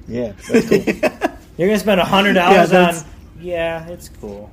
yeah, 0.06 0.32
that's 0.48 0.68
cool. 0.68 0.78
You're 1.58 1.68
gonna 1.68 1.78
spend 1.78 2.00
a 2.00 2.04
hundred 2.04 2.36
Yeah, 2.36 2.52
dollars 2.52 2.70
that's- 2.70 3.02
on. 3.02 3.08
Yeah, 3.40 3.88
it's 3.88 4.08
cool. 4.20 4.50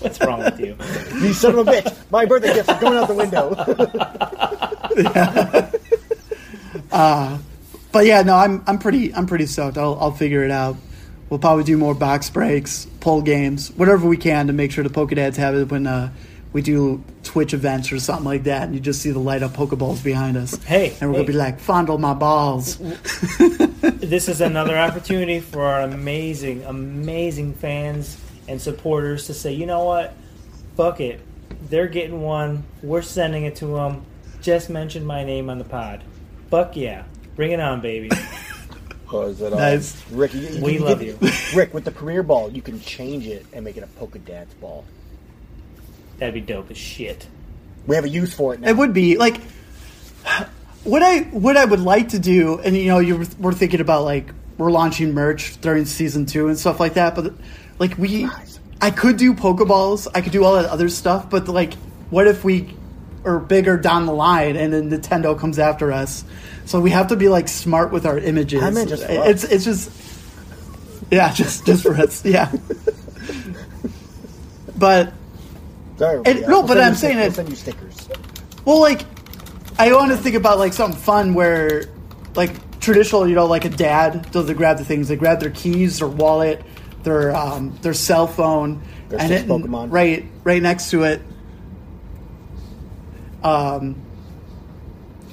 What's 0.00 0.20
wrong 0.20 0.40
with 0.40 0.58
you? 0.60 0.76
you 1.24 1.32
son 1.32 1.56
of 1.58 1.68
a 1.68 1.70
bitch! 1.72 2.10
My 2.10 2.24
birthday 2.24 2.52
gifts 2.54 2.68
are 2.68 2.80
going 2.80 2.96
out 2.98 3.08
the 3.08 3.14
window. 3.14 3.54
Uh, 6.92 7.38
but 7.92 8.06
yeah, 8.06 8.22
no, 8.22 8.36
I'm, 8.36 8.62
I'm 8.66 8.78
pretty, 8.78 9.14
I'm 9.14 9.26
pretty 9.26 9.46
stoked. 9.46 9.78
I'll, 9.78 9.96
I'll 10.00 10.10
figure 10.12 10.44
it 10.44 10.50
out. 10.50 10.76
We'll 11.30 11.38
probably 11.40 11.64
do 11.64 11.76
more 11.76 11.94
box 11.94 12.30
breaks, 12.30 12.86
pull 13.06 13.22
games, 13.22 13.70
whatever 13.76 14.08
we 14.08 14.16
can 14.16 14.48
to 14.48 14.52
make 14.52 14.72
sure 14.72 14.82
the 14.82 14.90
Pokedads 14.90 15.36
have 15.36 15.54
it 15.54 15.70
when 15.70 15.86
uh, 15.86 16.12
we 16.52 16.60
do 16.60 17.04
Twitch 17.22 17.54
events 17.54 17.92
or 17.92 18.00
something 18.00 18.24
like 18.24 18.42
that, 18.42 18.64
and 18.64 18.74
you 18.74 18.80
just 18.80 19.00
see 19.00 19.12
the 19.12 19.20
light 19.20 19.44
up 19.44 19.52
Pokeballs 19.52 20.02
behind 20.02 20.36
us. 20.36 20.60
Hey, 20.64 20.96
and 21.00 21.10
we're 21.10 21.18
hey. 21.18 21.22
gonna 21.22 21.26
be 21.28 21.32
like, 21.32 21.60
fondle 21.60 21.98
my 21.98 22.14
balls. 22.14 22.78
this 22.78 24.28
is 24.28 24.40
another 24.40 24.76
opportunity 24.76 25.38
for 25.38 25.62
our 25.62 25.82
amazing, 25.82 26.64
amazing 26.64 27.54
fans 27.54 28.20
and 28.48 28.60
supporters 28.60 29.28
to 29.28 29.34
say, 29.34 29.52
you 29.52 29.66
know 29.66 29.84
what? 29.84 30.12
Fuck 30.76 30.98
it. 30.98 31.20
They're 31.70 31.86
getting 31.86 32.22
one. 32.22 32.64
We're 32.82 33.02
sending 33.02 33.44
it 33.44 33.54
to 33.56 33.66
them. 33.66 34.04
Just 34.42 34.68
mention 34.68 35.04
my 35.04 35.22
name 35.22 35.48
on 35.48 35.58
the 35.58 35.64
pod. 35.64 36.02
Fuck 36.50 36.74
yeah. 36.76 37.04
Bring 37.36 37.52
it 37.52 37.60
on, 37.60 37.80
baby. 37.80 38.10
Was 39.12 39.40
it, 39.40 39.52
uh, 39.52 39.56
Nice. 39.56 40.02
Rick, 40.10 40.34
you, 40.34 40.40
you 40.40 40.62
We 40.64 40.76
can 40.76 40.84
love 40.84 41.00
get- 41.00 41.20
you. 41.22 41.30
Rick, 41.58 41.72
with 41.74 41.84
the 41.84 41.90
Premier 41.92 42.22
Ball, 42.22 42.50
you 42.50 42.60
can 42.62 42.80
change 42.80 43.26
it 43.26 43.46
and 43.52 43.64
make 43.64 43.76
it 43.76 43.82
a 43.84 43.86
Polka 43.86 44.18
dance 44.18 44.52
ball. 44.54 44.84
That'd 46.18 46.34
be 46.34 46.40
dope 46.40 46.70
as 46.70 46.78
shit. 46.78 47.26
We 47.86 47.94
have 47.96 48.04
a 48.04 48.08
use 48.08 48.34
for 48.34 48.54
it 48.54 48.60
now. 48.60 48.68
It 48.68 48.76
would 48.76 48.92
be 48.92 49.16
like 49.16 49.40
what 50.84 51.02
I 51.02 51.20
what 51.24 51.56
I 51.56 51.64
would 51.64 51.80
like 51.80 52.08
to 52.10 52.18
do, 52.18 52.58
and 52.60 52.76
you 52.76 52.86
know, 52.86 52.98
you 52.98 53.18
were, 53.18 53.26
we're 53.38 53.52
thinking 53.52 53.80
about 53.80 54.04
like 54.04 54.28
we're 54.58 54.70
launching 54.70 55.12
merch 55.14 55.60
during 55.60 55.84
season 55.84 56.26
two 56.26 56.48
and 56.48 56.58
stuff 56.58 56.80
like 56.80 56.94
that. 56.94 57.14
But 57.14 57.34
like 57.78 57.96
we, 57.98 58.24
Nice. 58.24 58.58
I 58.80 58.90
could 58.90 59.18
do 59.18 59.34
Pokeballs, 59.34 60.08
I 60.14 60.20
could 60.20 60.32
do 60.32 60.42
all 60.42 60.54
that 60.54 60.64
other 60.64 60.88
stuff. 60.88 61.28
But 61.30 61.46
like, 61.48 61.74
what 62.10 62.26
if 62.26 62.42
we 62.44 62.74
are 63.26 63.38
bigger 63.40 63.76
down 63.76 64.06
the 64.06 64.12
line 64.14 64.56
and 64.56 64.72
then 64.72 64.90
Nintendo 64.90 65.38
comes 65.38 65.58
after 65.58 65.92
us? 65.92 66.24
So 66.64 66.80
we 66.80 66.90
have 66.90 67.08
to 67.08 67.16
be 67.16 67.28
like 67.28 67.48
smart 67.48 67.92
with 67.92 68.06
our 68.06 68.18
images. 68.18 68.62
I 68.62 68.70
just 68.84 69.04
for 69.04 69.12
it's 69.12 69.44
us. 69.44 69.50
it's 69.52 69.64
just 69.64 69.90
yeah, 71.10 71.32
just 71.34 71.66
just 71.66 71.82
for 71.82 71.94
us, 71.94 72.24
yeah. 72.24 72.50
But 74.78 75.12
Sorry, 75.96 76.20
yeah, 76.26 76.32
no, 76.40 76.46
we'll 76.60 76.66
but 76.68 76.78
I'm 76.78 76.94
saying 76.94 77.14
stick- 77.16 77.24
we'll 77.24 77.32
send 77.32 77.48
you 77.48 77.56
stickers. 77.56 78.08
Well, 78.66 78.80
like, 78.80 79.02
I 79.78 79.90
want 79.92 80.10
to 80.10 80.16
think 80.18 80.36
about 80.36 80.58
like 80.58 80.72
something 80.74 81.00
fun 81.00 81.32
where, 81.34 81.84
like, 82.34 82.78
traditional, 82.80 83.26
you 83.26 83.34
know, 83.34 83.46
like 83.46 83.64
a 83.64 83.70
dad 83.70 84.30
does 84.32 84.46
they 84.46 84.54
grab 84.54 84.76
the 84.78 84.84
things. 84.84 85.08
They 85.08 85.16
grab 85.16 85.40
their 85.40 85.50
keys, 85.50 86.00
their 86.00 86.08
wallet, 86.08 86.62
their 87.04 87.34
um, 87.34 87.76
their 87.80 87.94
cell 87.94 88.26
phone, 88.26 88.82
Their 89.08 89.20
and 89.20 89.32
it 89.32 89.46
Pokemon. 89.46 89.90
right 89.90 90.26
right 90.44 90.60
next 90.60 90.90
to 90.90 91.04
it. 91.04 91.22
Um, 93.46 93.94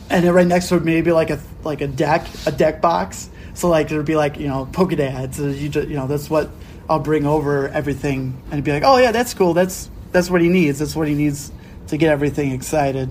and 0.10 0.24
then 0.24 0.34
right 0.34 0.46
next 0.46 0.70
to 0.70 0.76
it 0.76 0.84
maybe 0.84 1.12
like 1.12 1.30
a 1.32 1.40
like 1.64 1.82
a 1.82 1.88
deck, 1.88 2.28
a 2.46 2.52
deck 2.52 2.82
box. 2.82 3.30
So 3.56 3.70
like 3.70 3.90
there'd 3.90 4.06
be 4.06 4.16
like 4.16 4.38
you 4.38 4.48
know 4.48 4.68
Pokedads. 4.72 5.36
So 5.36 5.48
you 5.48 5.70
just, 5.70 5.88
you 5.88 5.96
know 5.96 6.08
that's 6.08 6.30
what 6.30 6.50
I'll 6.90 7.00
bring 7.00 7.26
over 7.26 7.70
everything, 7.70 8.38
and 8.46 8.54
it'd 8.54 8.64
be 8.66 8.72
like, 8.72 8.84
oh 8.84 8.98
yeah, 8.98 9.12
that's 9.12 9.34
cool. 9.34 9.54
That's 9.54 9.90
that's 10.12 10.30
what 10.30 10.42
he 10.42 10.50
needs. 10.50 10.80
That's 10.80 10.96
what 10.96 11.08
he 11.08 11.16
needs 11.16 11.52
to 11.88 11.98
get 11.98 12.12
everything 12.12 12.52
excited. 12.52 13.10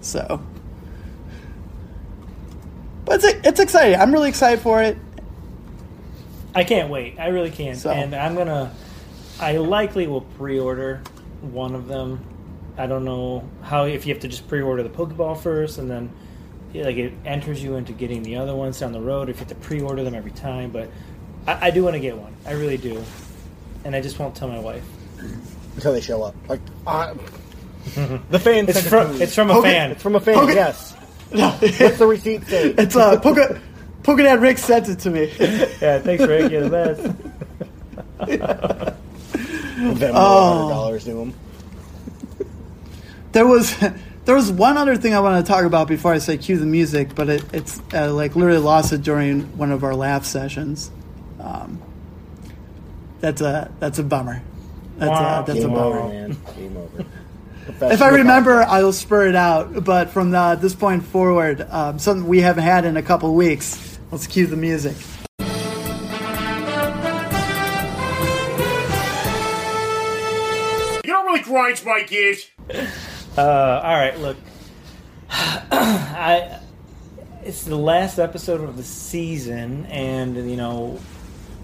So, 0.00 0.40
but 3.04 3.22
it's 3.22 3.46
it's 3.46 3.60
exciting. 3.60 3.98
I'm 4.00 4.12
really 4.12 4.28
excited 4.28 4.60
for 4.60 4.82
it. 4.82 4.96
I 6.54 6.64
can't 6.64 6.88
wait. 6.88 7.18
I 7.18 7.28
really 7.28 7.50
can't. 7.50 7.76
So- 7.76 7.90
And 7.90 8.14
I'm 8.14 8.34
gonna. 8.34 8.72
I 9.38 9.58
likely 9.58 10.06
will 10.06 10.22
pre-order 10.22 11.02
one 11.42 11.74
of 11.74 11.88
them. 11.88 12.20
I 12.78 12.86
don't 12.86 13.04
know 13.04 13.48
how 13.62 13.84
if 13.86 14.06
you 14.06 14.12
have 14.14 14.22
to 14.22 14.28
just 14.28 14.48
pre-order 14.48 14.82
the 14.82 14.88
Pokeball 14.90 15.38
first, 15.40 15.78
and 15.78 15.90
then 15.90 16.10
like 16.74 16.96
it 16.96 17.12
enters 17.24 17.62
you 17.62 17.76
into 17.76 17.92
getting 17.92 18.22
the 18.22 18.36
other 18.36 18.54
ones 18.54 18.78
down 18.80 18.92
the 18.92 19.00
road. 19.00 19.28
If 19.30 19.36
you 19.36 19.40
have 19.40 19.48
to 19.48 19.54
pre-order 19.54 20.04
them 20.04 20.14
every 20.14 20.30
time, 20.32 20.70
but 20.70 20.90
I, 21.46 21.68
I 21.68 21.70
do 21.70 21.82
want 21.84 21.94
to 21.94 22.00
get 22.00 22.16
one. 22.18 22.34
I 22.46 22.52
really 22.52 22.76
do, 22.76 23.02
and 23.84 23.96
I 23.96 24.00
just 24.02 24.18
won't 24.18 24.34
tell 24.34 24.48
my 24.48 24.58
wife. 24.58 24.84
until 25.74 25.92
they 25.94 26.00
show 26.02 26.22
up. 26.22 26.34
Like 26.48 26.60
uh, 26.86 27.14
the 28.30 28.38
fan. 28.38 28.68
It's 28.68 28.86
from 28.86 29.20
it's 29.22 29.34
from 29.34 29.48
a 29.50 29.54
Poke- 29.54 29.64
fan. 29.64 29.90
It's 29.92 30.02
from 30.02 30.14
a 30.16 30.20
fan. 30.20 30.34
Poke- 30.34 30.54
Yes. 30.54 30.94
No, 31.32 31.50
What's 31.50 31.98
the 31.98 32.06
receipt 32.06 32.44
say? 32.46 32.70
it's 32.78 32.94
uh, 32.94 33.18
Poke, 33.18 33.58
Pokedad 34.04 34.40
Rick 34.40 34.58
sent 34.58 34.88
it 34.88 35.00
to 35.00 35.10
me. 35.10 35.24
yeah, 35.82 35.98
thanks, 35.98 36.24
Rick. 36.24 36.52
You're 36.52 36.68
the 36.68 36.70
best. 36.70 37.02
Venmo 39.76 40.12
Oh. 40.14 40.58
hundred 40.58 40.74
dollars 40.74 41.04
to 41.04 41.18
him. 41.22 41.34
There 43.36 43.46
was 43.46 43.76
there 44.24 44.34
was 44.34 44.50
one 44.50 44.78
other 44.78 44.96
thing 44.96 45.12
I 45.14 45.20
want 45.20 45.44
to 45.44 45.52
talk 45.52 45.66
about 45.66 45.88
before 45.88 46.14
I 46.14 46.18
say 46.18 46.38
cue 46.38 46.56
the 46.56 46.64
music, 46.64 47.14
but 47.14 47.28
it, 47.28 47.44
it's 47.52 47.82
uh, 47.92 48.10
like 48.14 48.34
literally 48.34 48.60
lost 48.60 48.94
it 48.94 49.02
during 49.02 49.42
one 49.58 49.70
of 49.72 49.84
our 49.84 49.94
laugh 49.94 50.24
sessions. 50.24 50.90
Um, 51.38 51.82
that's 53.20 53.42
a 53.42 53.70
that's 53.78 53.98
a 53.98 54.02
bummer. 54.02 54.42
That's 54.96 55.10
Wow. 55.10 55.42
a 55.42 55.46
that's 55.46 55.64
a 55.64 55.68
bummer. 55.68 55.98
over, 55.98 56.08
man. 56.08 56.36
Game 56.56 56.76
over. 56.78 57.04
If 57.82 58.00
I 58.00 58.08
remember, 58.08 58.62
I 58.62 58.82
will 58.82 58.92
spur 58.92 59.26
it 59.26 59.34
out. 59.34 59.84
But 59.84 60.10
from 60.10 60.32
uh, 60.34 60.54
this 60.54 60.74
point 60.74 61.04
forward, 61.04 61.60
um, 61.68 61.98
something 61.98 62.26
we 62.26 62.40
haven't 62.40 62.62
had 62.64 62.84
in 62.86 62.96
a 62.96 63.02
couple 63.02 63.34
weeks. 63.34 63.98
Let's 64.12 64.26
cue 64.28 64.46
the 64.46 64.56
music. 64.56 64.96
You 71.04 71.12
know 71.12 71.22
what 71.22 71.26
really 71.26 71.42
grinds 71.42 71.84
my 71.84 72.02
gears? 72.02 72.50
Uh, 73.36 73.80
all 73.84 73.94
right, 73.94 74.18
look, 74.18 74.36
I 75.30 76.60
it's 77.44 77.62
the 77.64 77.76
last 77.76 78.18
episode 78.18 78.60
of 78.62 78.76
the 78.76 78.82
season, 78.82 79.86
and 79.86 80.36
you 80.50 80.56
know 80.56 80.98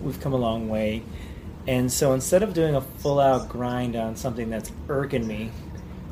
we've 0.00 0.20
come 0.20 0.32
a 0.32 0.36
long 0.36 0.68
way. 0.68 1.02
And 1.66 1.90
so 1.92 2.12
instead 2.12 2.42
of 2.42 2.54
doing 2.54 2.74
a 2.74 2.80
full 2.80 3.20
out 3.20 3.48
grind 3.48 3.94
on 3.96 4.16
something 4.16 4.50
that's 4.50 4.72
irking 4.88 5.26
me, 5.26 5.50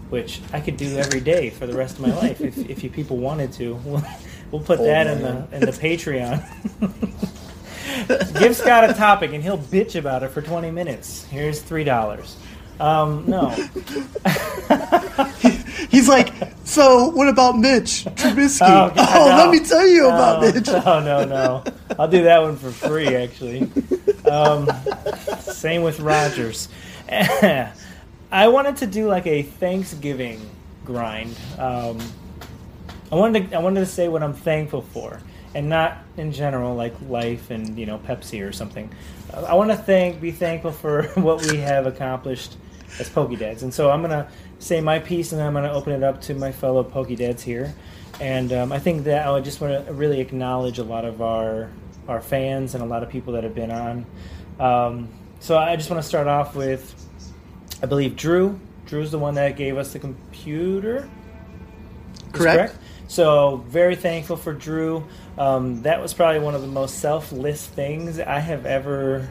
which 0.08 0.40
I 0.52 0.60
could 0.60 0.76
do 0.76 0.96
every 0.96 1.20
day 1.20 1.50
for 1.50 1.66
the 1.66 1.74
rest 1.74 1.96
of 1.96 2.02
my 2.06 2.14
life, 2.14 2.40
if, 2.40 2.56
if 2.70 2.84
you 2.84 2.90
people 2.90 3.16
wanted 3.16 3.52
to, 3.54 3.74
we'll, 3.84 4.02
we'll 4.52 4.62
put 4.62 4.78
Oh, 4.80 4.84
that 4.84 5.06
in 5.08 5.20
the 5.22 5.46
in 5.52 5.60
the 5.60 5.72
Patreon. 5.72 6.46
Give 8.40 8.56
Scott 8.56 8.88
a 8.88 8.94
topic, 8.94 9.32
and 9.32 9.42
he'll 9.42 9.58
bitch 9.58 9.98
about 9.98 10.22
it 10.22 10.30
for 10.30 10.40
twenty 10.40 10.70
minutes. 10.70 11.24
Here's 11.24 11.60
three 11.60 11.84
dollars. 11.84 12.36
Um, 12.80 13.24
no, 13.28 13.50
He's 15.90 16.08
like, 16.08 16.32
so 16.64 17.08
what 17.10 17.28
about 17.28 17.58
Mitch 17.58 18.04
Trubisky? 18.04 18.60
Oh, 18.62 18.92
Oh, 18.96 19.28
no. 19.28 19.36
let 19.36 19.50
me 19.50 19.60
tell 19.60 19.86
you 19.86 20.06
about 20.06 20.40
no, 20.42 20.52
Mitch. 20.52 20.66
No, 20.66 21.00
no, 21.04 21.24
no. 21.24 21.64
I'll 21.98 22.08
do 22.08 22.22
that 22.22 22.40
one 22.40 22.56
for 22.56 22.70
free, 22.70 23.14
actually. 23.16 23.70
Um, 24.24 24.68
same 25.40 25.82
with 25.82 26.00
Rodgers. 26.00 26.68
I 27.10 28.48
wanted 28.48 28.76
to 28.78 28.86
do 28.86 29.08
like 29.08 29.26
a 29.26 29.42
Thanksgiving 29.42 30.40
grind. 30.84 31.36
Um, 31.58 31.98
I 33.12 33.16
wanted 33.16 33.50
to, 33.50 33.56
I 33.56 33.60
wanted 33.60 33.80
to 33.80 33.86
say 33.86 34.08
what 34.08 34.22
I'm 34.22 34.34
thankful 34.34 34.82
for, 34.82 35.20
and 35.54 35.68
not 35.68 35.98
in 36.16 36.32
general 36.32 36.74
like 36.76 36.94
life 37.08 37.50
and 37.50 37.76
you 37.78 37.86
know 37.86 37.98
Pepsi 37.98 38.46
or 38.46 38.52
something. 38.52 38.90
I 39.34 39.54
want 39.54 39.70
to 39.70 39.76
thank, 39.76 40.20
be 40.20 40.30
thankful 40.30 40.72
for 40.72 41.04
what 41.14 41.44
we 41.50 41.58
have 41.58 41.86
accomplished 41.86 42.56
as 42.98 43.08
Pokedads, 43.08 43.62
and 43.62 43.72
so 43.72 43.90
I'm 43.90 44.02
gonna 44.02 44.28
say 44.58 44.80
my 44.80 44.98
piece, 44.98 45.32
and 45.32 45.40
then 45.40 45.46
I'm 45.46 45.54
gonna 45.54 45.72
open 45.72 45.92
it 45.92 46.02
up 46.02 46.20
to 46.22 46.34
my 46.34 46.52
fellow 46.52 46.82
Pokedads 46.82 47.40
here. 47.40 47.74
And 48.20 48.52
um, 48.52 48.70
I 48.72 48.78
think 48.78 49.04
that 49.04 49.26
I 49.26 49.40
just 49.40 49.60
want 49.62 49.86
to 49.86 49.92
really 49.92 50.20
acknowledge 50.20 50.78
a 50.78 50.84
lot 50.84 51.04
of 51.04 51.22
our 51.22 51.70
our 52.06 52.20
fans 52.20 52.74
and 52.74 52.82
a 52.82 52.86
lot 52.86 53.02
of 53.02 53.08
people 53.08 53.32
that 53.34 53.44
have 53.44 53.54
been 53.54 53.70
on. 53.70 54.06
Um, 54.58 55.08
so 55.38 55.56
I 55.56 55.76
just 55.76 55.88
want 55.90 56.02
to 56.02 56.08
start 56.08 56.26
off 56.26 56.54
with, 56.54 56.94
I 57.82 57.86
believe 57.86 58.16
Drew. 58.16 58.60
Drew's 58.84 59.10
the 59.10 59.18
one 59.18 59.34
that 59.36 59.56
gave 59.56 59.78
us 59.78 59.92
the 59.92 60.00
computer. 60.00 61.08
Is 62.26 62.32
Correct. 62.32 62.76
So 63.06 63.64
very 63.68 63.96
thankful 63.96 64.36
for 64.36 64.52
Drew. 64.52 65.04
Um, 65.38 65.82
that 65.82 66.02
was 66.02 66.12
probably 66.12 66.40
one 66.40 66.54
of 66.54 66.60
the 66.60 66.68
most 66.68 66.98
selfless 66.98 67.66
things 67.66 68.18
I 68.20 68.38
have 68.38 68.66
ever 68.66 69.28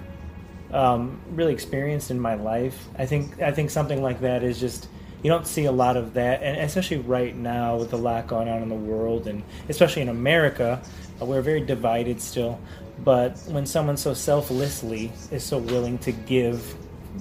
um, 0.73 1.19
really 1.31 1.53
experienced 1.53 2.11
in 2.11 2.19
my 2.19 2.35
life. 2.35 2.87
I 2.97 3.05
think 3.05 3.41
I 3.41 3.51
think 3.51 3.69
something 3.69 4.01
like 4.01 4.21
that 4.21 4.43
is 4.43 4.59
just 4.59 4.87
you 5.23 5.29
don't 5.29 5.45
see 5.45 5.65
a 5.65 5.71
lot 5.71 5.97
of 5.97 6.13
that, 6.13 6.41
and 6.41 6.57
especially 6.59 6.97
right 6.97 7.35
now 7.35 7.77
with 7.77 7.93
a 7.93 7.97
lot 7.97 8.27
going 8.27 8.47
on 8.47 8.61
in 8.61 8.69
the 8.69 8.75
world, 8.75 9.27
and 9.27 9.43
especially 9.67 10.01
in 10.01 10.09
America, 10.09 10.81
uh, 11.21 11.25
we're 11.25 11.41
very 11.41 11.61
divided 11.61 12.21
still. 12.21 12.59
But 13.03 13.37
when 13.47 13.65
someone 13.65 13.97
so 13.97 14.13
selflessly 14.13 15.11
is 15.31 15.43
so 15.43 15.57
willing 15.57 15.97
to 15.99 16.11
give 16.11 16.75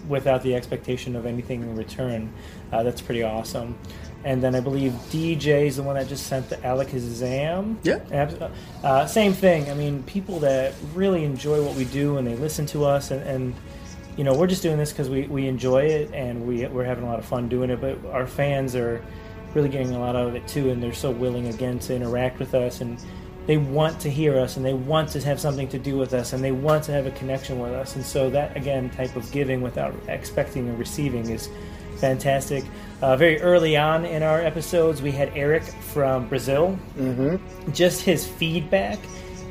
without 0.08 0.42
the 0.42 0.54
expectation 0.54 1.16
of 1.16 1.26
anything 1.26 1.62
in 1.62 1.76
return, 1.76 2.32
uh, 2.72 2.82
that's 2.82 3.00
pretty 3.00 3.22
awesome. 3.22 3.78
And 4.24 4.42
then 4.42 4.54
I 4.54 4.60
believe 4.60 4.92
DJ 5.10 5.66
is 5.66 5.76
the 5.76 5.82
one 5.82 5.94
that 5.94 6.08
just 6.08 6.26
sent 6.26 6.48
the 6.50 6.56
Alakazam. 6.56 7.76
Yeah. 7.82 8.50
Uh, 8.82 9.06
same 9.06 9.32
thing. 9.32 9.70
I 9.70 9.74
mean, 9.74 10.02
people 10.02 10.40
that 10.40 10.74
really 10.94 11.24
enjoy 11.24 11.62
what 11.62 11.76
we 11.76 11.84
do 11.84 12.18
and 12.18 12.26
they 12.26 12.34
listen 12.34 12.66
to 12.66 12.84
us, 12.84 13.10
and, 13.10 13.22
and 13.22 13.54
you 14.16 14.24
know, 14.24 14.34
we're 14.34 14.48
just 14.48 14.62
doing 14.62 14.76
this 14.76 14.90
because 14.90 15.08
we, 15.08 15.28
we 15.28 15.46
enjoy 15.46 15.82
it 15.84 16.12
and 16.12 16.46
we, 16.46 16.66
we're 16.66 16.84
having 16.84 17.04
a 17.04 17.06
lot 17.06 17.20
of 17.20 17.24
fun 17.24 17.48
doing 17.48 17.70
it. 17.70 17.80
But 17.80 18.04
our 18.06 18.26
fans 18.26 18.74
are 18.74 19.02
really 19.54 19.68
getting 19.68 19.94
a 19.94 19.98
lot 19.98 20.16
out 20.16 20.26
of 20.26 20.34
it 20.34 20.46
too, 20.48 20.70
and 20.70 20.82
they're 20.82 20.92
so 20.92 21.10
willing 21.10 21.46
again 21.48 21.78
to 21.80 21.94
interact 21.94 22.38
with 22.38 22.54
us 22.54 22.80
and 22.80 23.00
they 23.48 23.56
want 23.56 23.98
to 23.98 24.10
hear 24.10 24.38
us 24.38 24.58
and 24.58 24.64
they 24.64 24.74
want 24.74 25.08
to 25.08 25.20
have 25.22 25.40
something 25.40 25.66
to 25.68 25.78
do 25.78 25.96
with 25.96 26.12
us 26.12 26.34
and 26.34 26.44
they 26.44 26.52
want 26.52 26.84
to 26.84 26.92
have 26.92 27.06
a 27.06 27.10
connection 27.12 27.58
with 27.58 27.72
us. 27.72 27.96
And 27.96 28.04
so 28.04 28.28
that 28.28 28.54
again 28.54 28.90
type 28.90 29.16
of 29.16 29.32
giving 29.32 29.62
without 29.62 29.94
expecting 30.06 30.68
and 30.68 30.78
receiving 30.78 31.30
is 31.30 31.48
fantastic. 31.98 32.64
Uh, 33.00 33.16
very 33.16 33.40
early 33.40 33.76
on 33.76 34.04
in 34.04 34.22
our 34.22 34.40
episodes, 34.40 35.00
we 35.02 35.12
had 35.12 35.30
Eric 35.34 35.62
from 35.62 36.28
Brazil. 36.28 36.78
Mm-hmm. 36.96 37.72
Just 37.72 38.02
his 38.02 38.26
feedback, 38.26 38.98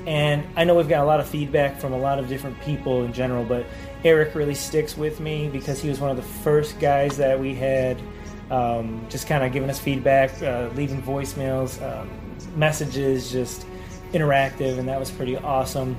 and 0.06 0.46
I 0.56 0.64
know 0.64 0.76
we've 0.76 0.90
got 0.90 1.04
a 1.04 1.06
lot 1.06 1.20
of 1.20 1.28
feedback 1.28 1.80
from 1.80 1.94
a 1.94 1.98
lot 1.98 2.20
of 2.20 2.28
different 2.28 2.60
people 2.62 3.04
in 3.04 3.14
general, 3.14 3.44
but 3.44 3.66
Eric 4.04 4.36
really 4.36 4.56
sticks 4.56 4.98
with 4.98 5.20
me 5.20 5.50
because 5.50 5.82
he 5.82 5.90
was 5.90 6.00
one 6.00 6.10
of 6.10 6.18
the 6.18 6.24
first 6.24 6.80
guys 6.80 7.18
that 7.18 7.40
we 7.40 7.54
had 7.54 7.98
um, 8.50 9.06
just 9.10 9.28
kind 9.28 9.44
of 9.44 9.52
giving 9.52 9.70
us 9.70 9.80
feedback, 9.80 10.42
uh, 10.42 10.70
leaving 10.76 11.02
voicemails, 11.02 11.82
um, 11.82 12.10
messages, 12.56 13.32
just 13.32 13.66
interactive, 14.14 14.80
and 14.80 14.88
that 14.88 15.00
was 15.00 15.12
pretty 15.12 15.36
awesome 15.38 15.96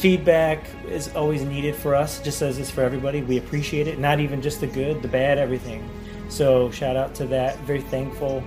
feedback 0.00 0.64
is 0.88 1.14
always 1.14 1.42
needed 1.42 1.76
for 1.76 1.94
us 1.94 2.22
just 2.22 2.40
as 2.40 2.58
is 2.58 2.70
for 2.70 2.82
everybody. 2.82 3.20
We 3.20 3.36
appreciate 3.36 3.86
it 3.86 3.98
not 3.98 4.18
even 4.18 4.40
just 4.40 4.60
the 4.60 4.66
good 4.66 5.02
the 5.02 5.08
bad 5.08 5.36
everything. 5.36 5.88
So 6.30 6.70
shout 6.70 6.96
out 6.96 7.14
to 7.16 7.26
that. 7.26 7.58
Very 7.60 7.82
thankful. 7.82 8.42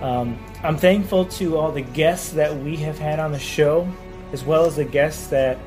Um, 0.00 0.36
i'm 0.64 0.76
thankful 0.76 1.26
to 1.26 1.56
all 1.56 1.70
the 1.70 1.82
guests 1.82 2.30
that 2.30 2.52
we 2.56 2.76
have 2.78 2.98
had 2.98 3.20
on 3.20 3.30
the 3.30 3.38
show 3.38 3.88
as 4.32 4.42
well 4.42 4.64
as 4.64 4.74
the 4.74 4.84
guests 4.84 5.28
that 5.28 5.58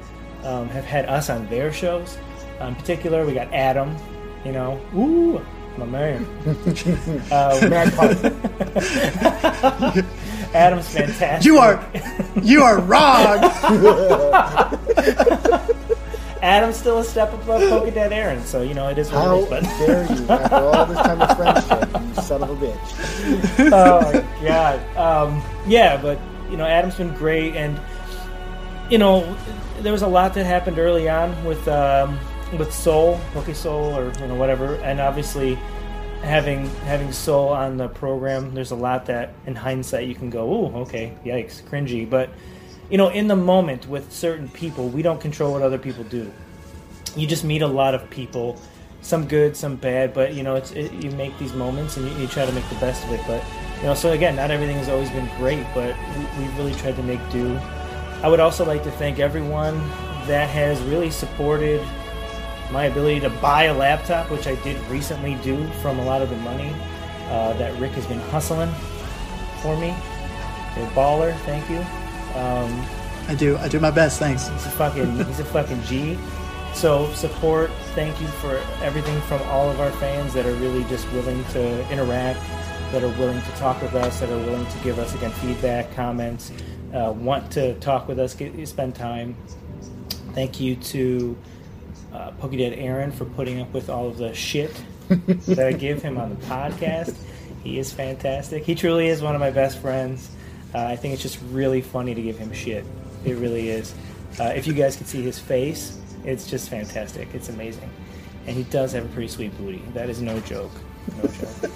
um, 0.43 0.67
have 0.67 0.83
had 0.83 1.05
us 1.05 1.29
on 1.29 1.47
their 1.47 1.71
shows. 1.71 2.17
In 2.59 2.75
particular 2.75 3.25
we 3.25 3.33
got 3.33 3.53
adam 3.53 3.95
you 4.43 4.51
know. 4.51 4.79
Ooh 4.95 5.45
my 5.77 5.85
man. 5.85 6.27
Uh, 7.31 7.59
adam's 10.55 10.87
fantastic 10.87 11.45
You 11.45 11.57
are, 11.57 11.85
you 12.41 12.63
are 12.63 12.79
wrong. 12.79 13.43
Adam's 16.45 16.77
still 16.77 16.99
a 16.99 17.03
step 17.03 17.33
above 17.33 17.59
Pokedad 17.63 18.11
Aaron, 18.11 18.45
so 18.45 18.61
you 18.61 18.75
know 18.75 18.87
it 18.87 18.99
is 18.99 19.11
what 19.11 19.23
How 19.23 19.37
it 19.37 19.41
is. 19.41 19.49
But 19.49 19.63
dare 19.63 20.03
you, 20.03 20.27
after 20.27 20.55
all 20.55 20.85
this 20.85 20.97
time 20.99 21.21
of 21.21 21.35
friendship, 21.35 21.89
you 22.15 22.21
son 22.21 22.43
of 22.43 22.49
a 22.51 22.55
bitch. 22.55 23.71
oh 23.73 24.13
my 24.13 24.45
god, 24.47 24.97
um, 24.97 25.41
yeah, 25.65 25.99
but 25.99 26.19
you 26.51 26.55
know 26.55 26.65
Adam's 26.65 26.95
been 26.95 27.15
great, 27.15 27.55
and 27.55 27.79
you 28.91 28.99
know 28.99 29.35
there 29.79 29.91
was 29.91 30.03
a 30.03 30.07
lot 30.07 30.35
that 30.35 30.45
happened 30.45 30.77
early 30.77 31.09
on 31.09 31.43
with 31.45 31.67
um, 31.67 32.19
with 32.59 32.71
Soul, 32.71 33.19
Poke 33.33 33.55
Soul, 33.55 33.97
or 33.97 34.13
you 34.19 34.27
know 34.27 34.35
whatever, 34.35 34.75
and 34.75 35.01
obviously 35.01 35.57
having 36.21 36.67
having 36.85 37.11
Soul 37.11 37.49
on 37.49 37.77
the 37.77 37.87
program, 37.87 38.53
there's 38.53 38.71
a 38.71 38.75
lot 38.75 39.05
that 39.07 39.33
in 39.45 39.55
hindsight 39.55 40.07
you 40.07 40.15
can 40.15 40.29
go, 40.29 40.41
oh, 40.51 40.81
okay, 40.81 41.13
yikes, 41.23 41.61
cringy, 41.63 42.09
but 42.09 42.29
you 42.89 42.97
know 42.97 43.09
in 43.09 43.27
the 43.27 43.35
moment 43.35 43.87
with 43.87 44.11
certain 44.11 44.49
people, 44.49 44.89
we 44.89 45.01
don't 45.01 45.21
control 45.21 45.53
what 45.53 45.61
other 45.61 45.77
people 45.77 46.03
do. 46.05 46.31
you 47.15 47.27
just 47.27 47.43
meet 47.43 47.61
a 47.61 47.67
lot 47.67 47.95
of 47.95 48.09
people, 48.09 48.59
some 49.01 49.27
good, 49.27 49.55
some 49.55 49.75
bad, 49.75 50.13
but 50.13 50.33
you 50.33 50.43
know, 50.43 50.55
it's 50.55 50.71
it, 50.71 50.91
you 50.93 51.11
make 51.11 51.37
these 51.39 51.53
moments 51.53 51.97
and 51.97 52.09
you, 52.09 52.17
you 52.17 52.27
try 52.27 52.45
to 52.45 52.51
make 52.51 52.67
the 52.69 52.75
best 52.75 53.03
of 53.05 53.11
it. 53.11 53.21
But 53.27 53.43
you 53.77 53.83
know, 53.83 53.93
so 53.93 54.11
again, 54.11 54.35
not 54.35 54.51
everything 54.51 54.77
has 54.77 54.89
always 54.89 55.09
been 55.11 55.29
great, 55.37 55.65
but 55.73 55.95
we, 56.17 56.45
we 56.45 56.51
really 56.57 56.73
tried 56.75 56.95
to 56.95 57.03
make 57.03 57.19
do. 57.31 57.57
I 58.23 58.27
would 58.27 58.39
also 58.39 58.65
like 58.65 58.83
to 58.83 58.91
thank 58.91 59.19
everyone 59.19 59.77
that 60.27 60.49
has 60.49 60.81
really 60.83 61.11
supported 61.11 61.85
my 62.71 62.85
ability 62.85 63.19
to 63.21 63.29
buy 63.29 63.63
a 63.63 63.73
laptop, 63.73 64.29
which 64.31 64.47
I 64.47 64.55
did 64.63 64.79
recently 64.87 65.35
do 65.35 65.67
from 65.81 65.99
a 65.99 66.05
lot 66.05 66.21
of 66.21 66.29
the 66.29 66.37
money 66.37 66.73
uh, 67.29 67.53
that 67.53 67.79
Rick 67.79 67.91
has 67.91 68.05
been 68.07 68.19
hustling 68.19 68.71
for 69.61 69.77
me. 69.77 69.95
You're 70.75 70.85
a 70.85 70.91
baller, 70.91 71.35
thank 71.39 71.69
you. 71.69 71.79
Um, 72.39 72.85
I 73.27 73.35
do. 73.35 73.57
I 73.57 73.67
do 73.67 73.79
my 73.79 73.91
best. 73.91 74.19
Thanks. 74.19 74.47
He's 74.49 74.65
a 74.65 74.71
fucking 74.71 75.25
he's 75.25 75.39
a 75.39 75.45
fucking 75.45 75.81
G. 75.83 76.17
So 76.73 77.11
support, 77.13 77.71
thank 77.95 78.19
you 78.19 78.27
for 78.27 78.57
everything 78.83 79.19
from 79.21 79.41
all 79.43 79.69
of 79.69 79.79
our 79.79 79.91
fans 79.93 80.33
that 80.33 80.45
are 80.45 80.53
really 80.55 80.83
just 80.83 81.09
willing 81.13 81.43
to 81.45 81.89
interact, 81.89 82.39
that 82.91 83.01
are 83.01 83.17
willing 83.17 83.41
to 83.41 83.51
talk 83.51 83.81
with 83.81 83.95
us, 83.95 84.19
that 84.19 84.29
are 84.29 84.37
willing 84.37 84.65
to 84.65 84.77
give 84.79 84.99
us 84.99 85.15
again 85.15 85.31
feedback, 85.31 85.95
comments, 85.95 86.51
uh, 86.93 87.13
want 87.15 87.49
to 87.53 87.75
talk 87.75 88.09
with 88.09 88.19
us, 88.19 88.35
get, 88.35 88.67
spend 88.67 88.93
time. 88.93 89.37
Thank 90.33 90.59
you 90.59 90.75
to 90.75 91.37
uh, 92.15 92.31
Pokedad 92.41 92.77
Aaron 92.77 93.11
for 93.11 93.25
putting 93.25 93.59
up 93.59 93.73
with 93.73 93.89
all 93.89 94.07
of 94.07 94.17
the 94.17 94.33
shit 94.33 94.73
that 95.09 95.67
I 95.67 95.73
give 95.73 96.01
him 96.01 96.17
on 96.17 96.29
the 96.29 96.45
podcast. 96.45 97.15
He 97.63 97.77
is 97.77 97.91
fantastic. 97.91 98.63
He 98.63 98.73
truly 98.73 99.07
is 99.07 99.21
one 99.21 99.35
of 99.35 99.41
my 99.41 99.51
best 99.51 99.79
friends. 99.79 100.29
Uh, 100.73 100.79
I 100.79 100.95
think 100.95 101.13
it's 101.13 101.21
just 101.21 101.39
really 101.51 101.81
funny 101.81 102.15
to 102.15 102.21
give 102.21 102.37
him 102.37 102.53
shit. 102.53 102.85
It 103.25 103.33
really 103.33 103.69
is. 103.69 103.93
Uh, 104.39 104.45
if 104.55 104.65
you 104.67 104.73
guys 104.73 104.95
could 104.95 105.07
see 105.07 105.21
his 105.21 105.39
face, 105.39 105.99
it's 106.23 106.49
just 106.49 106.69
fantastic. 106.69 107.27
It's 107.33 107.49
amazing. 107.49 107.89
And 108.47 108.55
he 108.55 108.63
does 108.63 108.93
have 108.93 109.05
a 109.05 109.09
pretty 109.09 109.27
sweet 109.27 109.57
booty. 109.57 109.81
That 109.93 110.09
is 110.09 110.21
no 110.21 110.39
joke. 110.41 110.71
No 111.17 111.29
joke. 111.29 111.71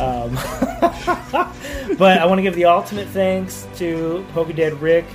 Um, 0.00 0.34
but 1.98 2.18
I 2.18 2.26
want 2.26 2.38
to 2.38 2.42
give 2.42 2.54
the 2.54 2.66
ultimate 2.66 3.08
thanks 3.08 3.66
to 3.76 4.24
Pokedad 4.32 4.80
Rick, 4.80 5.06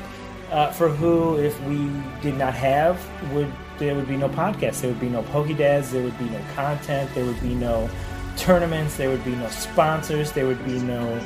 uh, 0.51 0.71
for 0.71 0.89
who, 0.89 1.37
if 1.37 1.59
we 1.63 1.89
did 2.21 2.37
not 2.37 2.53
have, 2.53 2.99
would 3.33 3.51
there 3.79 3.95
would 3.95 4.07
be 4.07 4.17
no 4.17 4.29
podcast, 4.29 4.81
there 4.81 4.91
would 4.91 4.99
be 4.99 5.09
no 5.09 5.23
Pokedads, 5.23 5.91
there 5.91 6.03
would 6.03 6.17
be 6.17 6.25
no 6.25 6.41
content, 6.55 7.09
there 7.13 7.25
would 7.25 7.41
be 7.41 7.53
no 7.53 7.89
tournaments, 8.37 8.97
there 8.97 9.09
would 9.09 9.23
be 9.23 9.35
no 9.35 9.47
sponsors, 9.49 10.31
there 10.31 10.45
would 10.45 10.63
be 10.65 10.79
no 10.79 11.19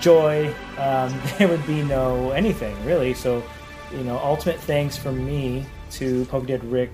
joy, 0.00 0.48
um, 0.78 1.12
there 1.38 1.48
would 1.48 1.66
be 1.66 1.82
no 1.82 2.30
anything 2.30 2.76
really. 2.84 3.14
So, 3.14 3.42
you 3.92 4.04
know, 4.04 4.18
ultimate 4.18 4.60
thanks 4.60 4.96
from 4.96 5.24
me 5.24 5.66
to 5.92 6.24
Pokedad 6.26 6.60
Rick. 6.70 6.92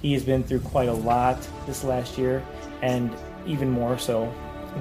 He 0.00 0.12
has 0.14 0.24
been 0.24 0.42
through 0.42 0.60
quite 0.60 0.88
a 0.88 0.92
lot 0.92 1.38
this 1.66 1.84
last 1.84 2.18
year, 2.18 2.42
and 2.82 3.10
even 3.46 3.70
more 3.70 3.98
so 3.98 4.32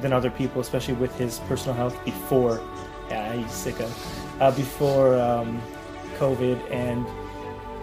than 0.01 0.13
other 0.13 0.31
people, 0.31 0.61
especially 0.61 0.95
with 0.95 1.15
his 1.17 1.39
personal 1.47 1.75
health 1.75 1.97
before. 2.03 2.61
Yeah, 3.09 3.33
he's 3.33 3.51
sick 3.51 3.79
of 3.79 4.41
uh, 4.41 4.51
before 4.51 5.19
um, 5.19 5.61
COVID, 6.17 6.71
and 6.71 7.05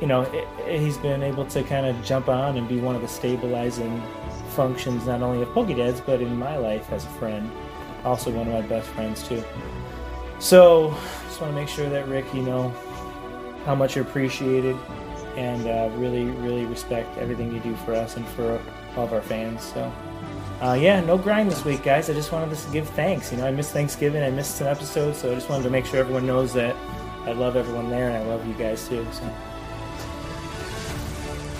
you 0.01 0.07
know 0.07 0.25
he's 0.67 0.99
been 0.99 1.23
able 1.23 1.45
to 1.47 1.63
kind 1.63 1.87
of 1.87 2.05
jump 2.05 2.29
on 2.29 2.57
and 2.57 2.69
be 2.69 2.81
one 2.81 2.95
of 2.95 3.03
the 3.03 3.09
stabilizing 3.09 4.03
functions, 4.51 5.07
not 5.07 5.23
only 5.23 5.43
of 5.43 5.49
Pokedads, 5.51 6.05
but 6.05 6.21
in 6.21 6.37
my 6.37 6.57
life 6.57 6.91
as 6.93 7.05
a 7.05 7.09
friend. 7.11 7.51
Also, 8.05 8.31
one 8.31 8.47
of 8.47 8.53
my 8.53 8.63
best 8.63 8.89
friends 8.89 9.27
too. 9.27 9.43
So, 10.39 10.97
just 11.27 11.41
want 11.41 11.53
to 11.53 11.61
make 11.61 11.69
sure 11.69 11.89
that 11.89 12.07
Rick, 12.09 12.33
you 12.33 12.43
know 12.43 12.71
how 13.65 13.75
much 13.75 13.97
you're 13.97 14.05
appreciated, 14.05 14.77
and 15.37 15.67
uh, 15.67 15.91
really, 15.97 16.25
really 16.25 16.65
respect 16.65 17.19
everything 17.19 17.53
you 17.53 17.61
do 17.61 17.75
for 17.77 17.95
us 17.95 18.17
and 18.17 18.27
for 18.29 18.61
all 18.97 19.05
of 19.05 19.13
our 19.13 19.21
fans. 19.21 19.63
So. 19.63 19.93
Uh, 20.61 20.75
yeah, 20.75 21.01
no 21.01 21.17
grind 21.17 21.49
this 21.49 21.65
week, 21.65 21.85
guys. 21.85 22.11
I 22.11 22.15
just 22.15 22.33
wanted 22.33 22.57
to 22.57 22.73
give 22.73 22.89
thanks. 22.89 23.31
You 23.31 23.39
know, 23.39 23.47
I 23.47 23.53
missed 23.53 23.73
Thanksgiving, 23.73 24.25
I 24.25 24.31
missed 24.31 24.57
some 24.57 24.67
episodes, 24.67 25.19
so 25.19 25.31
I 25.31 25.35
just 25.37 25.49
wanted 25.49 25.63
to 25.63 25.71
make 25.71 25.87
sure 25.87 26.01
everyone 26.01 26.27
knows 26.27 26.53
that 26.55 26.75
I 27.27 27.33
love 27.33 27.55
everyone 27.55 27.91
there 27.91 28.09
and 28.09 28.17
I 28.17 28.27
love 28.27 28.45
you 28.45 28.55
guys 28.55 28.89
too. 28.89 29.07
So 29.13 29.33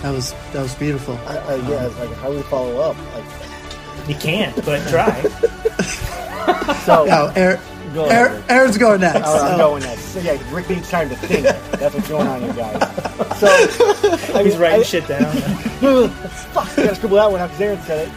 That 0.01 0.11
was 0.11 0.31
that 0.53 0.61
was 0.61 0.75
beautiful. 0.75 1.15
I, 1.27 1.37
I, 1.37 1.55
yeah, 1.69 1.85
it's 1.87 1.97
like 1.99 2.13
how 2.15 2.29
do 2.31 2.37
we 2.37 2.41
follow 2.43 2.79
up? 2.79 2.95
Like, 3.13 4.07
you 4.09 4.15
can't, 4.15 4.55
but 4.65 4.79
try. 4.89 5.21
so 6.85 7.05
Oh, 7.09 7.33
Aaron, 7.35 7.59
go. 7.93 8.05
Aaron, 8.05 8.43
Aaron's 8.49 8.77
going 8.77 9.01
next. 9.01 9.21
Oh, 9.25 9.45
I'm 9.45 9.57
going 9.57 9.83
next. 9.83 10.01
So, 10.05 10.19
yeah, 10.21 10.37
Rick 10.55 10.69
needs 10.69 10.89
time 10.89 11.09
to 11.09 11.15
think. 11.15 11.43
That's 11.43 11.93
what's 11.93 12.07
going 12.07 12.27
on, 12.27 12.41
you 12.43 12.53
guys. 12.53 12.79
So 13.39 13.47
I 14.35 14.43
He's 14.43 14.53
mean, 14.53 14.61
writing 14.61 14.79
I- 14.79 14.83
shit 14.83 15.07
down. 15.07 15.31
Fuck, 16.09 16.69
I 16.79 16.83
gotta 16.83 16.95
scribble 16.95 17.17
that 17.17 17.31
one 17.31 17.41
out 17.41 17.47
because 17.47 17.61
Aaron 17.61 17.81
said 17.81 18.07
it. 18.07 18.13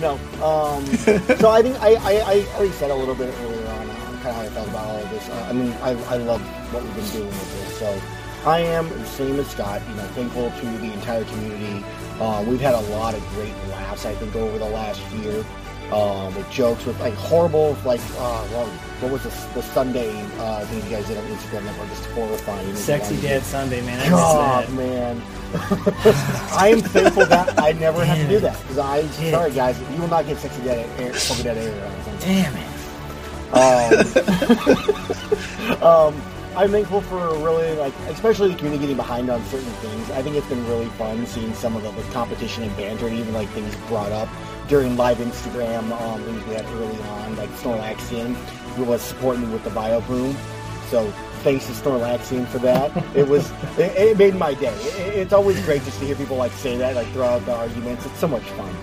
No. 0.00 0.12
Um, 0.44 0.84
so 0.86 1.50
I 1.50 1.62
think 1.62 1.80
I, 1.80 1.94
I, 1.94 2.12
I 2.32 2.46
already 2.56 2.72
said 2.72 2.90
a 2.90 2.94
little 2.94 3.14
bit 3.14 3.32
earlier 3.40 3.66
on 3.68 3.90
uh, 3.90 3.94
kind 4.22 4.26
of 4.28 4.34
how 4.34 4.40
I 4.40 4.48
felt 4.50 4.68
about 4.68 4.86
all 4.86 4.96
of 5.02 5.10
this. 5.10 5.28
Uh, 5.28 5.46
I 5.48 5.52
mean, 5.52 5.72
I, 5.82 5.90
I 5.90 6.16
love 6.18 6.40
what 6.72 6.82
we've 6.82 6.94
been 6.96 7.08
doing 7.10 7.26
with 7.26 7.52
this. 7.60 7.78
So 7.78 8.00
I 8.46 8.58
am 8.60 8.88
the 8.88 9.06
same 9.06 9.38
as 9.40 9.48
Scott. 9.48 9.80
You 9.88 9.94
know, 9.94 10.02
thankful 10.08 10.50
to 10.50 10.66
the 10.78 10.92
entire 10.92 11.24
community. 11.24 11.84
Uh, 12.20 12.44
we've 12.46 12.60
had 12.60 12.74
a 12.74 12.80
lot 12.92 13.14
of 13.14 13.26
great 13.30 13.54
laughs. 13.70 14.04
I 14.04 14.14
think 14.14 14.36
over 14.36 14.58
the 14.58 14.68
last 14.68 15.00
year. 15.12 15.44
Um, 15.92 16.34
with 16.34 16.50
jokes, 16.50 16.86
with 16.86 16.98
like 16.98 17.12
horrible, 17.12 17.76
like, 17.84 18.00
uh, 18.16 18.48
well, 18.50 18.66
what 19.00 19.12
was 19.12 19.22
the, 19.22 19.28
the 19.52 19.62
Sunday 19.62 20.10
uh, 20.38 20.64
thing 20.64 20.82
you 20.82 20.90
guys 20.96 21.06
did 21.06 21.18
on 21.18 21.24
Instagram 21.24 21.64
that 21.64 21.78
were 21.78 21.86
just 21.86 22.06
horrifying? 22.06 22.74
Sexy 22.74 23.20
Dad 23.20 23.42
Sunday, 23.42 23.82
man. 23.82 24.00
I 24.00 24.08
God, 24.08 24.68
miss 24.70 24.76
man. 24.78 25.22
I 25.54 26.68
am 26.72 26.80
thankful 26.80 27.26
that 27.26 27.60
I 27.60 27.72
never 27.72 28.02
have 28.02 28.16
to 28.16 28.26
do 28.26 28.40
that. 28.40 28.58
Because 28.62 28.78
I, 28.78 29.02
Damn. 29.02 29.30
sorry 29.30 29.52
guys, 29.52 29.78
you 29.92 30.00
will 30.00 30.08
not 30.08 30.26
get 30.26 30.38
sexy 30.38 30.62
dead 30.64 30.88
air, 30.98 31.12
polka 31.12 31.42
dead 31.42 31.58
air. 31.58 31.92
Damn 32.20 32.56
it. 32.56 32.66
Um, 35.82 35.82
um, 35.82 36.33
I'm 36.56 36.70
thankful 36.70 37.00
for 37.02 37.16
really 37.38 37.74
like, 37.76 37.92
especially 38.08 38.48
the 38.50 38.54
community 38.56 38.80
getting 38.82 38.96
behind 38.96 39.28
on 39.30 39.44
certain 39.46 39.70
things. 39.74 40.10
I 40.10 40.22
think 40.22 40.36
it's 40.36 40.46
been 40.48 40.64
really 40.68 40.88
fun 40.90 41.26
seeing 41.26 41.52
some 41.54 41.76
of 41.76 41.82
the, 41.82 41.90
the 41.90 42.02
competition 42.12 42.62
and 42.62 42.76
banter, 42.76 43.06
and 43.08 43.16
even 43.16 43.34
like 43.34 43.48
things 43.50 43.74
brought 43.88 44.12
up 44.12 44.28
during 44.68 44.96
live 44.96 45.18
Instagram 45.18 45.90
um, 46.00 46.22
things 46.22 46.44
we 46.46 46.54
had 46.54 46.64
early 46.66 46.98
on, 47.02 47.36
like 47.36 47.50
Snorlaxian, 47.50 48.34
who 48.76 48.84
was 48.84 49.02
supporting 49.02 49.46
me 49.46 49.52
with 49.52 49.64
the 49.64 49.70
Bio 49.70 50.00
Boom. 50.02 50.36
So 50.90 51.10
thanks 51.42 51.66
to 51.66 51.72
Snorlaxian 51.72 52.46
for 52.48 52.58
that. 52.60 52.90
It 53.16 53.26
was 53.28 53.50
it, 53.78 53.96
it 53.96 54.16
made 54.18 54.36
my 54.36 54.54
day. 54.54 54.74
It, 54.74 55.14
it's 55.16 55.32
always 55.32 55.60
great 55.64 55.82
just 55.84 55.98
to 56.00 56.04
hear 56.06 56.14
people 56.14 56.36
like 56.36 56.52
say 56.52 56.76
that, 56.76 56.94
like 56.94 57.08
throw 57.08 57.26
out 57.26 57.44
the 57.46 57.54
arguments. 57.54 58.06
It's 58.06 58.18
so 58.20 58.28
much 58.28 58.44
fun. 58.50 58.74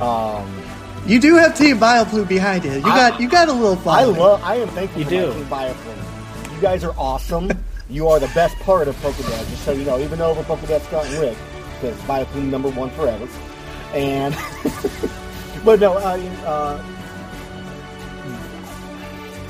Um, 0.00 0.62
You 1.06 1.20
do 1.20 1.36
have 1.36 1.56
Team 1.56 1.78
BioBlue 1.78 2.26
behind 2.28 2.64
you. 2.64 2.72
You 2.72 2.78
I- 2.84 3.10
got 3.10 3.20
you 3.20 3.28
got 3.28 3.48
a 3.48 3.52
little 3.52 3.76
I 3.88 4.04
love. 4.04 4.42
I 4.42 4.56
am 4.56 4.68
thankful 4.68 4.98
You 5.00 5.04
for 5.04 5.10
do. 5.10 5.26
my 5.28 5.34
team 5.34 5.44
Bioflame. 5.46 5.91
Guys 6.62 6.84
are 6.84 6.94
awesome. 6.96 7.50
you 7.90 8.06
are 8.06 8.20
the 8.20 8.28
best 8.28 8.56
part 8.60 8.86
of 8.86 8.94
Pokedads. 9.02 9.50
Just 9.50 9.64
so 9.64 9.72
you 9.72 9.84
know, 9.84 9.98
even 9.98 10.20
over 10.20 10.44
Pokedex 10.44 10.86
and 10.92 11.20
Rick, 11.20 11.36
because 11.80 11.98
Bioflame 12.02 12.50
number 12.50 12.68
one 12.68 12.88
forever. 12.90 13.26
And 13.92 14.32
but 15.64 15.80
no, 15.80 15.94
uh, 15.94 16.16
uh, 16.46 16.84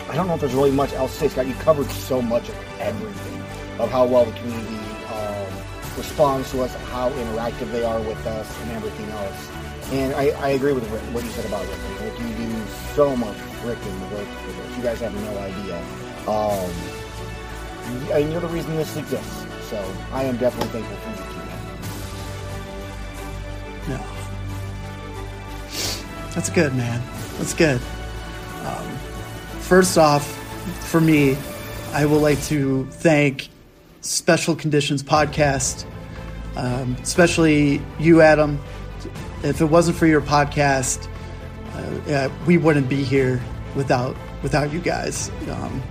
I 0.08 0.14
don't 0.14 0.26
know 0.26 0.36
if 0.36 0.40
there's 0.40 0.54
really 0.54 0.70
much 0.70 0.94
else 0.94 1.12
to 1.12 1.18
say. 1.18 1.28
Scott, 1.28 1.46
you 1.46 1.52
covered 1.56 1.90
so 1.90 2.22
much 2.22 2.48
of 2.48 2.56
everything 2.80 3.42
of 3.78 3.90
how 3.90 4.06
well 4.06 4.24
the 4.24 4.32
community 4.32 4.78
um, 5.12 5.52
responds 5.98 6.50
to 6.52 6.62
us, 6.62 6.74
how 6.92 7.10
interactive 7.10 7.70
they 7.72 7.84
are 7.84 8.00
with 8.00 8.26
us, 8.26 8.60
and 8.62 8.70
everything 8.70 9.10
else. 9.10 9.50
And 9.92 10.14
I, 10.14 10.28
I 10.40 10.48
agree 10.48 10.72
with 10.72 10.90
Rick, 10.90 11.02
what 11.12 11.24
you 11.24 11.30
said 11.32 11.44
about 11.44 11.68
Rick. 11.68 11.78
Rick, 12.00 12.20
you 12.20 12.34
do 12.36 12.64
so 12.94 13.14
much 13.14 13.36
freaking 13.60 14.00
work 14.12 14.26
for 14.26 14.52
this. 14.52 14.76
You 14.78 14.82
guys 14.82 15.00
have 15.00 15.14
no 15.14 15.38
idea. 15.40 15.76
Um, 16.26 17.01
and 17.84 18.32
you're 18.32 18.40
the 18.40 18.48
reason 18.48 18.74
this 18.76 18.96
exists. 18.96 19.46
So 19.68 19.76
I 20.12 20.24
am 20.24 20.36
definitely 20.36 20.80
thankful 20.80 20.96
for 20.96 21.10
you. 21.10 21.32
No. 23.96 24.00
That's 26.34 26.50
good, 26.50 26.74
man. 26.74 27.02
That's 27.38 27.54
good. 27.54 27.80
Um, 28.64 28.88
first 29.60 29.98
off, 29.98 30.26
for 30.88 31.00
me, 31.00 31.36
I 31.92 32.06
would 32.06 32.22
like 32.22 32.42
to 32.44 32.86
thank 32.86 33.48
Special 34.00 34.54
Conditions 34.54 35.02
Podcast, 35.02 35.84
um, 36.56 36.96
especially 37.02 37.82
you, 37.98 38.20
Adam. 38.20 38.60
If 39.42 39.60
it 39.60 39.66
wasn't 39.66 39.96
for 39.96 40.06
your 40.06 40.20
podcast, 40.20 41.08
uh, 41.74 42.00
yeah, 42.06 42.30
we 42.46 42.58
wouldn't 42.58 42.88
be 42.88 43.02
here 43.02 43.42
without 43.74 44.16
without 44.42 44.72
you 44.72 44.80
guys. 44.80 45.30
Um, 45.50 45.82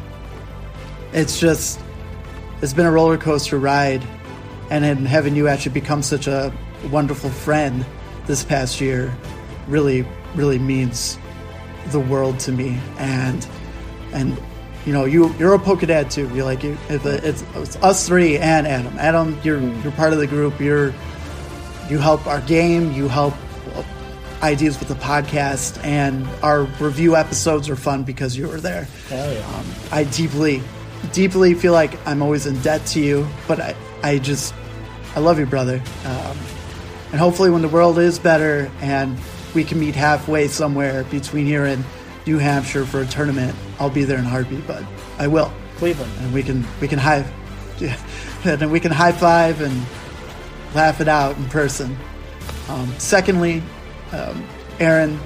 it's 1.14 1.40
just 1.40 1.80
it's 2.62 2.74
been 2.74 2.86
a 2.86 2.92
roller 2.92 3.18
coaster 3.18 3.58
ride, 3.58 4.04
and 4.70 4.84
then 4.84 5.06
having 5.06 5.36
you 5.36 5.48
actually 5.48 5.74
become 5.74 6.02
such 6.02 6.28
a 6.28 6.54
wonderful 6.92 7.30
friend 7.30 7.86
this 8.28 8.44
past 8.44 8.82
year. 8.82 9.14
Really 9.68 10.06
really 10.36 10.60
means 10.60 11.18
the 11.88 12.00
world 12.00 12.40
to 12.42 12.52
me. 12.52 12.80
And 12.98 13.48
and 14.14 14.38
you 14.86 14.94
know 14.94 15.06
you 15.06 15.34
you're 15.36 15.54
a 15.54 15.60
polka 15.60 15.86
Pokedad 15.86 16.12
too. 16.12 16.30
You're 16.34 16.46
like 16.46 16.64
you 16.64 16.78
it's, 16.90 17.06
uh, 17.06 17.20
it's, 17.24 17.44
it's 17.56 17.76
us 17.78 18.08
three 18.08 18.38
and 18.38 18.68
Adam. 18.68 18.98
Adam 18.98 19.40
you're 19.44 19.60
hmm. 19.60 19.82
you're 19.82 19.92
part 19.94 20.14
of 20.14 20.20
the 20.20 20.28
group. 20.28 20.60
You're 20.60 20.94
you 21.90 21.98
help 21.98 22.26
our 22.26 22.42
game. 22.42 22.94
You 22.94 23.08
help 23.08 23.34
uh, 23.76 23.84
ideas 24.42 24.80
with 24.80 24.88
the 24.88 24.96
podcast. 24.96 25.84
And 25.84 26.28
our 26.42 26.64
review 26.80 27.16
episodes 27.16 27.70
are 27.70 27.76
fun 27.76 28.04
because 28.04 28.38
you 28.38 28.48
were 28.48 28.62
there. 28.62 28.86
Hell 29.10 29.34
yeah. 29.34 29.58
um, 29.58 29.66
I 29.92 30.06
deeply, 30.06 30.62
deeply 31.14 31.54
feel 31.54 31.74
like 31.74 31.96
I'm 32.08 32.22
always 32.22 32.46
in 32.46 32.60
debt 32.62 32.86
to 32.88 33.00
you, 33.00 33.28
but 33.48 33.60
I, 33.60 33.76
I 34.04 34.20
just, 34.20 34.54
I 35.16 35.20
love 35.20 35.40
you, 35.40 35.46
brother. 35.46 35.82
Um, 36.06 36.38
and 37.12 37.20
hopefully, 37.20 37.50
when 37.50 37.62
the 37.62 37.68
world 37.68 38.00
is 38.00 38.20
better 38.20 38.72
and 38.82 39.18
we 39.54 39.64
can 39.64 39.80
meet 39.80 39.96
halfway 39.96 40.48
somewhere 40.48 41.04
between 41.06 41.46
here 41.46 41.66
and 41.66 41.84
New 42.26 42.38
Hampshire 42.38 42.86
for 42.86 43.02
a 43.02 43.06
tournament, 43.06 43.56
I'll 43.80 43.90
be 43.90 44.04
there 44.04 44.18
in 44.18 44.26
a 44.26 44.30
heartbeat. 44.30 44.66
But 44.66 44.84
I 45.18 45.28
will, 45.28 45.52
Cleveland. 45.76 46.12
and 46.20 46.34
we 46.34 46.44
can 46.44 46.66
we 46.80 46.88
can 46.88 47.00
high, 47.00 47.30
yeah, 47.80 47.98
and 48.46 48.62
then 48.62 48.72
we 48.72 48.80
can 48.80 48.92
high 48.92 49.12
five 49.12 49.62
and 49.62 49.74
laugh 50.74 51.02
it 51.02 51.08
out 51.08 51.36
in 51.38 51.46
person. 51.50 51.98
Um, 52.70 52.94
secondly, 52.98 53.62
um, 54.14 54.48
Aaron, 54.80 55.20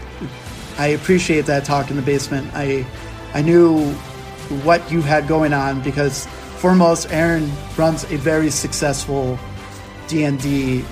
I 0.79 0.87
appreciate 0.87 1.45
that 1.45 1.65
talk 1.65 1.91
in 1.91 1.95
the 1.95 2.01
basement. 2.01 2.49
I 2.53 2.85
I 3.33 3.41
knew 3.41 3.95
what 4.63 4.91
you 4.91 5.01
had 5.01 5.27
going 5.27 5.53
on 5.53 5.81
because 5.81 6.25
foremost, 6.57 7.11
Aaron 7.11 7.51
runs 7.77 8.03
a 8.05 8.17
very 8.17 8.49
successful 8.49 9.37
D 10.07 10.23
and 10.23 10.39
D 10.41 10.83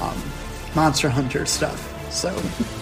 um, 0.00 0.22
Monster 0.74 1.08
Hunter 1.08 1.46
stuff. 1.46 1.88
So 2.12 2.30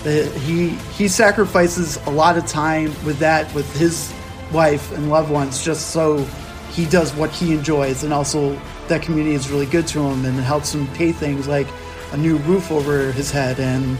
the, 0.02 0.26
he 0.40 0.70
he 0.96 1.08
sacrifices 1.08 1.96
a 2.06 2.10
lot 2.10 2.36
of 2.36 2.46
time 2.46 2.86
with 3.04 3.18
that 3.18 3.52
with 3.54 3.70
his 3.76 4.12
wife 4.52 4.90
and 4.92 5.08
loved 5.08 5.30
ones 5.30 5.64
just 5.64 5.90
so 5.90 6.24
he 6.72 6.84
does 6.86 7.14
what 7.14 7.30
he 7.30 7.52
enjoys 7.52 8.02
and 8.02 8.12
also 8.12 8.60
that 8.88 9.02
community 9.02 9.36
is 9.36 9.48
really 9.48 9.66
good 9.66 9.86
to 9.86 10.00
him 10.00 10.24
and 10.24 10.36
helps 10.40 10.74
him 10.74 10.88
pay 10.88 11.12
things 11.12 11.46
like 11.46 11.68
a 12.12 12.16
new 12.16 12.38
roof 12.38 12.72
over 12.72 13.12
his 13.12 13.30
head 13.30 13.60
and 13.60 13.96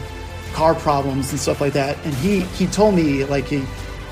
car 0.51 0.75
problems 0.75 1.31
and 1.31 1.39
stuff 1.39 1.61
like 1.61 1.71
that 1.71 1.97
and 2.03 2.13
he 2.15 2.41
he 2.41 2.67
told 2.67 2.93
me 2.93 3.23
like 3.23 3.45
he 3.45 3.63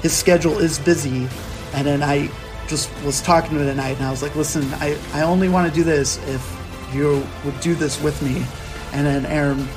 his 0.02 0.16
schedule 0.16 0.60
is 0.60 0.80
busy. 0.80 1.28
And 1.74 1.86
then 1.86 2.04
I 2.04 2.30
just 2.68 2.90
was 3.04 3.22
talking 3.22 3.52
to 3.52 3.60
him 3.60 3.68
tonight, 3.68 3.98
and 3.98 4.06
I 4.06 4.12
was 4.12 4.22
like, 4.22 4.36
"Listen, 4.36 4.64
I 4.76 4.98
I 5.14 5.22
only 5.22 5.50
want 5.50 5.70
to 5.70 5.76
do 5.76 5.84
this 5.84 6.18
if 6.28 6.94
you 6.94 7.26
would 7.46 7.60
do 7.62 7.76
this 7.76 8.02
with 8.02 8.22
me." 8.22 8.46
And 8.94 9.06
then 9.06 9.26
Aaron 9.26 9.68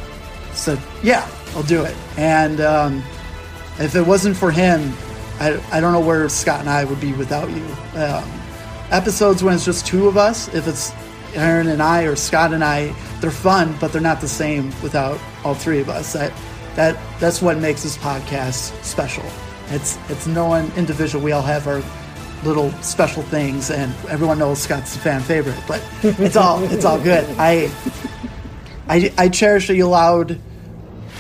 said, 0.53 0.79
"Yeah, 1.03 1.29
I'll 1.55 1.63
do 1.63 1.85
it." 1.85 1.97
And 2.17 2.61
um, 2.61 3.03
if 3.79 3.95
it 3.95 4.07
wasn't 4.07 4.37
for 4.37 4.51
him, 4.51 4.93
I, 5.41 5.61
I 5.73 5.81
don't 5.81 5.93
know 5.93 6.01
where 6.01 6.29
Scott 6.29 6.61
and 6.61 6.69
I 6.69 6.85
would 6.85 7.01
be 7.01 7.13
without 7.15 7.51
you. 7.51 7.65
Um, 7.95 8.31
episodes 8.91 9.43
when 9.43 9.55
it's 9.55 9.65
just 9.65 9.87
two 9.87 10.07
of 10.07 10.17
us, 10.17 10.53
if 10.55 10.69
it's 10.69 10.93
Aaron 11.35 11.69
and 11.69 11.83
I 11.83 12.03
or 12.05 12.15
Scott 12.15 12.53
and 12.53 12.63
I, 12.63 12.95
they're 13.21 13.31
fun, 13.31 13.75
but 13.81 13.93
they're 13.93 14.03
not 14.03 14.21
the 14.21 14.29
same 14.29 14.67
without 14.83 15.19
all 15.45 15.55
three 15.55 15.81
of 15.81 15.89
us. 15.89 16.13
That 16.13 16.33
that 16.77 16.99
that's 17.19 17.43
what 17.43 17.59
makes 17.59 17.83
this 17.83 17.97
podcast 17.97 18.83
special. 18.85 19.25
It's 19.73 19.99
it's 20.09 20.27
no 20.27 20.47
one 20.47 20.71
individual. 20.77 21.25
We 21.25 21.33
all 21.33 21.43
have 21.43 21.67
our 21.67 21.83
little 22.45 22.73
special 22.83 23.23
things, 23.23 23.71
and 23.71 23.93
everyone 24.09 24.39
knows 24.39 24.61
Scott's 24.61 24.97
a 24.97 24.99
fan 24.99 25.21
favorite. 25.21 25.59
But 25.67 25.83
it's 26.03 26.37
all 26.37 26.63
it's 26.65 26.85
all 26.85 27.01
good. 27.01 27.25
I 27.39 27.71
I 28.89 29.13
I 29.17 29.29
cherish 29.29 29.69
that 29.69 29.77
you 29.77 29.87
allowed 29.87 30.39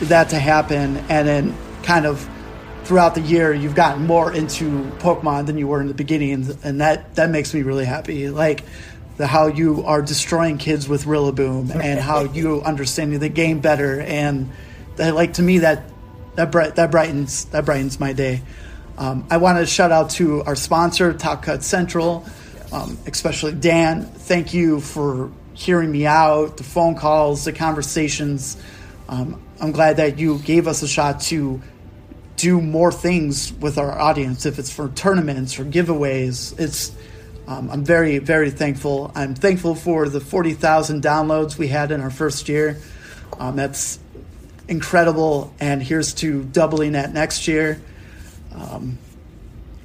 that 0.03 0.31
to 0.31 0.39
happen, 0.39 0.97
and 1.09 1.27
then 1.29 1.57
kind 1.83 2.07
of 2.07 2.29
throughout 2.85 3.15
the 3.15 3.21
year 3.21 3.53
you've 3.53 3.77
gotten 3.77 4.07
more 4.07 4.33
into 4.33 4.83
Pokemon 4.99 5.47
than 5.47 5.57
you 5.57 5.69
were 5.69 5.81
in 5.81 5.89
the 5.89 5.95
beginning, 5.95 6.57
and 6.65 6.81
that 6.81 7.15
that 7.15 7.31
makes 7.31 7.55
me 7.55 7.63
really 7.63 7.85
happy. 7.85 8.29
Like 8.29 8.65
the 9.17 9.27
how 9.27 9.47
you 9.47 9.85
are 9.85 10.03
destroying 10.03 10.59
kids 10.59 10.89
with 10.89 11.05
Rillaboom, 11.05 11.75
and 11.75 12.01
how 12.01 12.25
you 12.25 12.63
understanding 12.63 13.21
the 13.21 13.29
game 13.29 13.61
better, 13.61 14.01
and 14.01 14.51
that, 14.97 15.15
like 15.15 15.35
to 15.35 15.43
me 15.43 15.59
that 15.59 15.85
that 16.35 16.51
bright, 16.51 16.77
that 16.77 16.91
brightens 16.91 17.45
that 17.47 17.65
brightens 17.65 18.01
my 18.01 18.13
day. 18.13 18.43
Um, 18.99 19.27
I 19.31 19.39
want 19.39 19.59
to 19.59 19.67
shout 19.67 19.91
out 19.91 20.11
to 20.11 20.43
our 20.45 20.55
sponsor, 20.55 21.13
Top 21.15 21.43
Cut 21.43 21.63
Central, 21.63 22.25
um, 22.73 22.99
especially 23.07 23.53
Dan. 23.53 24.05
Thank 24.05 24.55
you 24.55 24.81
for 24.81 25.31
hearing 25.55 25.91
me 25.91 26.07
out, 26.07 26.57
the 26.57 26.65
phone 26.65 26.95
calls, 26.95 27.45
the 27.45 27.53
conversations. 27.53 28.63
Um, 29.09 29.43
I'm 29.61 29.73
glad 29.73 29.97
that 29.99 30.19
you 30.19 30.39
gave 30.39 30.67
us 30.67 30.83
a 30.83 30.89
shot 30.89 31.21
to 31.23 31.61
do 32.37 32.61
more 32.61 32.91
things 32.91 33.53
with 33.53 33.79
our 33.79 33.99
audience. 33.99 34.47
If 34.47 34.59
it's 34.59 34.73
for 34.73 34.89
tournaments 34.89 35.59
or 35.59 35.65
giveaways, 35.65 36.59
it's 36.59 36.93
um, 37.47 37.71
I'm 37.71 37.85
very 37.85 38.19
very 38.19 38.51
thankful. 38.51 39.13
I'm 39.15 39.35
thankful 39.35 39.75
for 39.75 40.09
the 40.09 40.21
40,000 40.21 41.03
downloads 41.03 41.59
we 41.59 41.69
had 41.69 41.91
in 41.93 42.01
our 42.01 42.11
first 42.11 42.49
year. 42.49 42.79
Um, 43.39 43.57
that's 43.57 43.99
incredible, 44.73 45.55
and 45.61 45.83
here's 45.83 46.15
to 46.15 46.43
doubling 46.43 46.93
that 46.93 47.13
next 47.13 47.47
year. 47.47 47.81
Um, 48.55 48.99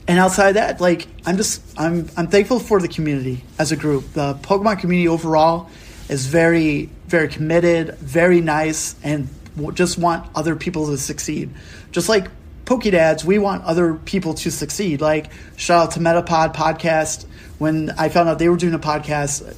and 0.07 0.17
outside 0.17 0.53
that, 0.53 0.79
like 0.81 1.07
I'm 1.25 1.37
just 1.37 1.61
I'm 1.77 2.09
I'm 2.17 2.27
thankful 2.27 2.59
for 2.59 2.79
the 2.79 2.87
community 2.87 3.43
as 3.59 3.71
a 3.71 3.75
group. 3.75 4.13
The 4.13 4.35
Pokemon 4.35 4.79
community 4.79 5.07
overall 5.07 5.69
is 6.09 6.25
very 6.25 6.89
very 7.07 7.27
committed, 7.27 7.95
very 7.95 8.41
nice, 8.41 8.95
and 9.03 9.29
just 9.73 9.97
want 9.97 10.29
other 10.33 10.55
people 10.55 10.87
to 10.87 10.97
succeed. 10.97 11.49
Just 11.91 12.09
like 12.09 12.29
Pokedads, 12.65 13.23
we 13.23 13.37
want 13.37 13.63
other 13.65 13.95
people 13.95 14.33
to 14.35 14.49
succeed. 14.49 15.01
Like 15.01 15.31
shout 15.57 15.87
out 15.87 15.91
to 15.91 15.99
Metapod 15.99 16.55
podcast. 16.55 17.25
When 17.57 17.91
I 17.91 18.09
found 18.09 18.29
out 18.29 18.39
they 18.39 18.49
were 18.49 18.57
doing 18.57 18.73
a 18.73 18.79
podcast, 18.79 19.55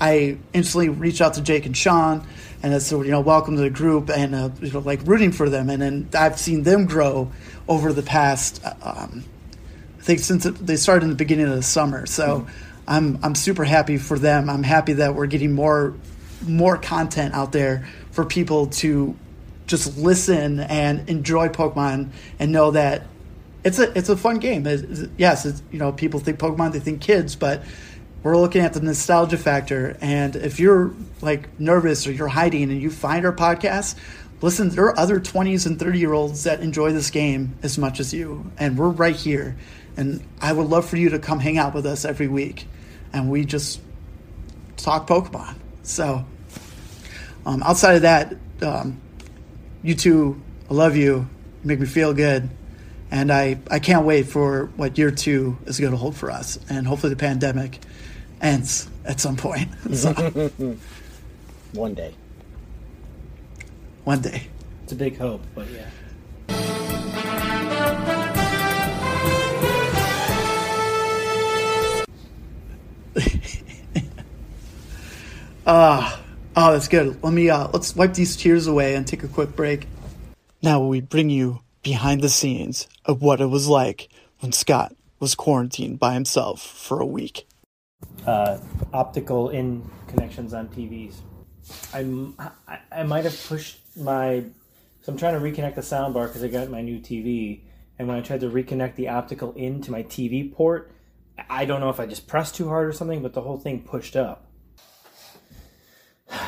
I 0.00 0.38
instantly 0.52 0.88
reached 0.88 1.20
out 1.20 1.34
to 1.34 1.42
Jake 1.42 1.64
and 1.64 1.76
Sean, 1.76 2.26
and 2.62 2.80
so 2.80 3.02
you 3.02 3.10
know, 3.10 3.20
welcome 3.20 3.56
to 3.56 3.62
the 3.62 3.70
group, 3.70 4.08
and 4.10 4.34
uh, 4.34 4.50
you 4.60 4.70
know, 4.72 4.78
like 4.80 5.00
rooting 5.04 5.32
for 5.32 5.48
them. 5.48 5.68
And 5.68 5.82
then 5.82 6.08
I've 6.14 6.38
seen 6.38 6.62
them 6.62 6.86
grow 6.86 7.30
over 7.68 7.92
the 7.92 8.02
past, 8.02 8.64
um, 8.82 9.24
I 9.98 10.02
think 10.02 10.20
since 10.20 10.44
they 10.44 10.76
started 10.76 11.04
in 11.04 11.10
the 11.10 11.16
beginning 11.16 11.46
of 11.46 11.56
the 11.56 11.62
summer. 11.62 12.06
So 12.06 12.46
I'm 12.86 13.18
I'm 13.22 13.34
super 13.34 13.64
happy 13.64 13.98
for 13.98 14.18
them. 14.18 14.48
I'm 14.50 14.62
happy 14.62 14.94
that 14.94 15.14
we're 15.14 15.26
getting 15.26 15.52
more 15.52 15.94
more 16.46 16.76
content 16.76 17.34
out 17.34 17.52
there 17.52 17.88
for 18.10 18.24
people 18.24 18.66
to 18.66 19.16
just 19.66 19.96
listen 19.96 20.60
and 20.60 21.08
enjoy 21.08 21.48
Pokemon 21.48 22.10
and 22.38 22.52
know 22.52 22.72
that 22.72 23.06
it's 23.64 23.78
a 23.78 23.96
it's 23.96 24.08
a 24.08 24.16
fun 24.16 24.38
game. 24.38 24.66
It- 24.66 25.10
yes, 25.16 25.46
it's, 25.46 25.62
you 25.70 25.78
know 25.78 25.92
people 25.92 26.20
think 26.20 26.38
Pokemon, 26.38 26.72
they 26.72 26.80
think 26.80 27.00
kids, 27.00 27.36
but 27.36 27.62
we're 28.22 28.36
looking 28.36 28.62
at 28.62 28.72
the 28.72 28.80
nostalgia 28.80 29.36
factor. 29.36 29.96
And 30.00 30.36
if 30.36 30.60
you're 30.60 30.94
like 31.20 31.58
nervous 31.58 32.06
or 32.06 32.12
you're 32.12 32.28
hiding 32.28 32.70
and 32.70 32.80
you 32.80 32.90
find 32.90 33.26
our 33.26 33.32
podcast, 33.32 33.96
listen, 34.40 34.68
there 34.70 34.84
are 34.84 34.98
other 34.98 35.20
20s 35.20 35.66
and 35.66 35.78
30 35.78 35.98
year 35.98 36.12
olds 36.12 36.44
that 36.44 36.60
enjoy 36.60 36.92
this 36.92 37.10
game 37.10 37.56
as 37.62 37.78
much 37.78 38.00
as 38.00 38.12
you, 38.14 38.50
and 38.58 38.78
we're 38.78 38.88
right 38.88 39.16
here. 39.16 39.56
And 39.96 40.22
I 40.40 40.52
would 40.52 40.68
love 40.68 40.88
for 40.88 40.96
you 40.96 41.10
to 41.10 41.18
come 41.18 41.38
hang 41.38 41.58
out 41.58 41.74
with 41.74 41.84
us 41.84 42.04
every 42.04 42.28
week, 42.28 42.66
and 43.12 43.30
we 43.30 43.44
just 43.44 43.80
talk 44.76 45.06
Pokemon. 45.06 45.56
So 45.82 46.24
um, 47.44 47.62
outside 47.62 47.96
of 47.96 48.02
that, 48.02 48.34
um, 48.62 49.00
you 49.82 49.94
two, 49.94 50.40
I 50.70 50.74
love 50.74 50.96
you. 50.96 51.12
You 51.12 51.28
make 51.64 51.80
me 51.80 51.86
feel 51.86 52.14
good. 52.14 52.48
And 53.10 53.30
I, 53.30 53.58
I 53.70 53.78
can't 53.78 54.06
wait 54.06 54.26
for 54.26 54.70
what 54.76 54.96
year 54.96 55.10
two 55.10 55.58
is 55.66 55.78
going 55.78 55.92
to 55.92 55.98
hold 55.98 56.16
for 56.16 56.30
us. 56.30 56.58
And 56.70 56.86
hopefully 56.86 57.10
the 57.10 57.18
pandemic 57.18 57.78
ends 58.42 58.88
at 59.04 59.20
some 59.20 59.36
point. 59.36 59.68
So, 59.94 60.12
One 61.72 61.94
day. 61.94 62.14
one 64.04 64.20
day. 64.20 64.48
It's 64.84 64.92
a 64.92 64.96
big 64.96 65.16
hope, 65.16 65.40
but 65.54 65.66
yeah. 65.70 65.88
Oh, 75.66 76.20
that's 76.54 76.88
good. 76.88 77.22
Let 77.22 77.32
me, 77.32 77.50
uh, 77.50 77.68
let's 77.72 77.94
wipe 77.96 78.14
these 78.14 78.36
tears 78.36 78.66
away 78.66 78.94
and 78.94 79.06
take 79.06 79.22
a 79.22 79.28
quick 79.28 79.54
break. 79.56 79.86
Now 80.62 80.80
we 80.84 81.00
bring 81.00 81.30
you 81.30 81.60
behind 81.82 82.20
the 82.20 82.28
scenes 82.28 82.88
of 83.04 83.22
what 83.22 83.40
it 83.40 83.46
was 83.46 83.68
like 83.68 84.08
when 84.40 84.52
Scott 84.52 84.94
was 85.18 85.34
quarantined 85.34 85.98
by 85.98 86.14
himself 86.14 86.60
for 86.60 87.00
a 87.00 87.06
week. 87.06 87.46
Uh, 88.26 88.58
optical 88.92 89.50
in 89.50 89.88
connections 90.08 90.54
on 90.54 90.68
TVs. 90.68 91.16
I'm, 91.92 92.34
I, 92.68 92.78
I 92.90 93.02
might 93.04 93.24
have 93.24 93.46
pushed 93.46 93.78
my. 93.96 94.44
So 95.02 95.12
I'm 95.12 95.18
trying 95.18 95.34
to 95.34 95.40
reconnect 95.40 95.74
the 95.74 95.80
soundbar 95.80 96.28
because 96.28 96.44
I 96.44 96.48
got 96.48 96.70
my 96.70 96.80
new 96.80 96.98
TV, 96.98 97.62
and 97.98 98.06
when 98.06 98.16
I 98.16 98.20
tried 98.20 98.40
to 98.40 98.48
reconnect 98.48 98.94
the 98.94 99.08
optical 99.08 99.52
in 99.54 99.80
to 99.82 99.90
my 99.90 100.02
TV 100.04 100.52
port, 100.52 100.92
I 101.50 101.64
don't 101.64 101.80
know 101.80 101.90
if 101.90 101.98
I 101.98 102.06
just 102.06 102.28
pressed 102.28 102.54
too 102.54 102.68
hard 102.68 102.88
or 102.88 102.92
something, 102.92 103.22
but 103.22 103.32
the 103.32 103.40
whole 103.40 103.58
thing 103.58 103.82
pushed 103.82 104.16
up. 104.16 104.46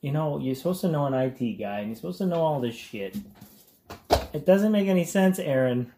You 0.00 0.12
know, 0.12 0.38
you're 0.38 0.54
supposed 0.54 0.82
to 0.82 0.88
know 0.88 1.06
an 1.06 1.14
IT 1.14 1.58
guy, 1.58 1.78
and 1.78 1.88
you're 1.88 1.96
supposed 1.96 2.18
to 2.18 2.26
know 2.26 2.42
all 2.42 2.60
this 2.60 2.74
shit. 2.74 3.16
It 4.34 4.44
doesn't 4.44 4.70
make 4.70 4.86
any 4.86 5.04
sense, 5.04 5.38
Aaron. 5.38 5.94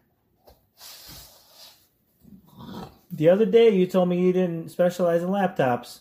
The 3.11 3.29
other 3.29 3.45
day, 3.45 3.69
you 3.69 3.87
told 3.87 4.09
me 4.09 4.19
you 4.19 4.33
didn't 4.33 4.69
specialize 4.69 5.23
in 5.23 5.29
laptops. 5.29 5.99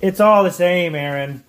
It's 0.00 0.20
all 0.20 0.42
the 0.42 0.50
same, 0.50 0.94
Aaron. 0.94 1.44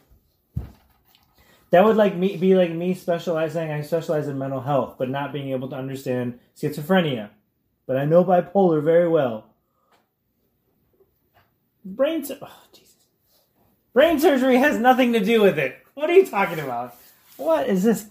That 1.71 1.85
would 1.85 1.97
like 1.97 2.15
me 2.15 2.37
be 2.37 2.53
like 2.53 2.71
me 2.71 2.93
specializing. 2.93 3.71
I 3.71 3.81
specialize 3.81 4.27
in 4.27 4.37
mental 4.37 4.61
health, 4.61 4.95
but 4.99 5.09
not 5.09 5.33
being 5.33 5.49
able 5.49 5.69
to 5.69 5.75
understand 5.75 6.39
schizophrenia. 6.55 7.29
But 7.87 7.97
I 7.97 8.05
know 8.05 8.23
bipolar 8.23 8.83
very 8.83 9.09
well. 9.09 9.45
Brain, 11.83 12.23
oh, 12.41 12.63
Jesus. 12.71 12.93
Brain 13.91 14.19
surgery 14.19 14.57
has 14.57 14.77
nothing 14.77 15.13
to 15.13 15.19
do 15.19 15.41
with 15.41 15.57
it. 15.57 15.77
What 15.95 16.09
are 16.09 16.13
you 16.13 16.25
talking 16.25 16.59
about? 16.59 16.95
What 17.37 17.67
is 17.67 17.83
this? 17.83 18.07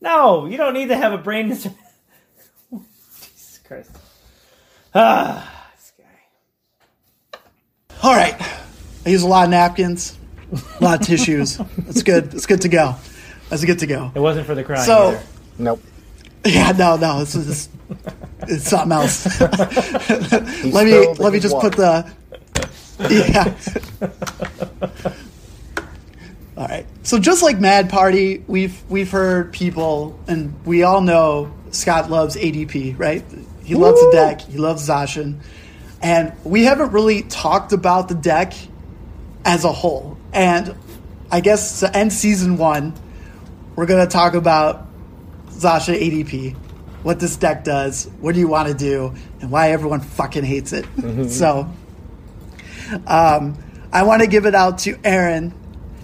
No, 0.00 0.46
you 0.46 0.56
don't 0.56 0.74
need 0.74 0.88
to 0.88 0.96
have 0.96 1.12
a 1.12 1.18
brain. 1.18 1.48
dis- 1.50 1.68
Jesus 2.70 3.60
Christ. 3.64 3.90
Ah, 4.94 5.64
this 5.76 5.92
guy. 5.98 7.38
All 8.02 8.14
right. 8.14 8.34
I 9.04 9.08
use 9.08 9.22
a 9.22 9.26
lot 9.26 9.44
of 9.44 9.50
napkins, 9.50 10.16
a 10.80 10.84
lot 10.84 11.00
of 11.00 11.06
tissues. 11.06 11.58
It's 11.88 12.02
good. 12.02 12.32
It's 12.34 12.46
good 12.46 12.60
to 12.62 12.68
go. 12.68 12.94
That's 13.48 13.64
good 13.64 13.78
to 13.80 13.86
go. 13.86 14.12
It 14.14 14.20
wasn't 14.20 14.46
for 14.46 14.54
the 14.54 14.64
crying 14.64 14.84
So- 14.84 15.10
either. 15.10 15.22
Nope. 15.58 15.82
Yeah, 16.44 16.72
no, 16.72 16.96
no, 16.96 17.20
it's, 17.20 17.36
it's, 17.36 17.68
it's 18.48 18.68
something 18.68 18.90
else. 18.90 19.40
let 19.40 20.84
me 20.86 21.06
let 21.20 21.32
me 21.32 21.38
just 21.38 21.54
water. 21.54 21.70
put 21.70 21.76
the 21.76 22.12
yeah. 23.08 23.54
All 26.56 26.66
right. 26.66 26.84
So 27.04 27.18
just 27.20 27.42
like 27.44 27.60
Mad 27.60 27.88
Party, 27.90 28.42
we've 28.48 28.82
we've 28.90 29.10
heard 29.10 29.52
people, 29.52 30.18
and 30.26 30.52
we 30.66 30.82
all 30.82 31.00
know 31.00 31.52
Scott 31.70 32.10
loves 32.10 32.34
ADP, 32.34 32.98
right? 32.98 33.24
He 33.64 33.74
loves 33.74 34.00
the 34.00 34.10
deck. 34.12 34.40
He 34.40 34.58
loves 34.58 34.88
Zacian, 34.88 35.38
and 36.02 36.32
we 36.44 36.64
haven't 36.64 36.92
really 36.92 37.22
talked 37.22 37.72
about 37.72 38.08
the 38.08 38.14
deck 38.14 38.54
as 39.44 39.64
a 39.64 39.72
whole. 39.72 40.16
And 40.32 40.74
I 41.30 41.40
guess 41.40 41.80
to 41.80 41.96
end 41.96 42.12
season 42.12 42.56
one, 42.56 42.94
we're 43.76 43.86
gonna 43.86 44.06
talk 44.06 44.34
about 44.34 44.86
Zacian 45.50 45.94
ADP. 46.00 46.56
what 47.02 47.18
this 47.18 47.36
deck 47.36 47.64
does, 47.64 48.08
what 48.20 48.32
do 48.32 48.40
you 48.40 48.46
want 48.46 48.68
to 48.68 48.74
do, 48.74 49.12
and 49.40 49.50
why 49.50 49.72
everyone 49.72 49.98
fucking 50.00 50.44
hates 50.44 50.72
it. 50.72 50.84
so, 51.30 51.68
um, 53.08 53.58
I 53.92 54.04
want 54.04 54.22
to 54.22 54.28
give 54.28 54.46
it 54.46 54.54
out 54.54 54.78
to 54.80 54.96
Aaron. 55.04 55.52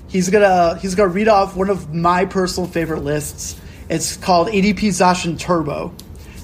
He's 0.08 0.28
gonna 0.30 0.76
he's 0.78 0.94
gonna 0.94 1.10
read 1.10 1.28
off 1.28 1.54
one 1.56 1.70
of 1.70 1.94
my 1.94 2.24
personal 2.24 2.68
favorite 2.68 3.02
lists. 3.04 3.60
It's 3.88 4.16
called 4.16 4.48
ADP 4.48 4.88
Zacian 4.88 5.38
Turbo, 5.38 5.94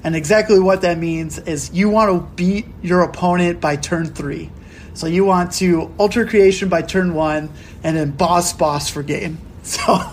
and 0.04 0.14
exactly 0.14 0.60
what 0.60 0.82
that 0.82 0.98
means 0.98 1.38
is 1.38 1.72
you 1.72 1.88
want 1.88 2.10
to 2.10 2.36
beat 2.36 2.66
your 2.82 3.00
opponent 3.02 3.60
by 3.60 3.76
turn 3.76 4.06
three. 4.06 4.50
So 4.92 5.06
you 5.06 5.24
want 5.24 5.52
to 5.54 5.92
Ultra 5.98 6.28
Creation 6.28 6.68
by 6.68 6.82
turn 6.82 7.14
one, 7.14 7.50
and 7.82 7.96
then 7.96 8.10
Boss 8.12 8.52
Boss 8.52 8.90
for 8.90 9.02
game. 9.02 9.38
So. 9.64 10.10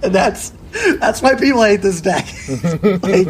And 0.00 0.14
that's 0.14 0.52
that's 1.00 1.20
why 1.20 1.34
people 1.34 1.64
hate 1.64 1.82
this 1.82 2.00
deck. 2.00 2.26
like 3.02 3.28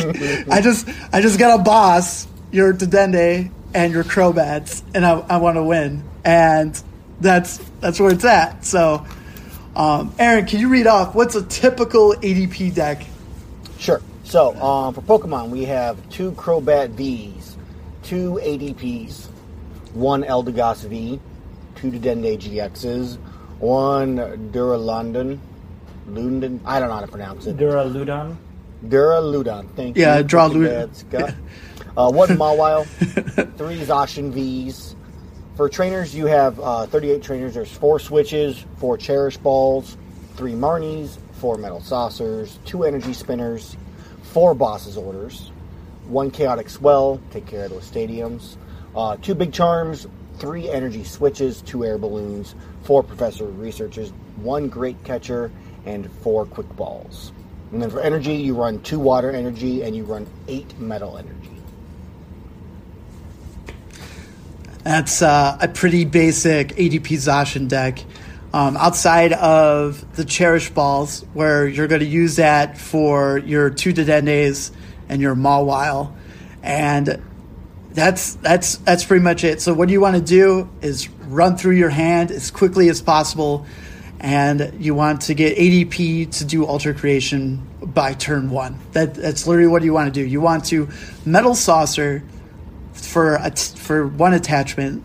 I 0.51 0.61
just 0.61 0.87
I 1.11 1.23
just 1.23 1.39
got 1.39 1.59
a 1.59 1.63
boss, 1.63 2.29
your 2.53 2.75
Dedenne 2.75 3.51
and 3.73 3.93
your 3.95 4.05
Crobats, 4.05 4.83
and 4.95 5.07
I, 5.07 5.21
I 5.21 5.37
want 5.39 5.57
to 5.57 5.63
win. 5.63 6.05
And 6.23 6.81
that's 7.19 7.57
that's 7.81 7.99
where 7.99 8.13
it's 8.13 8.27
at. 8.27 8.67
So 8.67 9.07
um, 9.75 10.13
Aaron, 10.19 10.45
can 10.45 10.61
you 10.61 10.69
read 10.69 10.87
off 10.87 11.15
what's 11.15 11.35
a 11.35 11.43
typical 11.43 12.13
ADP 12.13 12.75
deck? 12.75 13.07
Sure. 13.79 14.03
So, 14.29 14.55
um, 14.57 14.93
for 14.93 15.01
Pokemon, 15.01 15.49
we 15.49 15.65
have 15.65 16.07
two 16.11 16.33
Crobat 16.33 16.91
Vs, 16.91 17.57
two 18.03 18.39
ADPs, 18.43 19.29
one 19.95 20.23
Eldegoss 20.23 20.85
V, 20.87 21.19
two 21.77 21.91
Dedenne 21.91 22.37
GXs, 22.39 23.17
one 23.59 24.19
Duraludon, 24.53 25.39
Lunden, 26.11 26.61
I 26.67 26.79
don't 26.79 26.91
know 26.91 26.97
how 26.97 27.01
to 27.01 27.07
pronounce 27.09 27.47
it. 27.47 27.57
Duraludon. 27.57 28.37
Duraludon, 28.85 29.75
thank 29.75 29.97
you. 29.97 30.03
Yeah, 30.03 30.21
draw 30.21 30.49
Pokemon 30.51 30.69
Lud- 30.69 30.97
Scott. 30.97 31.35
Uh, 31.97 32.09
one 32.13 32.29
Mawile, 32.29 32.85
three 33.57 33.81
Zacian 33.81 34.31
Vs. 34.31 34.95
For 35.57 35.69
trainers, 35.69 36.15
you 36.15 36.27
have 36.27 36.61
uh, 36.61 36.87
38 36.87 37.23
trainers. 37.25 37.55
There's 37.55 37.73
four 37.73 37.99
switches, 37.99 38.65
four 38.77 38.97
Cherish 38.97 39.37
Balls, 39.39 39.97
three 40.37 40.53
Marnies, 40.53 41.19
four 41.33 41.59
Metal 41.59 41.81
Saucers, 41.81 42.61
two 42.65 42.85
Energy 42.85 43.13
Spinners, 43.13 43.77
four 44.33 44.55
Bosses 44.55 44.97
Orders, 44.97 45.51
one 46.07 46.31
Chaotic 46.31 46.69
Swell, 46.69 47.21
take 47.31 47.47
care 47.47 47.65
of 47.65 47.71
those 47.71 47.91
stadiums, 47.91 48.57
uh, 48.95 49.17
two 49.17 49.35
Big 49.35 49.53
Charms, 49.53 50.07
three 50.39 50.69
Energy 50.69 51.05
Switches, 51.05 51.63
two 51.63 51.85
Air 51.85 51.99
Balloons, 51.99 52.55
four 52.83 53.03
Professor 53.03 53.47
Researchers, 53.47 54.11
one 54.37 54.69
Great 54.69 55.03
Catcher, 55.05 55.51
and 55.87 56.11
four 56.23 56.45
Quick 56.47 56.69
Balls. 56.77 57.33
And 57.73 57.83
then 57.83 57.91
for 57.91 58.01
energy, 58.01 58.35
you 58.35 58.55
run 58.55 58.81
two 58.83 58.99
Water 58.99 59.31
Energy 59.31 59.83
and 59.83 59.95
you 59.95 60.05
run 60.05 60.27
eight 60.47 60.79
Metal 60.79 61.19
Energy. 61.19 61.35
That's 64.85 65.21
uh, 65.21 65.59
a 65.61 65.69
pretty 65.69 66.05
basic 66.05 66.69
ADP 66.69 67.09
Zacian 67.17 67.69
deck. 67.69 68.03
Um, 68.53 68.79
outside 68.79 69.35
of 69.35 70.17
the 70.17 70.25
Cherish 70.25 70.71
Balls, 70.71 71.25
where 71.35 71.69
you're 71.69 71.87
going 71.87 72.01
to 72.01 72.07
use 72.07 72.37
that 72.37 72.79
for 72.79 73.39
your 73.39 73.69
two 73.69 73.93
Dedennes 73.93 74.73
and 75.09 75.21
your 75.21 75.35
Mawile, 75.35 76.15
and 76.63 77.23
that's 77.91 78.35
that's 78.35 78.77
that's 78.77 79.05
pretty 79.05 79.23
much 79.23 79.45
it. 79.45 79.61
So 79.61 79.75
what 79.75 79.89
you 79.89 80.01
want 80.01 80.17
to 80.17 80.23
do 80.23 80.69
is 80.81 81.09
run 81.27 81.57
through 81.57 81.77
your 81.77 81.91
hand 81.91 82.31
as 82.31 82.51
quickly 82.51 82.89
as 82.89 83.03
possible, 83.03 83.67
and 84.21 84.75
you 84.79 84.95
want 84.95 85.23
to 85.23 85.35
get 85.35 85.57
ADP 85.57 86.39
to 86.39 86.45
do 86.45 86.67
Ultra 86.67 86.95
Creation 86.95 87.67
by 87.83 88.15
turn 88.15 88.51
one. 88.51 88.79
That 88.93 89.15
that's 89.15 89.47
literally 89.47 89.69
what 89.69 89.83
you 89.83 89.93
want 89.93 90.13
to 90.13 90.21
do. 90.21 90.27
You 90.27 90.41
want 90.41 90.67
to 90.67 90.89
Metal 91.25 91.55
Saucer 91.55 92.23
for 92.93 93.37
a 93.37 93.51
t- 93.51 93.77
for 93.77 94.07
one 94.07 94.35
attachment. 94.35 95.05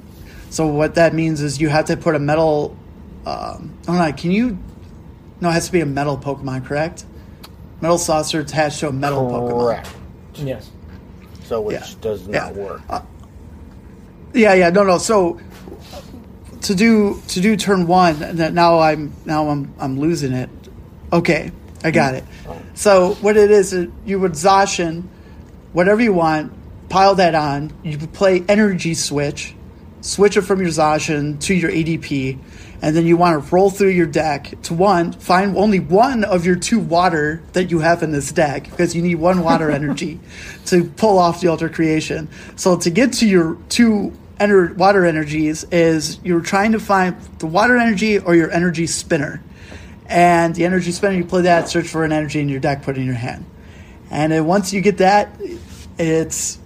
So 0.50 0.68
what 0.68 0.96
that 0.96 1.14
means 1.14 1.42
is 1.42 1.60
you 1.60 1.70
have 1.70 1.86
to 1.86 1.98
put 1.98 2.16
a 2.16 2.20
metal. 2.20 2.78
Um, 3.26 3.74
I 3.88 4.06
don't. 4.08 4.18
Can 4.18 4.32
you? 4.32 4.58
No, 5.42 5.50
it 5.50 5.54
has 5.54 5.66
to 5.68 5.72
be 5.72 5.82
a 5.82 5.86
metal 5.86 6.18
Pokemon, 6.18 6.66
correct? 6.66 7.06
Metal 7.82 7.98
saucer 7.98 8.40
attached 8.40 8.80
to 8.82 8.88
a 8.90 8.92
metal 8.94 9.30
Pokemon. 9.30 9.60
Correct. 9.60 9.90
Yes. 10.36 10.70
So 11.44 11.62
which 11.62 11.76
Yeah. 11.76 11.86
does 12.02 12.28
not 12.28 12.34
Yeah. 12.34 12.52
work. 12.64 12.82
Yeah, 14.34 14.54
yeah, 14.54 14.70
no, 14.70 14.84
no. 14.84 14.98
So 14.98 15.40
to 16.62 16.76
do 16.76 17.22
to 17.28 17.42
do 17.42 17.56
turn 17.56 17.88
one, 17.88 18.22
and 18.24 18.38
then 18.38 18.54
now 18.56 18.80
I'm 18.80 19.14
now 19.26 19.50
I'm 19.50 19.74
I'm 19.80 20.00
losing 20.00 20.34
it. 20.34 20.50
Okay, 21.12 21.52
I 21.84 21.92
got 21.92 22.16
it. 22.16 22.24
So 22.74 23.16
what 23.22 23.38
it 23.38 23.52
is, 23.52 23.74
uh, 23.74 23.86
you 24.06 24.20
would 24.20 24.32
Zacian, 24.32 25.04
whatever 25.74 26.02
you 26.02 26.14
want, 26.14 26.52
pile 26.90 27.16
that 27.16 27.36
on. 27.36 27.72
You 27.84 27.98
play 28.00 28.44
energy 28.48 28.94
switch, 28.96 29.54
switch 30.02 30.38
it 30.38 30.42
from 30.42 30.62
your 30.62 30.70
Zacian 30.72 31.40
to 31.42 31.54
your 31.54 31.70
ADP, 31.70 32.40
and 32.84 32.98
then 32.98 33.08
you 33.08 33.16
want 33.16 33.42
to 33.42 33.56
roll 33.56 33.70
through 33.70 33.92
your 33.92 34.06
deck 34.06 34.56
to 34.64 34.74
one, 34.74 35.14
find 35.14 35.56
only 35.56 35.80
one 35.80 36.26
of 36.26 36.46
your 36.46 36.58
two 36.58 36.80
water 36.80 37.42
that 37.54 37.72
you 37.72 37.80
have 37.80 38.04
in 38.04 38.12
this 38.12 38.34
deck 38.34 38.66
because 38.66 38.94
you 38.94 39.02
need 39.02 39.16
one 39.16 39.42
water 39.42 39.72
energy 39.80 40.20
to 40.66 40.84
pull 40.84 41.18
off 41.18 41.40
the 41.40 41.48
alter 41.48 41.70
creation. 41.70 42.28
So 42.58 42.78
to 42.78 42.90
get 42.90 43.14
to 43.14 43.26
your 43.26 43.56
two 43.70 44.12
ener- 44.38 44.76
water 44.76 45.06
energies 45.06 45.64
is 45.72 46.20
you're 46.26 46.42
trying 46.42 46.74
to 46.74 46.80
find 46.80 47.16
the 47.40 47.48
water 47.48 47.78
energy 47.78 48.20
or 48.20 48.36
your 48.36 48.52
energy 48.52 48.86
spinner. 48.86 49.42
And 50.08 50.54
the 50.54 50.66
energy 50.66 50.92
spinner, 50.92 51.16
you 51.16 51.24
play 51.24 51.44
that, 51.44 51.70
search 51.70 51.88
for 51.88 52.04
an 52.04 52.12
energy 52.12 52.42
in 52.42 52.50
your 52.50 52.60
deck, 52.60 52.84
put 52.84 52.98
it 52.98 53.00
in 53.00 53.06
your 53.06 53.16
hand. 53.16 53.46
And 54.12 54.34
then 54.34 54.46
once 54.46 54.74
you 54.74 54.82
get 54.82 54.98
that, 54.98 55.40
it's 55.98 56.60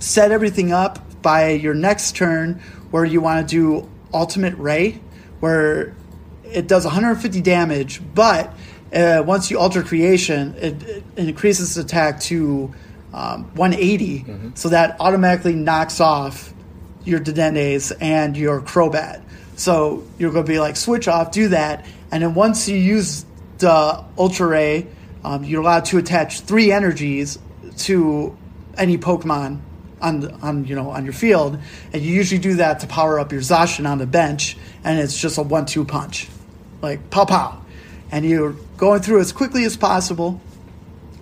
set 0.00 0.32
everything 0.32 0.70
up 0.70 0.98
by 1.22 1.52
your 1.52 1.72
next 1.72 2.14
turn 2.14 2.60
where 2.90 3.06
you 3.06 3.22
want 3.22 3.48
to 3.48 3.50
do 3.50 3.90
ultimate 4.12 4.54
ray 4.58 5.00
where 5.44 5.94
it 6.44 6.66
does 6.66 6.84
150 6.84 7.40
damage 7.40 8.00
but 8.14 8.54
uh, 8.94 9.22
once 9.26 9.50
you 9.50 9.58
alter 9.58 9.82
creation 9.82 10.54
it, 10.58 10.82
it 10.82 11.04
increases 11.16 11.76
its 11.76 11.86
attack 11.86 12.20
to 12.20 12.72
um, 13.12 13.44
180 13.54 14.52
so 14.54 14.68
that 14.70 14.96
automatically 15.00 15.54
knocks 15.54 16.00
off 16.00 16.54
your 17.04 17.20
Dedennes 17.20 17.92
and 17.92 18.36
your 18.36 18.60
Crobat. 18.60 19.22
So 19.56 20.04
you're 20.18 20.32
going 20.32 20.44
to 20.44 20.52
be 20.52 20.58
like, 20.58 20.76
switch 20.76 21.06
off, 21.06 21.30
do 21.30 21.48
that, 21.48 21.86
and 22.10 22.22
then 22.22 22.34
once 22.34 22.68
you 22.68 22.76
use 22.76 23.24
the 23.58 24.04
Ultra 24.18 24.46
Ray, 24.48 24.86
um, 25.24 25.44
you're 25.44 25.62
allowed 25.62 25.84
to 25.86 25.98
attach 25.98 26.40
three 26.40 26.72
energies 26.72 27.38
to 27.78 28.36
any 28.76 28.98
Pokemon 28.98 29.60
on 30.04 30.30
on 30.42 30.64
you 30.66 30.76
know 30.76 30.90
on 30.90 31.04
your 31.04 31.14
field, 31.14 31.58
and 31.92 32.02
you 32.02 32.14
usually 32.14 32.40
do 32.40 32.56
that 32.56 32.80
to 32.80 32.86
power 32.86 33.18
up 33.18 33.32
your 33.32 33.40
Zacian 33.40 33.88
on 33.88 33.98
the 33.98 34.06
bench, 34.06 34.56
and 34.84 34.98
it's 34.98 35.18
just 35.18 35.38
a 35.38 35.42
one-two 35.42 35.84
punch, 35.84 36.28
like 36.82 37.10
pow 37.10 37.24
pow, 37.24 37.62
and 38.12 38.24
you're 38.24 38.54
going 38.76 39.00
through 39.00 39.20
as 39.20 39.32
quickly 39.32 39.64
as 39.64 39.76
possible, 39.76 40.40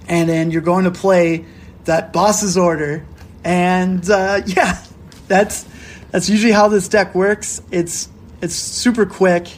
and 0.09 0.29
then 0.29 0.51
you're 0.51 0.63
going 0.63 0.85
to 0.85 0.91
play 0.91 1.45
that 1.85 2.13
boss's 2.13 2.59
order, 2.59 3.07
and 3.45 4.09
uh, 4.11 4.43
yeah, 4.47 4.83
that's 5.29 5.65
that's 6.11 6.29
usually 6.29 6.53
how 6.53 6.69
this 6.69 6.89
deck 6.89 7.15
works. 7.15 7.63
It's 7.71 8.09
it's 8.43 8.55
super 8.55 9.07
quick, 9.07 9.49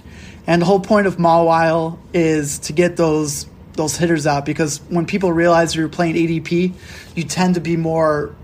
and 0.47 0.63
the 0.63 0.67
whole 0.67 0.81
point 0.81 1.07
of 1.07 1.17
Mawile 1.17 1.99
is 2.13 2.59
to 2.61 2.73
get 2.73 2.97
those 2.97 3.47
those 3.73 3.97
hitters 3.97 4.25
out 4.27 4.45
because 4.45 4.79
when 4.89 5.07
people 5.07 5.33
realize 5.33 5.75
you're 5.75 5.89
playing 5.89 6.15
ADP, 6.15 6.75
you 7.17 7.25
tend 7.25 7.55
to 7.55 7.61
be 7.61 7.77
more 7.77 8.37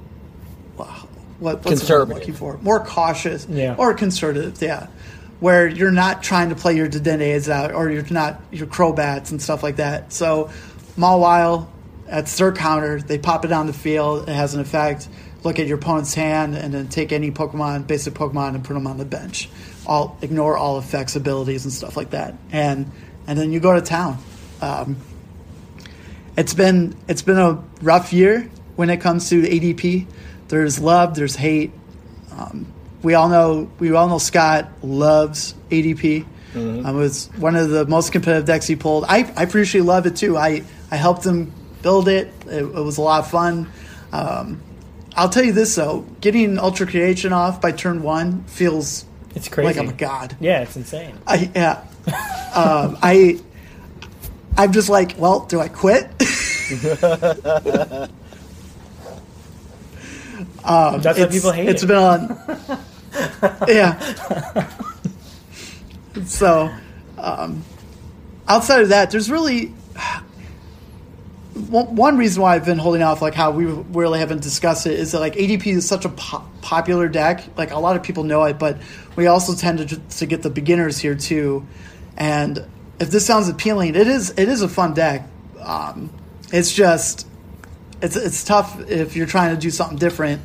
what, 1.41 1.65
what's 1.65 1.87
the 1.87 1.93
word 1.95 2.03
I'm 2.03 2.09
Conservative. 2.09 2.17
looking 2.19 2.35
for 2.35 2.59
more 2.63 2.85
cautious 2.85 3.47
Yeah. 3.49 3.75
or 3.79 3.95
conservative, 3.95 4.61
yeah. 4.63 4.87
Where 5.41 5.67
you're 5.67 5.91
not 5.91 6.23
trying 6.23 6.51
to 6.51 6.55
play 6.55 6.77
your 6.77 6.87
Dedennes 6.89 7.49
out 7.49 7.73
or 7.73 7.91
you're 7.91 8.05
not 8.11 8.41
your 8.53 8.67
Crobats 8.67 9.31
and 9.31 9.41
stuff 9.41 9.63
like 9.63 9.77
that. 9.77 10.13
So 10.13 10.51
Mawile, 10.99 11.67
that's 12.07 12.37
their 12.37 12.53
counter. 12.53 13.01
They 13.01 13.17
pop 13.19 13.45
it 13.45 13.53
on 13.53 13.67
the 13.67 13.73
field. 13.73 14.29
It 14.29 14.35
has 14.35 14.55
an 14.55 14.61
effect. 14.61 15.09
Look 15.43 15.59
at 15.59 15.67
your 15.67 15.79
opponent's 15.79 16.13
hand 16.13 16.55
and 16.57 16.75
then 16.75 16.89
take 16.89 17.13
any 17.13 17.31
Pokemon, 17.31 17.87
basic 17.87 18.13
Pokemon, 18.13 18.55
and 18.55 18.63
put 18.63 18.75
them 18.75 18.87
on 18.87 18.99
the 18.99 19.07
bench. 19.07 19.49
All 19.87 20.19
ignore 20.21 20.59
all 20.59 20.79
effects, 20.79 21.17
abilities, 21.17 21.65
and 21.65 21.73
stuff 21.73 21.97
like 21.97 22.11
that. 22.11 22.35
And 22.53 22.91
and 23.27 23.39
then 23.39 23.51
you 23.51 23.61
go 23.61 23.75
to 23.75 23.81
town. 23.81 24.19
Um, 24.61 24.97
it's 26.37 26.53
been 26.53 26.95
it's 27.09 27.23
been 27.23 27.39
a 27.39 27.63
rough 27.81 28.13
year 28.13 28.51
when 28.77 28.91
it 28.91 29.01
comes 29.01 29.31
to 29.31 29.41
ADP. 29.43 30.07
There's 30.51 30.79
love, 30.79 31.15
there's 31.15 31.37
hate. 31.37 31.73
Um, 32.37 32.67
we 33.03 33.15
all 33.15 33.29
know 33.29 33.71
we 33.79 33.93
all 33.95 34.09
know 34.09 34.19
Scott 34.19 34.69
loves 34.83 35.55
ADP. 35.71 36.27
Um, 36.55 36.85
it 36.85 36.93
was 36.93 37.31
one 37.37 37.55
of 37.55 37.71
the 37.71 37.87
most 37.87 38.11
competitive 38.11 38.45
decks 38.45 38.67
he 38.67 38.75
pulled. 38.77 39.05
I 39.05 39.33
I 39.37 39.45
appreciate 39.45 39.83
love 39.83 40.07
it 40.07 40.17
too. 40.17 40.37
I 40.37 40.65
I 40.91 40.97
helped 40.97 41.25
him 41.25 41.53
build 41.83 42.09
it. 42.09 42.33
It, 42.47 42.65
it 42.65 42.73
was 42.75 42.99
a 42.99 43.03
lot 43.03 43.21
of 43.21 43.31
fun. 43.31 43.71
Um, 44.13 44.61
I'll 45.15 45.29
tell 45.29 45.45
you 45.45 45.53
this 45.53 45.75
though, 45.77 46.01
getting 46.21 46.59
Ultra 46.59 46.87
Creation 46.89 47.33
off 47.33 47.61
by 47.61 47.71
turn 47.73 48.03
one 48.03 48.43
feels 48.45 49.05
It's 49.37 49.49
crazy. 49.49 49.67
like 49.69 49.77
I'm 49.79 49.89
a 49.89 49.97
god. 49.97 50.37
Yeah, 50.41 50.63
it's 50.63 50.77
insane. 50.77 51.17
I 51.27 51.51
yeah. 51.55 51.85
um, 52.55 52.99
I 53.01 53.39
I'm 54.57 54.73
just 54.73 54.89
like, 54.89 55.15
well, 55.17 55.47
do 55.47 55.61
I 55.61 55.69
quit? 55.69 56.11
That's 60.99 61.19
why 61.19 61.25
it's, 61.25 61.35
people 61.35 61.53
hate 61.53 61.69
it's 61.69 61.83
it. 61.83 61.87
been 61.87 61.97
on. 61.97 62.39
yeah. 63.69 64.71
So, 66.25 66.73
um, 67.19 67.65
outside 68.49 68.83
of 68.83 68.89
that, 68.91 69.11
there's 69.11 69.31
really 69.31 69.67
one, 71.55 71.95
one 71.97 72.19
reason 72.19 72.43
why 72.43 72.55
I've 72.55 72.65
been 72.65 72.79
holding 72.79 73.03
off, 73.03 73.23
like 73.23 73.35
how 73.35 73.51
we 73.51 73.65
really 73.65 74.19
haven't 74.19 74.43
discussed 74.43 74.87
it, 74.87 74.99
is 74.99 75.13
that 75.13 75.21
like 75.21 75.35
ADP 75.35 75.67
is 75.67 75.89
such 75.89 76.05
a 76.05 76.11
po- 76.11 76.45
popular 76.63 77.09
deck. 77.09 77.45
Like 77.57 77.71
a 77.71 77.79
lot 77.79 77.97
of 77.97 78.03
people 78.03 78.25
know 78.25 78.45
it, 78.45 78.59
but 78.59 78.79
we 79.17 79.27
also 79.27 79.55
tend 79.55 79.89
to 79.89 79.97
to 79.97 80.27
get 80.27 80.43
the 80.43 80.51
beginners 80.51 80.99
here 80.99 81.15
too. 81.15 81.67
And 82.17 82.67
if 82.99 83.11
this 83.11 83.25
sounds 83.27 83.49
appealing, 83.49 83.95
it 83.95 84.07
is. 84.07 84.31
It 84.31 84.49
is 84.49 84.63
a 84.63 84.69
fun 84.69 84.95
deck. 84.95 85.27
Um, 85.61 86.11
it's 86.53 86.73
just 86.73 87.27
it's 88.03 88.17
it's 88.17 88.45
tough 88.45 88.81
if 88.89 89.17
you're 89.17 89.27
trying 89.27 89.55
to 89.55 89.61
do 89.61 89.71
something 89.71 89.99
different. 89.99 90.43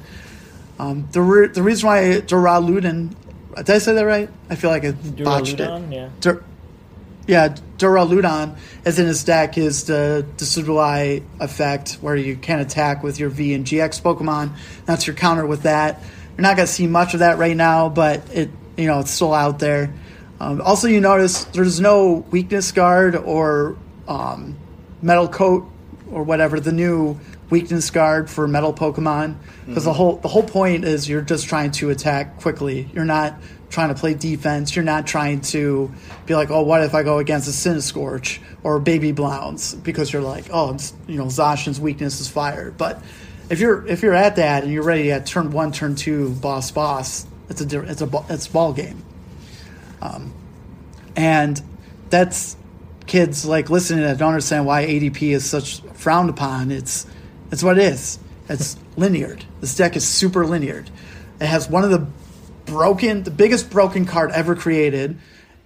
Um, 0.80 1.08
the 1.12 1.22
re- 1.22 1.48
the 1.48 1.64
reason 1.64 1.88
why 1.88 2.02
Duraludon, 2.22 3.16
did 3.56 3.70
I 3.70 3.78
say 3.78 3.94
that 3.94 4.06
right? 4.06 4.30
I 4.50 4.56
feel 4.56 4.70
like 4.70 4.84
I 4.84 4.92
botched 4.92 5.58
Duraludon? 5.58 5.92
it. 5.92 5.96
Yeah. 5.96 6.10
Dur- 6.20 6.44
yeah, 7.28 7.56
Duraludon 7.78 8.58
is 8.86 9.00
in 9.00 9.08
his 9.08 9.24
deck 9.24 9.58
is 9.58 9.86
the 9.86 10.26
Decidueye 10.38 11.24
effect 11.40 11.94
where 12.02 12.16
you 12.16 12.36
can 12.36 12.60
attack 12.60 13.02
with 13.02 13.20
your 13.20 13.30
V 13.30 13.54
and 13.54 13.66
GX 13.66 14.02
Pokemon. 14.02 14.56
That's 14.86 15.08
your 15.08 15.16
counter 15.16 15.46
with 15.46 15.64
that. 15.64 16.04
You're 16.38 16.44
not 16.44 16.56
going 16.56 16.68
to 16.68 16.72
see 16.72 16.86
much 16.86 17.14
of 17.14 17.22
that 17.22 17.38
right 17.38 17.56
now, 17.56 17.90
but 17.90 18.30
it 18.32 18.50
you 18.78 18.88
know 18.88 19.00
it's 19.00 19.12
still 19.12 19.34
out 19.34 19.60
there. 19.60 19.94
Um, 20.40 20.62
also, 20.62 20.88
you 20.88 21.00
notice 21.00 21.46
there's 21.46 21.80
no 21.80 22.26
weakness 22.30 22.72
guard 22.74 23.16
or 23.16 23.78
um, 24.08 24.58
metal 25.02 25.30
coat 25.30 25.66
or 26.12 26.24
whatever 26.24 26.60
the 26.60 26.74
new 26.74 27.20
weakness 27.50 27.92
guard 27.92 28.30
for 28.30 28.48
metal 28.48 28.74
Pokemon 28.74 29.36
because 29.68 29.84
the 29.84 29.94
whole 29.94 30.18
the 30.18 30.28
whole 30.28 30.44
point 30.44 30.86
is 30.86 31.08
you're 31.08 31.22
just 31.22 31.48
trying 31.48 31.72
to 31.72 31.90
attack 31.90 32.40
quickly. 32.40 32.90
You're 32.94 33.06
not 33.06 33.40
trying 33.70 33.90
to 33.90 33.96
play 33.96 34.14
defense. 34.14 34.76
You're 34.76 34.86
not 34.86 35.06
trying 35.08 35.42
to 35.42 35.92
be 36.26 36.36
like, 36.36 36.50
oh, 36.50 36.62
what 36.62 36.82
if 36.84 36.94
I 36.94 37.04
go 37.04 37.20
against 37.20 37.48
a 37.48 37.52
Centiskorch 37.52 38.40
or 38.64 38.80
Baby 38.80 39.12
Blounce 39.12 39.74
because 39.74 40.14
you're 40.14 40.22
like, 40.22 40.46
oh, 40.52 40.74
it's, 40.74 40.94
you 41.08 41.18
know, 41.18 41.26
Zacian's 41.26 41.80
weakness 41.80 42.20
is 42.20 42.28
fire. 42.28 42.72
But 42.72 43.02
if 43.50 43.60
you're 43.60 43.86
if 43.88 44.02
you're 44.02 44.14
at 44.14 44.38
that 44.38 44.64
and 44.64 44.72
you're 44.72 44.84
ready 44.84 45.12
at 45.12 45.26
turn 45.26 45.52
one, 45.52 45.72
turn 45.72 45.96
two, 45.96 46.32
boss, 46.36 46.72
boss, 46.72 47.28
it's 47.50 47.62
a 47.62 47.82
it's 47.82 48.02
a 48.02 48.10
it's 48.30 48.48
a 48.48 48.52
ball 48.52 48.74
game 48.74 49.04
Um, 50.02 50.34
and 51.16 51.62
that's 52.10 52.58
kids 53.08 53.46
like 53.46 53.70
listening 53.70 54.04
that 54.04 54.18
don't 54.18 54.30
understand 54.30 54.66
why 54.66 54.86
ADP 54.86 55.22
is 55.34 55.46
such 55.48 55.82
frowned 55.94 56.30
upon. 56.30 56.72
It's 56.72 57.06
it's 57.56 57.64
what 57.64 57.78
it 57.78 57.86
is. 57.86 58.20
It's 58.50 58.76
linear. 58.98 59.38
This 59.62 59.78
deck 59.78 59.96
is 59.96 60.06
super 60.06 60.46
linear. 60.46 60.84
It 61.40 61.46
has 61.46 61.70
one 61.70 61.86
of 61.86 61.90
the 61.90 62.06
broken, 62.66 63.24
the 63.24 63.32
biggest 63.32 63.70
broken 63.70 64.04
card 64.04 64.32
ever 64.32 64.58
created 64.58 65.18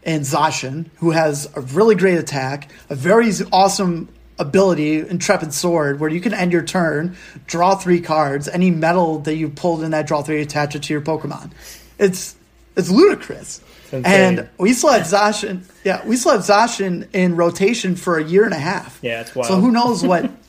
in 0.04 0.22
Zacian, 0.22 0.86
who 0.98 1.10
has 1.10 1.50
a 1.56 1.62
really 1.62 1.96
great 1.96 2.20
attack, 2.20 2.72
a 2.92 2.96
very 2.96 3.32
awesome 3.52 4.08
ability, 4.38 5.00
Intrepid 5.00 5.52
Sword, 5.52 6.00
where 6.00 6.12
you 6.12 6.22
can 6.22 6.32
end 6.32 6.52
your 6.52 6.62
turn, 6.62 7.18
draw 7.48 7.74
three 7.74 8.02
cards, 8.02 8.48
any 8.48 8.70
metal 8.70 9.18
that 9.22 9.34
you 9.34 9.50
pulled 9.50 9.82
in 9.82 9.90
that 9.90 10.06
draw 10.06 10.22
three, 10.22 10.44
attach 10.44 10.76
it 10.76 10.84
to 10.84 10.94
your 10.94 11.02
Pokemon. 11.02 11.50
It's 11.98 12.36
it's 12.76 12.92
ludicrous. 12.92 13.62
And 13.92 14.48
we 14.60 14.74
still 14.74 14.92
have 14.92 15.08
Zacian, 15.08 15.64
Yeah, 15.84 16.06
we 16.06 16.18
still 16.18 16.34
have 16.34 16.42
Zacian 16.42 17.08
in 17.14 17.36
rotation 17.36 17.96
for 17.96 18.20
a 18.20 18.24
year 18.24 18.46
and 18.46 18.54
a 18.54 18.60
half. 18.60 19.00
Yeah, 19.02 19.22
it's 19.22 19.34
wild. 19.34 19.48
So 19.48 19.56
who 19.60 19.72
knows 19.72 20.04
what? 20.04 20.30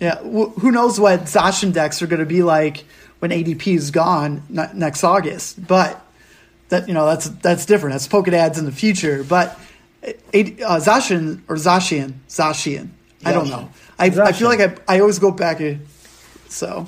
yeah, 0.00 0.16
wh- 0.18 0.52
who 0.58 0.70
knows 0.70 1.00
what 1.00 1.20
Zacian 1.22 1.72
decks 1.72 2.02
are 2.02 2.06
going 2.06 2.20
to 2.20 2.26
be 2.26 2.42
like 2.42 2.84
when 3.18 3.30
ADP 3.30 3.74
is 3.74 3.90
gone 3.90 4.42
ne- 4.48 4.70
next 4.74 5.04
August? 5.04 5.66
But 5.66 6.00
that 6.68 6.88
you 6.88 6.94
know 6.94 7.06
that's 7.06 7.28
that's 7.28 7.66
different. 7.66 7.94
That's 7.94 8.08
Pokedads 8.08 8.58
in 8.58 8.64
the 8.64 8.72
future. 8.72 9.24
But 9.24 9.58
uh, 10.02 10.10
Zacian 10.32 11.42
or 11.48 11.56
Zacian, 11.56 12.14
Zacian. 12.28 12.90
I 13.24 13.32
don't 13.32 13.48
know. 13.48 13.70
I, 13.98 14.06
I 14.06 14.32
feel 14.32 14.48
like 14.48 14.60
I, 14.60 14.96
I 14.96 15.00
always 15.00 15.18
go 15.18 15.30
back. 15.30 15.62
So 16.48 16.86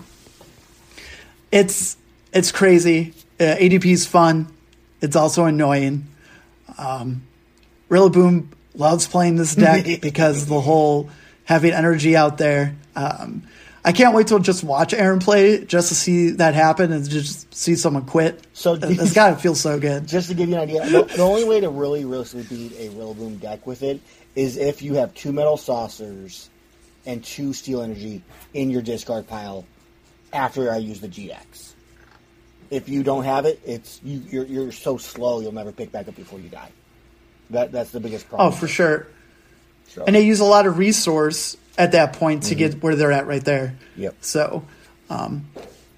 it's 1.51 1.97
it's 2.33 2.53
crazy. 2.53 3.15
Uh, 3.41 3.57
ADP 3.57 3.87
is 3.87 4.07
fun. 4.07 4.49
It's 5.01 5.17
also 5.17 5.45
annoying. 5.45 6.07
Um, 6.79 7.23
Rillaboom 7.89 8.49
loves 8.75 9.07
playing 9.07 9.37
this 9.37 9.55
deck 9.55 10.01
because 10.03 10.47
the 10.47 10.61
whole 10.61 11.09
having 11.47 11.73
energy 11.73 12.15
out 12.15 12.37
there. 12.37 12.77
Um, 12.95 13.45
I 13.85 13.93
can't 13.93 14.15
wait 14.15 14.27
to 14.27 14.41
just 14.41 14.65
watch 14.65 14.93
Aaron 14.93 15.21
play 15.21 15.65
just 15.65 15.89
to 15.89 15.95
see 15.95 16.31
that 16.31 16.55
happen 16.55 16.91
and 16.91 17.09
just 17.09 17.55
see 17.55 17.77
someone 17.77 18.05
quit. 18.05 18.45
So 18.53 18.75
it's 18.75 19.15
got 19.15 19.31
to 19.31 19.37
feel 19.37 19.55
so 19.55 19.79
good. 19.79 20.09
Just 20.09 20.29
to 20.29 20.35
give 20.35 20.49
you 20.49 20.57
an 20.57 20.63
idea, 20.63 20.85
the, 20.91 21.05
the 21.05 21.23
only 21.23 21.45
way 21.45 21.61
to 21.61 21.71
really, 21.71 22.05
really 22.05 22.25
beat 22.43 22.73
a 22.73 22.89
Rillaboom 22.89 23.41
deck 23.41 23.65
with 23.65 23.85
it 23.85 24.01
is 24.35 24.57
if 24.57 24.83
you 24.83 24.95
have 24.95 25.15
two 25.15 25.33
Metal 25.33 25.57
Saucers 25.57 26.51
and 27.07 27.23
two 27.23 27.53
Steel 27.53 27.81
Energy 27.81 28.23
in 28.55 28.71
your 28.71 28.83
discard 28.83 29.29
pile 29.29 29.65
after 30.33 30.73
I 30.73 30.79
use 30.79 31.01
the 31.01 31.09
GX. 31.09 31.75
If 32.71 32.89
you 32.89 33.05
don't 33.05 33.23
have 33.23 33.47
it, 33.47 33.61
it's 33.65 34.01
you, 34.03 34.21
you're, 34.29 34.47
you're 34.47 34.73
so 34.73 34.97
slow 34.97 35.41
you'll 35.41 35.53
never 35.53 35.71
pick 35.71 35.93
back 35.93 36.09
up 36.09 36.17
before 36.17 36.41
you 36.41 36.49
die. 36.49 36.73
That 37.51 37.71
that's 37.71 37.93
the 37.93 38.01
biggest 38.01 38.29
problem. 38.29 38.49
Oh, 38.49 38.51
for 38.51 38.67
sure. 38.67 39.07
So, 39.97 40.05
And 40.07 40.15
they 40.15 40.21
use 40.21 40.41
a 40.41 40.45
lot 40.45 40.67
of 40.67 40.77
resource 40.77 41.57
at 41.79 41.93
that 41.93 42.13
point 42.13 42.45
to 42.45 42.55
get 42.55 42.73
mm-hmm. 42.73 42.81
where 42.81 42.97
they're 42.97 43.13
at 43.13 43.27
right 43.27 43.43
there. 43.43 43.75
Yep. 43.97 44.17
So 44.21 44.65
um, 45.09 45.47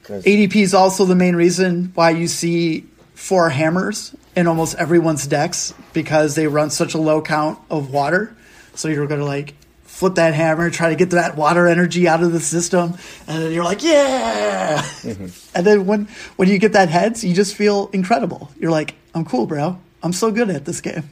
'cause- 0.05 0.22
ADP 0.24 0.55
is 0.62 0.72
also 0.72 1.05
the 1.05 1.16
main 1.16 1.34
reason 1.34 1.90
why 1.96 2.11
you 2.11 2.28
see 2.28 2.86
four 3.14 3.51
hammers 3.51 4.14
in 4.36 4.46
almost 4.46 4.76
everyone's 4.76 5.26
decks 5.26 5.74
because 5.92 6.36
they 6.36 6.46
run 6.46 6.70
such 6.70 6.94
a 6.94 6.99
low 6.99 7.20
count 7.20 7.59
of 7.70 7.90
water. 7.92 8.36
So 8.76 8.86
you're 8.86 9.09
going 9.09 9.18
to 9.18 9.26
like 9.26 9.55
flip 9.82 10.14
that 10.14 10.32
hammer, 10.32 10.70
try 10.70 10.90
to 10.90 10.94
get 10.94 11.11
that 11.11 11.36
water 11.36 11.66
energy 11.66 12.07
out 12.07 12.22
of 12.22 12.30
the 12.30 12.38
system, 12.38 12.94
and 13.26 13.42
then 13.42 13.51
you're 13.51 13.64
like, 13.64 13.82
yeah. 13.82 14.80
Mm-hmm. 15.03 15.57
And 15.57 15.66
then 15.66 15.86
when 15.86 16.07
when 16.36 16.49
you 16.49 16.59
get 16.59 16.74
that 16.74 16.88
heads, 16.88 17.24
you 17.24 17.34
just 17.34 17.57
feel 17.57 17.90
incredible. 17.92 18.49
You're 18.61 18.70
like, 18.70 18.94
I'm 19.12 19.24
cool, 19.24 19.46
bro. 19.46 19.76
I'm 20.05 20.12
so 20.12 20.30
good 20.30 20.51
at 20.51 20.64
this 20.64 20.80
game. 20.80 21.11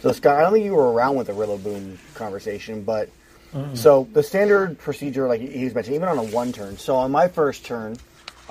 So 0.00 0.12
Scott, 0.12 0.38
I 0.38 0.42
don't 0.42 0.52
think 0.52 0.64
you 0.64 0.74
were 0.74 0.92
around 0.92 1.16
with 1.16 1.28
the 1.28 1.32
Rillaboom 1.32 1.96
conversation, 2.14 2.82
but 2.82 3.08
so 3.74 4.08
the 4.12 4.22
standard 4.22 4.78
procedure, 4.78 5.28
like 5.28 5.40
he 5.40 5.64
was 5.64 5.74
mentioning, 5.74 5.96
even 5.96 6.08
on 6.08 6.18
a 6.18 6.24
one 6.24 6.52
turn. 6.52 6.76
So 6.76 6.96
on 6.96 7.12
my 7.12 7.28
first 7.28 7.64
turn, 7.64 7.96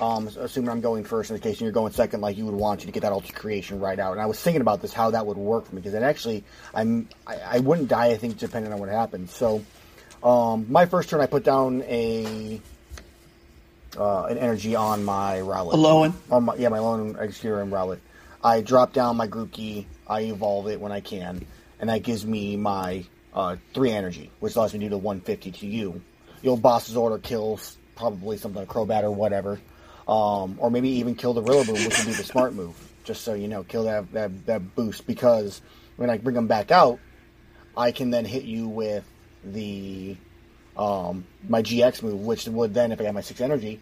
um, 0.00 0.28
assuming 0.28 0.70
I'm 0.70 0.80
going 0.80 1.04
first 1.04 1.30
in 1.30 1.36
the 1.36 1.40
case 1.40 1.52
and 1.52 1.60
you're 1.60 1.72
going 1.72 1.92
second, 1.92 2.22
like 2.22 2.36
you 2.38 2.46
would 2.46 2.54
want 2.54 2.80
you 2.80 2.86
to 2.86 2.92
get 2.92 3.02
that 3.02 3.12
ultra 3.12 3.34
creation 3.34 3.80
right 3.80 3.98
out. 3.98 4.12
And 4.12 4.20
I 4.20 4.26
was 4.26 4.40
thinking 4.40 4.62
about 4.62 4.80
this, 4.80 4.92
how 4.92 5.10
that 5.10 5.26
would 5.26 5.36
work 5.36 5.66
for 5.66 5.74
me, 5.74 5.82
because 5.82 5.92
then 5.92 6.02
actually 6.02 6.42
I'm 6.72 7.08
I, 7.26 7.36
I 7.36 7.58
wouldn't 7.58 7.88
die. 7.88 8.06
I 8.06 8.16
think 8.16 8.38
depending 8.38 8.72
on 8.72 8.80
what 8.80 8.88
happened. 8.88 9.28
So 9.30 9.62
um, 10.22 10.66
my 10.70 10.86
first 10.86 11.10
turn, 11.10 11.20
I 11.20 11.26
put 11.26 11.44
down 11.44 11.82
a 11.82 12.60
uh, 13.96 14.24
an 14.24 14.38
energy 14.38 14.74
on 14.74 15.04
my 15.04 15.36
Rowlet. 15.36 15.74
A 15.74 15.76
Lowen. 15.76 16.14
On 16.30 16.44
my, 16.44 16.56
yeah, 16.56 16.70
my 16.70 16.78
lone 16.78 17.16
exterior 17.20 17.60
and 17.60 17.70
Rowlet. 17.70 17.98
I 18.42 18.62
drop 18.62 18.94
down 18.94 19.16
my 19.16 19.28
Grookey. 19.28 19.84
I 20.06 20.22
evolve 20.22 20.68
it 20.68 20.80
when 20.80 20.92
I 20.92 21.00
can, 21.00 21.46
and 21.80 21.90
that 21.90 22.02
gives 22.02 22.26
me 22.26 22.56
my 22.56 23.04
uh, 23.32 23.56
three 23.72 23.90
energy, 23.90 24.30
which 24.40 24.56
allows 24.56 24.72
me 24.72 24.80
to 24.80 24.86
do 24.86 24.90
the 24.90 24.98
150 24.98 25.50
to 25.52 25.66
you. 25.66 26.02
You'll 26.42 26.56
boss's 26.56 26.96
order 26.96 27.18
kills 27.18 27.78
probably 27.96 28.36
something 28.36 28.60
like 28.60 28.68
Crobat 28.68 29.02
or 29.02 29.10
whatever, 29.10 29.60
um, 30.06 30.56
or 30.58 30.70
maybe 30.70 30.90
even 30.90 31.14
kill 31.14 31.32
the 31.32 31.42
Rillaboom, 31.42 31.84
which 31.86 31.98
would 31.98 32.06
be 32.06 32.12
the 32.12 32.24
smart 32.24 32.54
move. 32.54 32.76
Just 33.04 33.22
so 33.22 33.34
you 33.34 33.48
know, 33.48 33.64
kill 33.64 33.84
that 33.84 34.12
that, 34.12 34.46
that 34.46 34.74
boost 34.74 35.06
because 35.06 35.60
when 35.96 36.10
I 36.10 36.18
bring 36.18 36.34
them 36.34 36.46
back 36.46 36.70
out, 36.70 36.98
I 37.76 37.92
can 37.92 38.10
then 38.10 38.24
hit 38.24 38.44
you 38.44 38.68
with 38.68 39.04
the 39.44 40.16
um, 40.76 41.26
my 41.48 41.62
GX 41.62 42.02
move, 42.02 42.20
which 42.20 42.46
would 42.46 42.74
then, 42.74 42.92
if 42.92 43.00
I 43.00 43.04
have 43.04 43.14
my 43.14 43.20
six 43.20 43.40
energy, 43.40 43.80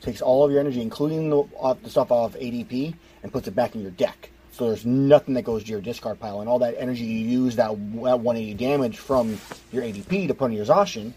takes 0.00 0.20
all 0.20 0.44
of 0.44 0.50
your 0.50 0.60
energy, 0.60 0.80
including 0.80 1.30
the, 1.30 1.36
off, 1.56 1.82
the 1.82 1.90
stuff 1.90 2.10
off 2.10 2.34
ADP, 2.34 2.94
and 3.22 3.32
puts 3.32 3.48
it 3.48 3.54
back 3.54 3.74
in 3.74 3.82
your 3.82 3.90
deck. 3.90 4.30
So 4.60 4.66
there's 4.66 4.84
nothing 4.84 5.32
that 5.34 5.42
goes 5.44 5.64
to 5.64 5.70
your 5.70 5.80
discard 5.80 6.20
pile, 6.20 6.40
and 6.40 6.48
all 6.48 6.58
that 6.58 6.74
energy 6.76 7.02
you 7.02 7.26
use 7.26 7.56
that, 7.56 7.70
that 7.70 8.20
180 8.20 8.52
damage 8.62 8.98
from 8.98 9.40
your 9.72 9.82
ADP 9.82 10.28
to 10.28 10.34
put 10.34 10.50
in 10.50 10.52
your 10.52 10.66
Zacian 10.66 11.14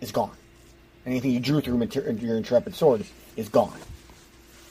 is 0.00 0.12
gone. 0.12 0.36
Anything 1.04 1.32
you 1.32 1.40
drew 1.40 1.60
through 1.60 1.76
mater- 1.76 2.08
your 2.12 2.36
Intrepid 2.36 2.76
Sword 2.76 3.04
is 3.36 3.48
gone. 3.48 3.76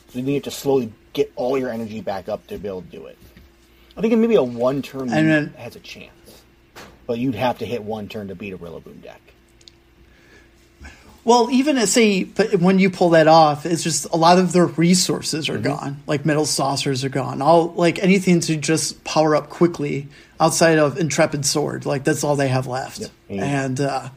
So 0.08 0.20
you 0.20 0.24
need 0.24 0.46
to 0.46 0.52
slowly 0.52 0.94
get 1.12 1.34
all 1.36 1.58
your 1.58 1.70
energy 1.70 2.00
back 2.00 2.30
up 2.30 2.48
to 2.48 2.58
be 2.58 2.70
able 2.70 2.84
to 2.84 2.88
do 2.88 3.08
it. 3.08 3.18
I 3.98 4.00
think 4.00 4.14
in 4.14 4.22
maybe 4.22 4.36
a 4.36 4.42
one 4.42 4.82
turn 4.82 5.10
then- 5.10 5.54
has 5.58 5.76
a 5.76 5.82
chance, 5.82 6.44
but 7.08 7.20
you'd 7.20 7.36
have 7.36 7.58
to 7.58 7.66
hit 7.66 7.84
one 7.84 8.08
turn 8.08 8.30
to 8.30 8.36
beat 8.36 8.54
a 8.54 8.58
Rillaboom 8.58 9.04
deck. 9.04 9.27
Well, 11.28 11.52
even 11.52 11.86
say, 11.88 12.24
but 12.24 12.56
when 12.56 12.80
you 12.80 12.90
pull 12.90 13.10
that 13.10 13.28
off, 13.28 13.66
it's 13.66 13.84
just 13.84 14.06
a 14.14 14.16
lot 14.16 14.40
of 14.40 14.54
their 14.54 14.66
resources 14.66 15.50
are 15.50 15.58
gone. 15.58 16.02
Like 16.08 16.26
metal 16.26 16.46
saucers 16.46 17.04
are 17.04 17.10
gone. 17.10 17.42
All 17.42 17.74
like 17.74 18.00
anything 18.00 18.40
to 18.40 18.56
just 18.56 19.04
power 19.04 19.36
up 19.36 19.50
quickly 19.50 20.08
outside 20.40 20.80
of 20.80 20.98
intrepid 20.98 21.46
sword. 21.46 21.86
Like 21.86 22.06
that's 22.06 22.24
all 22.24 22.38
they 22.38 22.48
have 22.48 22.66
left. 22.66 23.12
Yeah. 23.28 23.44
And 23.44 23.82
uh, 23.82 24.08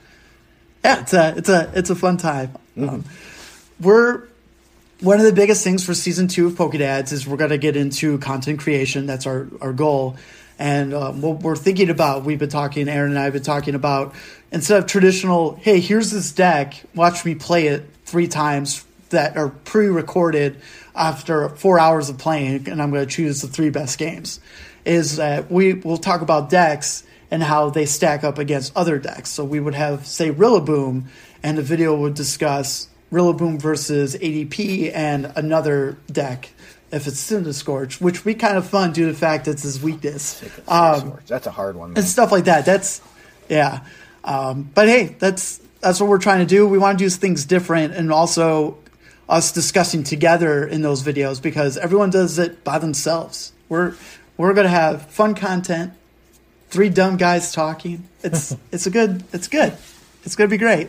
yeah, 0.85 1.01
it's 1.01 1.13
a 1.13 1.35
it's 1.37 1.49
a 1.49 1.73
it's 1.75 1.91
a 1.91 1.97
fun 1.97 2.17
time. 2.17 2.57
Um, 2.79 3.05
we're 3.81 4.29
one 5.01 5.19
of 5.19 5.27
the 5.27 5.33
biggest 5.33 5.65
things 5.65 5.85
for 5.85 5.95
season 5.95 6.29
two 6.29 6.47
of 6.47 6.53
Pokedads 6.53 7.13
is 7.13 7.27
we're 7.27 7.39
going 7.39 7.51
to 7.51 7.59
get 7.59 7.75
into 7.75 8.19
content 8.19 8.61
creation. 8.61 9.07
That's 9.07 9.27
our 9.27 9.49
our 9.61 9.73
goal, 9.73 10.15
and 10.61 10.93
um, 10.93 11.23
what 11.23 11.41
we're 11.41 11.57
thinking 11.57 11.89
about. 11.89 12.25
We've 12.25 12.39
been 12.39 12.51
talking. 12.51 12.87
Aaron 12.89 13.13
and 13.13 13.19
I 13.19 13.25
have 13.25 13.33
been 13.33 13.43
talking 13.43 13.75
about 13.75 14.15
instead 14.53 14.79
of 14.79 14.87
traditional. 14.87 15.57
Hey, 15.57 15.81
here's 15.81 16.11
this 16.11 16.31
deck. 16.31 16.85
Watch 16.95 17.25
me 17.25 17.35
play 17.35 17.69
it 17.69 17.89
three 18.05 18.29
times 18.29 18.85
that 19.09 19.37
are 19.37 19.49
pre-recorded 19.49 20.61
after 20.95 21.49
four 21.49 21.81
hours 21.81 22.11
of 22.11 22.19
playing, 22.19 22.69
and 22.69 22.81
I'm 22.81 22.91
going 22.91 23.05
to 23.05 23.13
choose 23.13 23.41
the 23.41 23.49
three 23.49 23.71
best 23.71 23.99
games. 23.99 24.39
Is 24.85 25.17
that 25.17 25.51
we 25.51 25.73
will 25.73 25.97
talk 25.97 26.21
about 26.21 26.51
decks 26.51 27.05
and 27.31 27.43
how 27.43 27.71
they 27.71 27.87
stack 27.87 28.23
up 28.23 28.39
against 28.39 28.77
other 28.77 28.99
decks. 28.99 29.31
So 29.31 29.45
we 29.45 29.61
would 29.61 29.75
have, 29.75 30.07
say, 30.07 30.31
Rillaboom, 30.31 31.05
and 31.43 31.57
the 31.57 31.63
video 31.63 31.97
would 31.97 32.15
discuss 32.15 32.89
Rillaboom 33.11 33.61
versus 33.61 34.15
ADP 34.17 34.93
and 34.95 35.33
another 35.37 35.97
deck 36.13 36.51
if 36.93 37.07
it's 37.07 37.31
Centiskorch, 37.31 38.01
which 38.01 38.25
would 38.25 38.35
be 38.35 38.39
kind 38.39 38.57
of 38.57 38.67
fun 38.69 38.93
due 38.93 39.07
to 39.07 39.13
the 39.13 39.19
fact 39.19 39.47
it's 39.49 39.63
his 39.63 39.81
weakness. 39.83 40.43
Um, 40.67 41.19
That's 41.27 41.47
a 41.47 41.51
hard 41.51 41.77
one. 41.77 41.91
Man. 41.91 41.99
and 41.99 42.07
stuff 42.07 42.33
like 42.33 42.45
that. 42.45 42.65
That's 42.65 43.01
yeah. 43.49 43.81
Um, 44.25 44.71
but 44.75 44.89
hey, 44.89 45.17
that's 45.19 45.59
that's 45.81 46.01
what 46.01 46.09
we're 46.09 46.19
trying 46.19 46.41
to 46.41 46.47
do. 46.47 46.67
We 46.67 46.79
want 46.79 46.99
to 46.99 47.05
do 47.05 47.09
things 47.11 47.45
different, 47.45 47.95
and 47.95 48.13
also 48.13 48.77
us 49.29 49.53
discussing 49.53 50.03
together 50.03 50.67
in 50.67 50.83
those 50.83 51.03
videos 51.03 51.41
because 51.41 51.77
everyone 51.79 52.11
does 52.11 52.39
it 52.39 52.65
by 52.65 52.79
themselves. 52.79 53.53
We're 53.69 53.95
we're 54.37 54.53
gonna 54.55 54.69
have 54.69 55.07
fun 55.07 55.35
content, 55.35 55.93
three 56.69 56.89
dumb 56.89 57.17
guys 57.17 57.53
talking. 57.53 58.09
It's 58.23 58.57
it's 58.73 58.87
a 58.87 58.91
good 58.91 59.25
it's 59.33 59.49
good. 59.49 59.75
It's 60.25 60.37
gonna 60.37 60.49
be 60.49 60.59
great. 60.59 60.89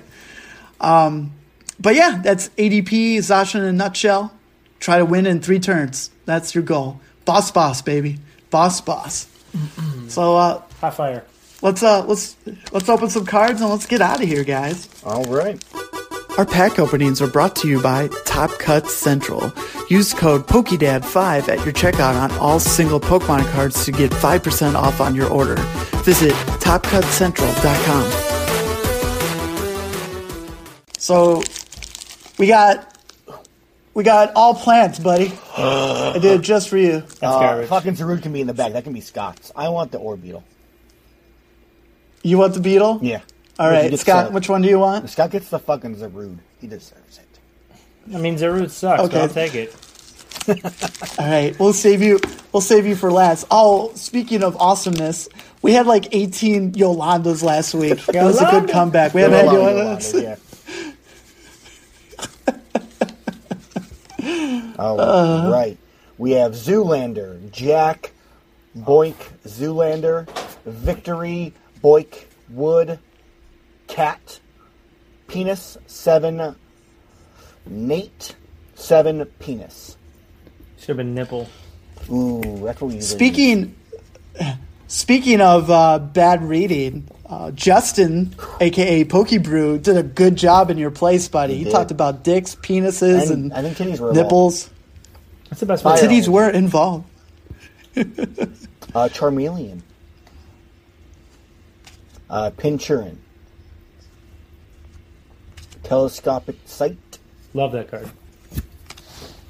Um, 0.79 1.31
but 1.79 1.95
yeah, 1.95 2.19
that's 2.23 2.49
ADP 2.49 3.17
Zacian 3.17 3.59
in 3.59 3.65
a 3.65 3.73
nutshell. 3.73 4.33
Try 4.81 4.97
to 4.97 5.05
win 5.05 5.25
in 5.25 5.39
three 5.39 5.59
turns. 5.59 6.09
That's 6.25 6.53
your 6.53 6.63
goal. 6.65 6.99
Boss, 7.23 7.51
boss, 7.51 7.81
baby. 7.81 8.17
Boss, 8.49 8.81
boss. 8.81 9.27
so 10.09 10.35
uh, 10.35 10.61
Hot 10.81 10.93
fire. 10.95 11.23
let's 11.61 11.81
uh 11.83 12.03
let's 12.05 12.35
let's 12.71 12.89
open 12.89 13.09
some 13.09 13.25
cards 13.25 13.61
and 13.61 13.69
let's 13.69 13.85
get 13.85 14.01
out 14.01 14.21
of 14.21 14.27
here, 14.27 14.43
guys. 14.43 14.89
All 15.05 15.23
right. 15.25 15.63
Our 16.37 16.45
pack 16.45 16.79
openings 16.79 17.21
are 17.21 17.27
brought 17.27 17.55
to 17.57 17.67
you 17.67 17.81
by 17.81 18.07
Top 18.25 18.51
Cut 18.57 18.87
Central. 18.87 19.51
Use 19.89 20.13
code 20.13 20.47
PokeDad5 20.47 21.49
at 21.49 21.63
your 21.65 21.73
checkout 21.73 22.15
on 22.15 22.31
all 22.39 22.59
single 22.59 22.99
Pokemon 23.01 23.45
cards 23.51 23.83
to 23.85 23.91
get 23.91 24.09
5% 24.11 24.75
off 24.75 25.01
on 25.01 25.13
your 25.13 25.27
order. 25.29 25.55
Visit 26.05 26.31
TopCutCentral.com. 26.63 28.11
So 30.97 31.43
we 32.39 32.47
got 32.47 32.90
we 33.93 34.03
got 34.03 34.31
all 34.35 34.53
plants, 34.55 34.99
buddy. 34.99 35.33
I 35.57 36.13
did 36.13 36.39
it 36.39 36.41
just 36.41 36.69
for 36.69 36.77
you. 36.77 37.01
That's 37.01 37.23
Uh, 37.23 37.39
garbage. 37.39 37.67
fucking 37.69 37.93
Zarude 37.95 38.21
can 38.21 38.33
be 38.33 38.41
in 38.41 38.47
the 38.47 38.53
bag. 38.53 38.73
That 38.73 38.83
can 38.83 38.93
be 38.93 39.01
Scott's. 39.01 39.51
I 39.55 39.69
want 39.69 39.91
the 39.91 39.99
Orbeetle. 39.99 40.43
You 42.23 42.37
want 42.37 42.53
the 42.53 42.59
beetle? 42.59 42.99
Yeah. 43.01 43.19
All 43.59 43.69
He 43.69 43.75
right, 43.75 43.89
gets 43.91 44.01
Scott. 44.03 44.27
the- 44.27 44.31
Which 44.33 44.47
one 44.49 44.61
do 44.61 44.69
you 44.69 44.79
want? 44.79 45.09
Scott 45.09 45.31
gets 45.31 45.49
the 45.49 45.59
fucking 45.59 45.95
Zarude. 45.95 46.37
He 46.59 46.67
deserves 46.67 47.17
it. 47.19 48.15
I 48.15 48.17
mean, 48.19 48.37
Zarude 48.37 48.69
sucks, 48.71 49.01
Okay. 49.03 49.13
but 49.13 49.21
I'll 49.21 49.29
take 49.29 49.55
it. 49.55 49.75
All 51.19 51.27
right, 51.27 51.57
we'll 51.59 51.73
save 51.73 52.01
you. 52.01 52.19
We'll 52.51 52.61
save 52.61 52.85
you 52.87 52.95
for 52.95 53.11
last. 53.11 53.45
Oh, 53.51 53.91
speaking 53.95 54.43
of 54.43 54.57
awesomeness, 54.59 55.29
we 55.61 55.73
had 55.73 55.85
like 55.85 56.07
18 56.15 56.71
Yolandas 56.73 57.43
last 57.43 57.73
week. 57.75 58.03
That 58.07 58.23
was 58.23 58.37
a 58.37 58.45
good 58.45 58.51
Yolanda. 58.53 58.73
comeback. 58.73 59.13
We 59.13 59.21
haven't 59.21 59.37
had 59.37 59.45
Yolanda, 59.53 59.81
Yolandas. 59.97 60.21
yeah. 60.23 60.35
All 64.77 65.51
right. 65.51 65.77
We 66.17 66.31
have 66.31 66.53
Zoolander, 66.53 67.51
Jack, 67.51 68.11
Boink, 68.77 69.15
Zoolander, 69.45 70.29
Victory, 70.65 71.53
Boink, 71.83 72.25
Wood, 72.49 72.99
Cat, 73.87 74.39
Penis, 75.27 75.77
Seven, 75.87 76.55
Nate, 77.65 78.35
Seven, 78.75 79.25
Penis. 79.39 79.97
Should 80.77 80.89
have 80.89 80.97
been 80.97 81.13
nipple. 81.13 81.49
Ooh, 82.11 82.41
that's 82.63 82.81
what 82.81 82.89
we 82.89 82.95
usually 82.95 83.01
Speaking, 83.01 83.75
speaking 84.87 85.41
of 85.41 85.69
uh, 85.69 85.99
bad 85.99 86.43
reading, 86.43 87.07
uh, 87.31 87.49
Justin, 87.51 88.35
aka 88.59 89.05
Pokebrew, 89.05 89.81
did 89.81 89.95
a 89.95 90.03
good 90.03 90.35
job 90.35 90.69
in 90.69 90.77
your 90.77 90.91
place, 90.91 91.29
buddy. 91.29 91.55
He, 91.55 91.63
did. 91.63 91.71
talked 91.71 91.91
about 91.91 92.25
dicks, 92.25 92.55
penises, 92.55 93.31
And 93.31 93.51
and, 93.51 93.53
I 93.53 93.61
think 93.61 93.77
titties 93.77 94.01
were 94.01 94.11
nipples. 94.11 94.69
That's 95.49 95.61
the 95.61 95.65
best 95.65 95.85
way. 95.85 95.95
Fire. 95.95 96.07
Titties 96.07 96.27
were 96.27 96.49
involved. 96.49 97.05
Uh, 98.93 99.07
Charmeleon. 99.07 99.79
Uh, 102.29 102.51
Pincurchin. 102.57 103.15
Telescopic 105.83 106.57
Sight. 106.65 107.19
Love 107.53 107.71
that 107.71 107.89
card. 107.89 108.09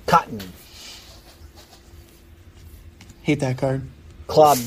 Cotton. 0.05 0.39
Hate 3.23 3.39
that 3.39 3.57
card. 3.57 3.81
Clob, 4.27 4.57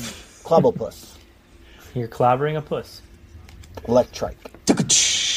Clobbopus. 0.43 1.15
You're 1.93 2.09
clobbering 2.09 2.57
a 2.57 2.61
puss. 2.61 3.01
Electrike. 3.83 4.35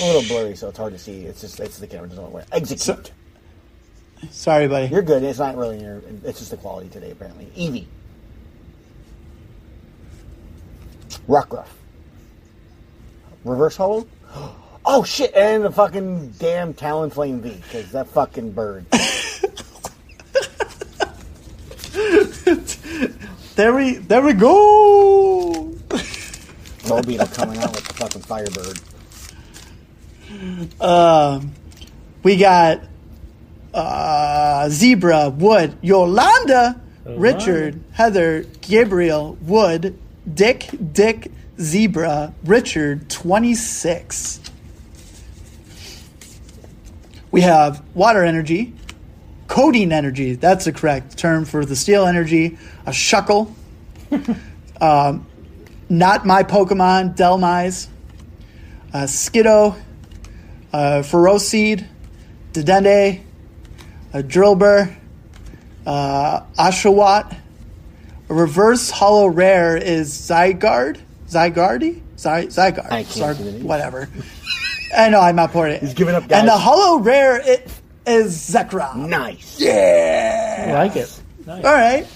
A 0.00 0.06
little 0.06 0.22
blurry, 0.22 0.56
so 0.56 0.68
it's 0.68 0.78
hard 0.78 0.92
to 0.92 0.98
see. 0.98 1.22
It's 1.22 1.40
just 1.40 1.60
it's 1.60 1.78
the 1.78 1.86
camera 1.86 2.08
doesn't 2.08 2.30
work. 2.30 2.46
Execute. 2.52 3.10
Sorry, 4.30 4.68
buddy. 4.68 4.86
You're 4.88 5.02
good. 5.02 5.22
It's 5.22 5.38
not 5.38 5.56
really 5.56 5.80
your. 5.80 6.02
It's 6.24 6.38
just 6.38 6.50
the 6.50 6.56
quality 6.56 6.88
today, 6.88 7.10
apparently. 7.10 7.46
Eevee. 7.56 7.86
Rockruff. 11.28 11.68
Reverse 13.44 13.76
Holo. 13.76 14.06
Oh 14.90 15.04
shit! 15.04 15.34
And 15.34 15.64
the 15.64 15.70
fucking 15.70 16.30
damn 16.38 16.72
Talonflame 16.72 17.40
V, 17.40 17.50
because 17.50 17.92
that 17.92 18.06
fucking 18.06 18.52
bird. 18.52 18.86
There 23.58 23.74
we, 23.74 23.94
there 23.94 24.22
we 24.22 24.34
go. 24.34 25.74
Mobeetle 26.82 27.32
coming 27.34 27.58
out 27.58 27.74
with 27.74 27.86
the 27.86 27.94
fucking 27.94 28.22
Firebird. 28.22 28.80
Um, 30.80 31.52
we 32.22 32.36
got 32.36 32.82
uh, 33.72 34.68
Zebra, 34.68 35.30
Wood, 35.30 35.76
Yolanda, 35.82 36.80
Richard, 37.04 37.80
Heather, 37.92 38.44
Gabriel, 38.60 39.38
Wood, 39.42 39.98
Dick, 40.32 40.68
Dick, 40.92 41.30
Zebra, 41.60 42.34
Richard, 42.44 43.08
26. 43.08 44.40
We 47.30 47.40
have 47.42 47.82
Water 47.94 48.24
Energy, 48.24 48.74
codeine 49.48 49.92
Energy, 49.92 50.34
that's 50.34 50.64
the 50.66 50.72
correct 50.72 51.16
term 51.18 51.44
for 51.44 51.64
the 51.64 51.76
Steel 51.76 52.06
Energy, 52.06 52.58
a 52.86 52.90
Shuckle, 52.90 53.52
um, 54.80 55.26
Not 55.88 56.26
My 56.26 56.42
Pokemon, 56.42 57.16
Dhelmise, 57.16 57.88
uh, 58.92 59.04
Skiddo, 59.04 59.74
uh, 60.72 60.76
Ferroseed, 61.02 61.86
Dedenne, 62.52 63.22
a 64.12 64.22
Drillbur, 64.22 64.94
uh, 65.86 66.40
Oshawott. 66.58 67.36
A 68.30 68.34
reverse 68.34 68.90
holo 68.90 69.26
rare 69.28 69.76
is 69.78 70.12
Zygarde? 70.12 71.00
Zygarde? 71.28 72.02
Zy- 72.18 72.48
Zygarde. 72.48 72.84
I 72.92 73.02
can't 73.04 73.06
Sorry, 73.08 73.34
do 73.36 73.64
whatever. 73.66 74.08
I 74.94 75.08
know, 75.08 75.20
I'm 75.20 75.36
not 75.36 75.52
pouring 75.52 75.74
it. 75.74 75.80
He's 75.80 75.94
giving 75.94 76.14
up, 76.14 76.24
And 76.30 76.46
the 76.46 76.58
holo 76.58 76.98
rare 76.98 77.40
it 77.40 77.70
is 78.06 78.36
Zekrom. 78.36 79.08
Nice. 79.08 79.58
Yeah. 79.58 80.66
I 80.68 80.72
like 80.72 80.96
it. 80.96 81.20
Nice. 81.46 81.64
All 81.64 81.72
right. 81.72 82.06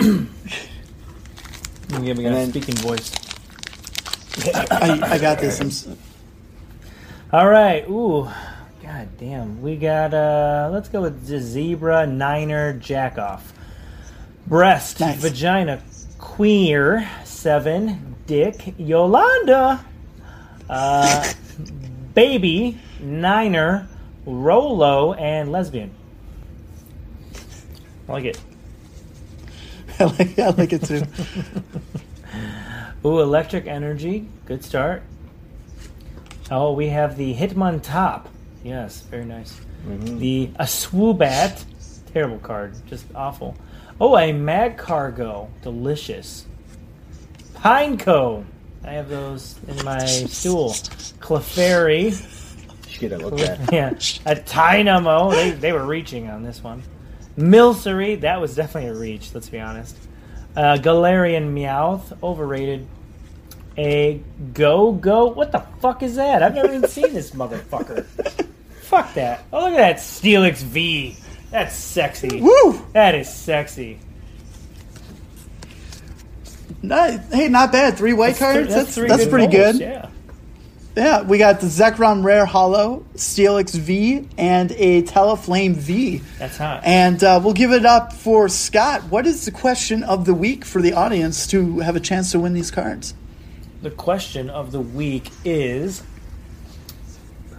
I'm 1.94 2.04
giving 2.04 2.26
And 2.26 2.34
a 2.34 2.38
then- 2.38 2.50
speaking 2.50 2.74
voice. 2.76 3.12
I, 4.70 4.98
I 5.02 5.18
got 5.18 5.38
this. 5.38 5.86
I'm, 5.86 5.96
All 7.32 7.48
right. 7.48 7.88
Ooh. 7.88 8.28
God 8.82 9.08
damn. 9.18 9.62
We 9.62 9.76
got 9.76 10.12
uh 10.12 10.68
let's 10.72 10.88
go 10.88 11.02
with 11.02 11.26
the 11.26 11.40
zebra 11.40 12.06
niner 12.06 12.74
jackoff. 12.78 13.40
Breast, 14.46 15.00
Nice. 15.00 15.20
vagina, 15.22 15.82
queer, 16.18 17.08
seven, 17.24 18.16
dick, 18.26 18.74
Yolanda. 18.76 19.84
Uh 20.68 21.32
baby, 22.14 22.78
niner, 23.00 23.88
Rolo, 24.26 25.14
and 25.14 25.50
lesbian. 25.50 25.92
I 28.08 28.12
like 28.12 28.24
it. 28.24 28.38
I, 30.04 30.16
like, 30.18 30.38
I 30.38 30.48
like 30.50 30.72
it 30.72 30.84
too. 30.84 31.02
Ooh, 33.06 33.20
electric 33.20 33.66
energy. 33.66 34.28
Good 34.44 34.62
start. 34.62 35.02
Oh, 36.50 36.72
we 36.72 36.88
have 36.88 37.16
the 37.16 37.34
Hitmontop. 37.34 38.26
Yes, 38.62 39.00
very 39.02 39.24
nice. 39.24 39.58
Mm-hmm. 39.86 40.18
The 40.18 40.50
a 40.56 40.64
Swoobat. 40.64 41.64
Terrible 42.12 42.38
card. 42.38 42.74
Just 42.86 43.06
awful. 43.14 43.56
Oh, 43.98 44.16
a 44.16 44.32
Magcargo. 44.32 45.48
Delicious. 45.62 46.46
Pineco. 47.54 48.44
I 48.84 48.92
have 48.92 49.08
those 49.08 49.58
in 49.66 49.82
my 49.84 50.04
stool. 50.04 50.70
Clefairy. 51.20 52.12
Should 52.88 53.00
get 53.00 53.12
a 53.12 53.18
look 53.18 53.40
at. 53.40 53.72
Yeah. 53.72 53.94
A 54.26 54.34
Dynamo. 54.34 55.30
They, 55.30 55.50
they 55.52 55.72
were 55.72 55.86
reaching 55.86 56.28
on 56.28 56.42
this 56.42 56.62
one. 56.62 56.82
Milcery. 57.36 58.20
That 58.20 58.40
was 58.40 58.54
definitely 58.54 58.90
a 58.90 58.94
reach, 58.94 59.34
let's 59.34 59.48
be 59.48 59.60
honest. 59.60 59.96
Uh, 60.56 60.76
Galarian 60.76 61.52
Meowth. 61.54 62.16
Overrated. 62.22 62.86
A 63.76 64.20
Go 64.52 64.92
Go. 64.92 65.26
What 65.26 65.52
the 65.52 65.60
fuck 65.80 66.02
is 66.02 66.16
that? 66.16 66.42
I've 66.42 66.54
never 66.54 66.72
even 66.72 66.88
seen 66.88 67.12
this 67.12 67.32
motherfucker. 67.32 68.04
Fuck 68.82 69.14
that. 69.14 69.44
Oh, 69.52 69.64
look 69.64 69.72
at 69.72 69.76
that 69.76 69.96
Steelix 69.96 70.62
V. 70.62 71.16
That's 71.50 71.74
sexy. 71.74 72.40
Woo! 72.40 72.84
That 72.92 73.14
is 73.14 73.32
sexy. 73.32 73.98
Not, 76.82 77.18
hey, 77.32 77.48
not 77.48 77.72
bad. 77.72 77.96
Three 77.96 78.12
white 78.12 78.36
cards. 78.36 78.74
That's 78.74 78.94
three 78.94 79.08
that's, 79.08 79.26
pretty 79.26 79.56
rolls, 79.56 79.78
good. 79.78 79.80
Yeah. 79.80 80.10
Yeah, 80.96 81.22
we 81.22 81.38
got 81.38 81.58
the 81.58 81.66
Zekrom 81.66 82.22
Rare 82.22 82.46
Holo, 82.46 83.04
Steelix 83.14 83.74
V, 83.74 84.28
and 84.38 84.70
a 84.72 85.02
Talonflame 85.02 85.74
V. 85.74 86.22
That's 86.38 86.56
hot. 86.56 86.82
And 86.84 87.22
uh, 87.24 87.40
we'll 87.42 87.52
give 87.52 87.72
it 87.72 87.84
up 87.84 88.12
for 88.12 88.48
Scott. 88.48 89.02
What 89.04 89.26
is 89.26 89.44
the 89.44 89.50
question 89.50 90.04
of 90.04 90.24
the 90.24 90.34
week 90.34 90.64
for 90.64 90.80
the 90.80 90.92
audience 90.92 91.48
to 91.48 91.80
have 91.80 91.96
a 91.96 92.00
chance 92.00 92.30
to 92.30 92.38
win 92.38 92.52
these 92.52 92.70
cards? 92.70 93.14
The 93.82 93.90
question 93.90 94.48
of 94.48 94.70
the 94.70 94.80
week 94.80 95.30
is 95.44 96.04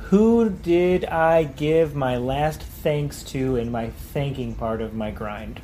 Who 0.03 0.49
did 0.49 1.03
I 1.03 1.43
give 1.43 1.93
my 1.93 2.15
last 2.15 2.61
thanks 2.61 3.21
to 3.23 3.57
in 3.57 3.69
my 3.69 3.89
thanking 3.89 4.55
part 4.55 4.79
of 4.79 4.93
my 4.93 5.11
grind? 5.11 5.59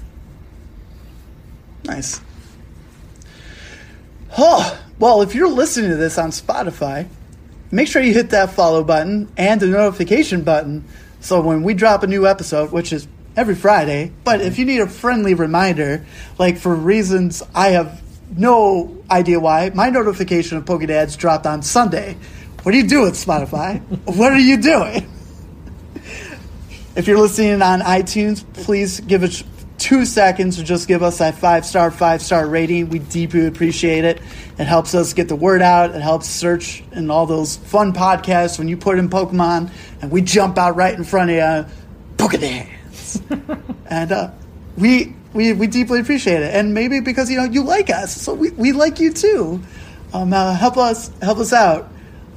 Nice. 1.85 2.19
Oh, 4.37 4.77
well, 4.99 5.21
if 5.21 5.33
you're 5.35 5.49
listening 5.49 5.89
to 5.91 5.95
this 5.95 6.17
on 6.17 6.31
Spotify, 6.31 7.07
make 7.71 7.87
sure 7.87 8.01
you 8.01 8.13
hit 8.13 8.29
that 8.31 8.51
follow 8.51 8.83
button 8.83 9.31
and 9.37 9.61
the 9.61 9.67
notification 9.67 10.43
button 10.43 10.83
so 11.21 11.39
when 11.39 11.61
we 11.61 11.75
drop 11.75 12.01
a 12.01 12.07
new 12.07 12.27
episode, 12.27 12.71
which 12.71 12.91
is 12.91 13.07
every 13.37 13.53
Friday, 13.53 14.11
but 14.23 14.41
if 14.41 14.57
you 14.57 14.65
need 14.65 14.81
a 14.81 14.87
friendly 14.87 15.35
reminder, 15.35 16.03
like 16.39 16.57
for 16.57 16.75
reasons 16.75 17.43
I 17.53 17.69
have 17.69 18.01
no 18.35 18.97
idea 19.09 19.39
why, 19.39 19.69
my 19.69 19.91
notification 19.91 20.57
of 20.57 20.65
Pokedads 20.65 21.15
dropped 21.15 21.45
on 21.45 21.61
Sunday. 21.61 22.17
What 22.63 22.73
are 22.73 22.77
you 22.77 22.87
doing, 22.87 23.11
Spotify? 23.11 23.79
what 24.17 24.33
are 24.33 24.39
you 24.39 24.57
doing? 24.57 25.09
If 26.93 27.07
you're 27.07 27.17
listening 27.17 27.61
on 27.61 27.79
iTunes, 27.79 28.43
please 28.65 28.99
give 28.99 29.23
it 29.23 29.41
two 29.81 30.05
seconds 30.05 30.57
to 30.57 30.63
just 30.63 30.87
give 30.87 31.01
us 31.01 31.17
that 31.17 31.35
five 31.35 31.65
star, 31.65 31.89
five 31.89 32.21
star 32.21 32.47
rating. 32.47 32.89
We 32.89 32.99
deeply 32.99 33.47
appreciate 33.47 34.05
it. 34.05 34.21
It 34.59 34.65
helps 34.65 34.93
us 34.93 35.13
get 35.13 35.27
the 35.27 35.35
word 35.35 35.61
out. 35.61 35.95
It 35.95 36.01
helps 36.01 36.27
search 36.27 36.83
and 36.91 37.11
all 37.11 37.25
those 37.25 37.57
fun 37.57 37.91
podcasts 37.91 38.59
when 38.59 38.67
you 38.67 38.77
put 38.77 38.99
in 38.99 39.09
Pokemon 39.09 39.71
and 40.01 40.11
we 40.11 40.21
jump 40.21 40.57
out 40.59 40.75
right 40.75 40.93
in 40.93 41.03
front 41.03 41.31
of 41.31 41.35
you. 41.35 41.73
Pokedance. 42.15 43.19
and 43.89 44.11
uh, 44.11 44.31
we, 44.77 45.15
we 45.33 45.53
we 45.53 45.65
deeply 45.65 45.99
appreciate 45.99 46.41
it. 46.41 46.53
And 46.53 46.73
maybe 46.73 46.99
because 46.99 47.31
you 47.31 47.37
know 47.37 47.45
you 47.45 47.63
like 47.63 47.89
us, 47.89 48.15
so 48.15 48.33
we, 48.35 48.51
we 48.51 48.73
like 48.73 48.99
you 48.99 49.11
too. 49.11 49.61
Um, 50.13 50.31
uh, 50.31 50.53
help 50.53 50.77
us 50.77 51.09
help 51.21 51.39
us 51.39 51.53
out. 51.53 51.89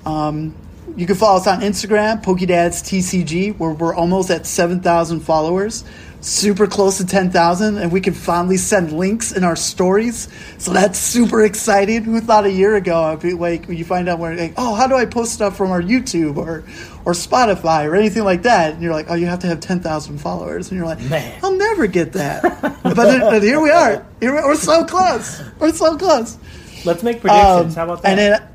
Um, 0.06 0.54
you 0.96 1.06
can 1.06 1.16
follow 1.16 1.38
us 1.38 1.46
on 1.46 1.60
Instagram, 1.60 2.22
PokedadsTCG, 2.22 3.58
where 3.58 3.70
we're 3.70 3.94
almost 3.94 4.30
at 4.30 4.46
7,000 4.46 5.20
followers. 5.20 5.82
Super 6.24 6.66
close 6.66 6.96
to 6.96 7.06
10,000, 7.06 7.76
and 7.76 7.92
we 7.92 8.00
can 8.00 8.14
finally 8.14 8.56
send 8.56 8.92
links 8.92 9.30
in 9.30 9.44
our 9.44 9.54
stories. 9.54 10.26
So 10.56 10.72
that's 10.72 10.98
super 10.98 11.44
exciting. 11.44 12.04
Who 12.04 12.18
thought 12.22 12.46
a 12.46 12.50
year 12.50 12.76
ago, 12.76 12.98
I'd 13.02 13.20
be 13.20 13.34
like, 13.34 13.66
when 13.66 13.76
you 13.76 13.84
find 13.84 14.08
out 14.08 14.18
where, 14.18 14.34
like, 14.34 14.54
oh, 14.56 14.74
how 14.74 14.86
do 14.86 14.94
I 14.94 15.04
post 15.04 15.34
stuff 15.34 15.54
from 15.54 15.70
our 15.70 15.82
YouTube 15.82 16.38
or, 16.38 16.64
or 17.04 17.12
Spotify 17.12 17.84
or 17.84 17.94
anything 17.94 18.24
like 18.24 18.44
that? 18.44 18.72
And 18.72 18.82
you're 18.82 18.94
like, 18.94 19.10
oh, 19.10 19.14
you 19.14 19.26
have 19.26 19.40
to 19.40 19.46
have 19.48 19.60
10,000 19.60 20.16
followers. 20.16 20.70
And 20.70 20.78
you're 20.78 20.86
like, 20.86 21.02
Man. 21.02 21.38
I'll 21.42 21.56
never 21.58 21.86
get 21.86 22.14
that. 22.14 22.42
but, 22.82 22.94
then, 22.94 23.20
but 23.20 23.42
here 23.42 23.60
we 23.60 23.68
are. 23.68 24.06
Here 24.20 24.34
we, 24.34 24.40
we're 24.40 24.56
so 24.56 24.86
close. 24.86 25.42
We're 25.58 25.74
so 25.74 25.98
close. 25.98 26.38
Let's 26.86 27.02
make 27.02 27.20
predictions. 27.20 27.76
Um, 27.76 27.76
How 27.76 27.84
about 27.84 28.02
that? 28.02 28.08
And 28.08 28.18
then, 28.18 28.48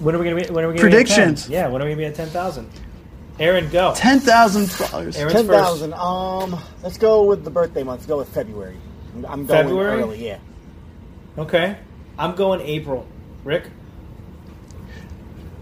when 0.00 0.14
are 0.14 0.18
we 0.18 0.24
gonna 0.28 0.36
be? 0.42 0.52
When 0.52 0.64
are 0.64 0.68
we 0.68 0.74
gonna 0.74 0.82
Predictions. 0.82 1.48
Be 1.48 1.56
at 1.56 1.62
10? 1.62 1.64
Yeah. 1.64 1.72
When 1.72 1.80
are 1.80 1.86
we 1.86 1.92
gonna 1.92 2.02
be 2.02 2.04
at 2.04 2.14
ten 2.14 2.28
thousand? 2.28 2.70
Aaron, 3.40 3.68
go. 3.70 3.92
10,000 3.94 4.66
followers. 4.70 5.16
Aaron's 5.16 5.32
Ten 5.34 5.46
first. 5.46 5.64
thousand. 5.64 5.94
Um, 5.94 6.60
let's 6.82 6.98
go 6.98 7.24
with 7.24 7.44
the 7.44 7.50
birthday 7.50 7.82
month. 7.84 8.00
Let's 8.00 8.08
go 8.08 8.18
with 8.18 8.28
February. 8.30 8.76
I'm- 9.14 9.26
I'm 9.28 9.46
going 9.46 9.64
February? 9.64 10.02
early. 10.02 10.26
Yeah. 10.26 10.38
Okay. 11.38 11.76
I'm 12.18 12.34
going 12.34 12.60
April. 12.62 13.06
Rick. 13.44 13.64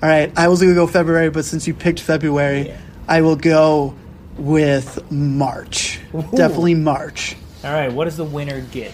All 0.02 0.08
right, 0.08 0.32
I 0.36 0.48
was 0.48 0.60
going 0.60 0.70
to 0.70 0.74
go 0.74 0.86
February, 0.86 1.30
but 1.30 1.44
since 1.44 1.66
you 1.66 1.74
picked 1.74 2.00
February, 2.00 2.68
Yeah. 2.68 2.76
I 3.08 3.20
will 3.22 3.36
go 3.36 3.94
with 4.36 5.10
March. 5.10 6.00
Definitely 6.34 6.74
March. 6.74 7.36
All 7.64 7.72
right. 7.72 7.90
What 7.92 8.04
does 8.04 8.16
the 8.16 8.24
winner 8.24 8.60
get? 8.60 8.92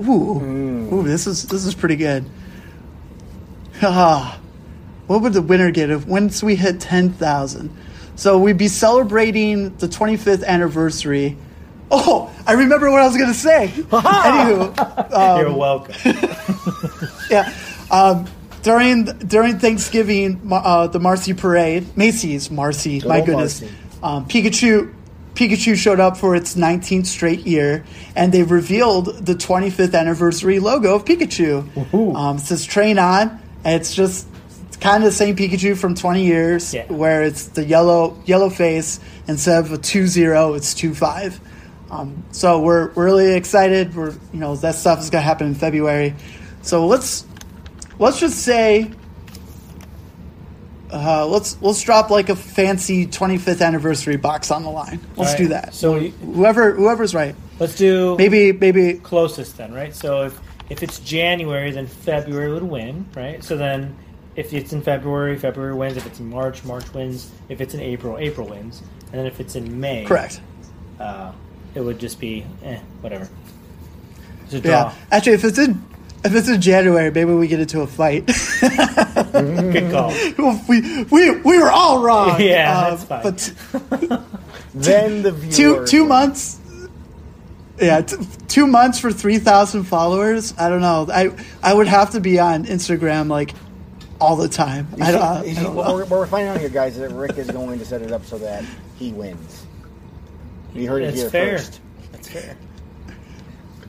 Ooh, 0.00 0.88
ooh, 0.92 1.02
this 1.04 1.26
is 1.26 1.44
this 1.44 1.64
is 1.64 1.74
pretty 1.74 1.96
good. 1.96 2.24
Ah, 3.82 4.38
what 5.12 5.20
would 5.20 5.34
the 5.34 5.42
winner 5.42 5.70
get 5.70 5.90
if 5.90 6.06
once 6.06 6.42
we 6.42 6.56
hit 6.56 6.80
ten 6.80 7.12
thousand? 7.12 7.70
So 8.16 8.38
we'd 8.38 8.56
be 8.56 8.68
celebrating 8.68 9.76
the 9.76 9.86
twenty 9.86 10.16
fifth 10.16 10.42
anniversary. 10.42 11.36
Oh, 11.90 12.34
I 12.46 12.52
remember 12.52 12.90
what 12.90 13.02
I 13.02 13.06
was 13.06 13.16
going 13.18 13.28
to 13.28 13.34
say. 13.38 13.68
Anywho, 13.90 15.12
um, 15.12 15.40
You're 15.40 15.54
welcome. 15.54 15.94
yeah. 17.30 17.52
Um, 17.90 18.26
during 18.62 19.04
during 19.04 19.58
Thanksgiving, 19.58 20.40
uh, 20.50 20.86
the 20.86 20.98
Marcy 20.98 21.34
parade, 21.34 21.94
Macy's 21.94 22.50
Marcy, 22.50 23.02
my 23.06 23.20
goodness, 23.20 23.60
Marcy. 23.60 23.76
um, 24.02 24.26
Pikachu. 24.26 24.94
Pikachu 25.34 25.76
showed 25.76 25.98
up 25.98 26.18
for 26.18 26.36
its 26.36 26.56
19th 26.56 27.06
straight 27.06 27.46
year, 27.46 27.84
and 28.14 28.32
they 28.32 28.42
revealed 28.42 29.24
the 29.26 29.34
25th 29.34 29.98
anniversary 29.98 30.58
logo 30.58 30.94
of 30.94 31.06
Pikachu. 31.06 32.14
Um, 32.14 32.36
it 32.36 32.40
says 32.40 32.64
"Train 32.66 32.98
On," 32.98 33.40
and 33.64 33.80
it's 33.80 33.94
just 33.94 34.26
kind 34.82 35.02
of 35.02 35.10
the 35.10 35.12
same 35.16 35.36
Pikachu 35.36 35.76
from 35.76 35.94
20 35.94 36.24
years, 36.24 36.74
Yeah. 36.74 36.84
where 36.92 37.22
it's 37.22 37.46
the 37.46 37.64
yellow 37.64 38.20
yellow 38.26 38.50
face 38.50 39.00
instead 39.28 39.64
of 39.64 39.72
a 39.72 39.78
two 39.78 40.06
zero, 40.06 40.54
it's 40.54 40.74
two 40.74 40.94
five. 40.94 41.40
Um, 41.90 42.24
so 42.32 42.60
we're, 42.60 42.90
we're 42.94 43.04
really 43.04 43.34
excited. 43.34 43.94
We're 43.94 44.10
you 44.32 44.40
know 44.40 44.56
that 44.56 44.74
stuff 44.74 45.00
is 45.00 45.10
gonna 45.10 45.22
happen 45.22 45.46
in 45.46 45.54
February. 45.54 46.14
So 46.62 46.86
let's 46.86 47.24
let's 47.98 48.18
just 48.18 48.38
say 48.40 48.90
uh, 50.90 51.26
let's 51.26 51.60
let's 51.62 51.80
drop 51.82 52.10
like 52.10 52.28
a 52.28 52.36
fancy 52.36 53.06
25th 53.06 53.64
anniversary 53.64 54.16
box 54.16 54.50
on 54.50 54.62
the 54.62 54.70
line. 54.70 55.00
Let's 55.16 55.32
All 55.32 55.38
do 55.38 55.48
that. 55.48 55.74
So 55.74 55.96
you- 55.96 56.10
whoever 56.10 56.72
whoever's 56.72 57.14
right, 57.14 57.34
Let's 57.58 57.76
do 57.76 58.16
maybe 58.18 58.52
maybe 58.52 58.94
closest 58.94 59.56
then, 59.56 59.72
right? 59.72 59.94
So 59.94 60.24
if 60.24 60.38
if 60.70 60.82
it's 60.82 60.98
January, 61.00 61.70
then 61.70 61.86
February 61.86 62.52
would 62.52 62.62
win, 62.62 63.06
right? 63.14 63.42
So 63.44 63.56
then 63.56 63.96
if 64.36 64.52
it's 64.52 64.72
in 64.72 64.82
February, 64.82 65.36
February 65.36 65.74
wins. 65.74 65.96
If 65.96 66.06
it's 66.06 66.20
in 66.20 66.28
March, 66.30 66.64
March 66.64 66.92
wins. 66.94 67.30
If 67.48 67.60
it's 67.60 67.74
in 67.74 67.80
April, 67.80 68.18
April 68.18 68.48
wins. 68.48 68.82
And 69.06 69.20
then 69.20 69.26
if 69.26 69.40
it's 69.40 69.56
in 69.56 69.80
May, 69.80 70.04
correct. 70.04 70.40
Uh, 70.98 71.32
it 71.74 71.80
would 71.80 71.98
just 71.98 72.18
be 72.20 72.46
eh, 72.62 72.78
whatever. 73.00 73.28
It's 74.44 74.54
a 74.54 74.60
draw. 74.60 74.70
Yeah, 74.70 74.94
actually, 75.10 75.32
if 75.32 75.44
it's 75.44 75.58
in 75.58 75.84
if 76.24 76.34
it's 76.34 76.48
in 76.48 76.60
January, 76.60 77.10
maybe 77.10 77.32
we 77.32 77.48
get 77.48 77.60
into 77.60 77.80
a 77.80 77.86
fight. 77.86 78.26
Good 78.60 79.90
call. 79.90 80.14
we 80.68 81.04
we 81.04 81.30
we 81.40 81.58
were 81.58 81.70
all 81.70 82.02
wrong. 82.02 82.40
Yeah, 82.40 82.90
that's 82.90 83.04
fine. 83.04 83.22
But 83.22 84.24
Then 84.74 85.22
the 85.22 85.32
two 85.50 85.86
two 85.86 86.04
months. 86.06 86.58
Yeah, 87.80 88.02
t- 88.02 88.16
two 88.48 88.66
months 88.66 88.98
for 88.98 89.10
three 89.10 89.38
thousand 89.38 89.84
followers. 89.84 90.54
I 90.58 90.68
don't 90.68 90.80
know. 90.80 91.08
I 91.12 91.34
I 91.62 91.74
would 91.74 91.88
have 91.88 92.10
to 92.10 92.20
be 92.20 92.38
on 92.38 92.64
Instagram 92.66 93.28
like 93.28 93.54
all 94.22 94.36
the 94.36 94.48
time. 94.48 94.88
You 94.96 95.04
I 95.04 95.12
don't, 95.12 95.22
I 95.22 95.54
don't 95.54 95.74
what, 95.74 95.86
know. 95.86 95.94
we're, 95.94 96.00
what 96.04 96.10
we're 96.10 96.26
finding 96.26 96.48
out 96.50 96.60
here, 96.60 96.68
guys, 96.68 96.94
is 96.96 97.00
that 97.00 97.14
Rick 97.14 97.38
is 97.38 97.50
going 97.50 97.78
to 97.78 97.84
set 97.84 98.02
it 98.02 98.12
up 98.12 98.24
so 98.24 98.38
that 98.38 98.64
he 98.98 99.12
wins. 99.12 99.66
You 100.74 100.88
heard 100.88 101.02
it 101.02 101.14
here 101.14 101.28
fair. 101.28 101.58
first. 101.58 101.80
That's 102.12 102.28
fair. 102.28 102.56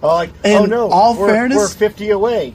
Oh, 0.01 0.07
like, 0.07 0.31
oh, 0.43 0.49
In 0.49 0.57
oh 0.57 0.65
no! 0.65 0.89
all 0.89 1.17
we're, 1.17 1.29
fairness- 1.29 1.57
we're 1.57 1.67
fifty 1.69 2.09
away. 2.09 2.53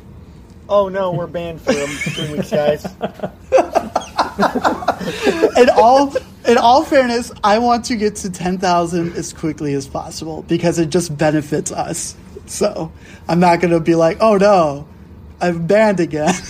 Oh 0.68 0.90
no, 0.90 1.12
we're 1.12 1.26
banned 1.26 1.62
for 1.62 1.72
three 1.72 2.32
weeks, 2.34 2.50
guys. 2.50 2.84
in 5.56 5.70
all 5.70 6.14
in 6.46 6.58
all 6.58 6.84
fairness, 6.84 7.32
I 7.42 7.58
want 7.58 7.86
to 7.86 7.96
get 7.96 8.16
to 8.16 8.30
ten 8.30 8.58
thousand 8.58 9.14
as 9.14 9.32
quickly 9.32 9.72
as 9.72 9.88
possible 9.88 10.42
because 10.42 10.78
it 10.78 10.90
just 10.90 11.16
benefits 11.16 11.72
us. 11.72 12.14
So 12.44 12.92
I'm 13.28 13.40
not 13.40 13.60
going 13.60 13.72
to 13.72 13.80
be 13.80 13.94
like, 13.94 14.18
oh 14.20 14.36
no, 14.36 14.86
I'm 15.40 15.66
banned 15.66 16.00
again. 16.00 16.34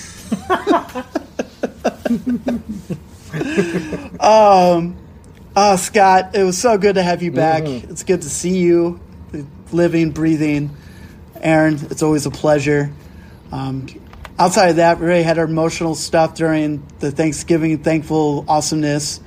Oh, 5.60 5.76
Scott, 5.76 6.36
it 6.36 6.44
was 6.44 6.56
so 6.56 6.78
good 6.78 6.94
to 6.94 7.02
have 7.02 7.22
you 7.22 7.32
back. 7.32 7.64
Mm-hmm. 7.64 7.90
It's 7.90 8.04
good 8.04 8.22
to 8.22 8.30
see 8.30 8.58
you, 8.58 9.00
living, 9.72 10.12
breathing. 10.12 10.70
Aaron, 11.40 11.78
it's 11.90 12.02
always 12.02 12.26
a 12.26 12.30
pleasure. 12.30 12.92
Um, 13.50 13.86
outside 14.38 14.68
of 14.68 14.76
that, 14.76 15.00
we 15.00 15.06
really 15.06 15.22
had 15.22 15.38
our 15.38 15.46
emotional 15.46 15.94
stuff 15.94 16.34
during 16.34 16.86
the 17.00 17.10
Thanksgiving 17.10 17.78
thankful 17.82 18.44
awesomeness. 18.48 19.20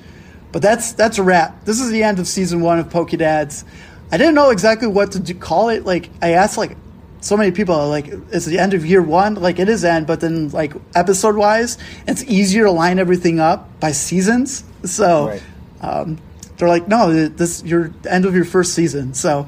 But 0.52 0.62
that's 0.62 0.94
that's 0.94 1.18
a 1.18 1.24
wrap. 1.24 1.66
This 1.66 1.80
is 1.80 1.92
the 1.92 2.04
end 2.04 2.20
of 2.20 2.28
season 2.28 2.62
one 2.62 2.80
of 2.80 2.90
Pokedads. 2.90 3.64
I 4.12 4.18
didn't 4.18 4.36
know 4.36 4.50
exactly 4.50 4.88
what 4.88 5.14
to 5.14 5.20
do, 5.20 5.34
call 5.34 5.70
it. 5.70 5.86
Like 5.86 6.10
I 6.22 6.32
asked, 6.32 6.58
like 6.58 6.78
so 7.22 7.38
many 7.38 7.52
people, 7.52 7.76
are 7.76 7.88
like 7.88 8.08
it's 8.08 8.46
the 8.46 8.60
end 8.60 8.74
of 8.74 8.86
year 8.86 9.02
one. 9.02 9.36
Like 9.36 9.60
it 9.60 9.70
is 9.70 9.86
end, 9.86 10.08
but 10.08 10.20
then 10.20 10.50
like 10.50 10.74
episode 10.96 11.36
wise, 11.38 11.78
it's 12.08 12.24
easier 12.24 12.66
to 12.66 12.72
line 12.72 13.00
everything 13.00 13.40
up 13.40 13.80
by 13.80 13.92
seasons. 13.94 14.64
So 14.84 15.28
Right. 15.28 15.42
um, 15.82 16.18
they're 16.58 16.68
like, 16.68 16.88
no, 16.88 17.28
this 17.30 17.64
your 17.64 17.92
end 18.10 18.26
of 18.26 18.36
your 18.36 18.46
first 18.46 18.74
season. 18.74 19.14
So 19.14 19.48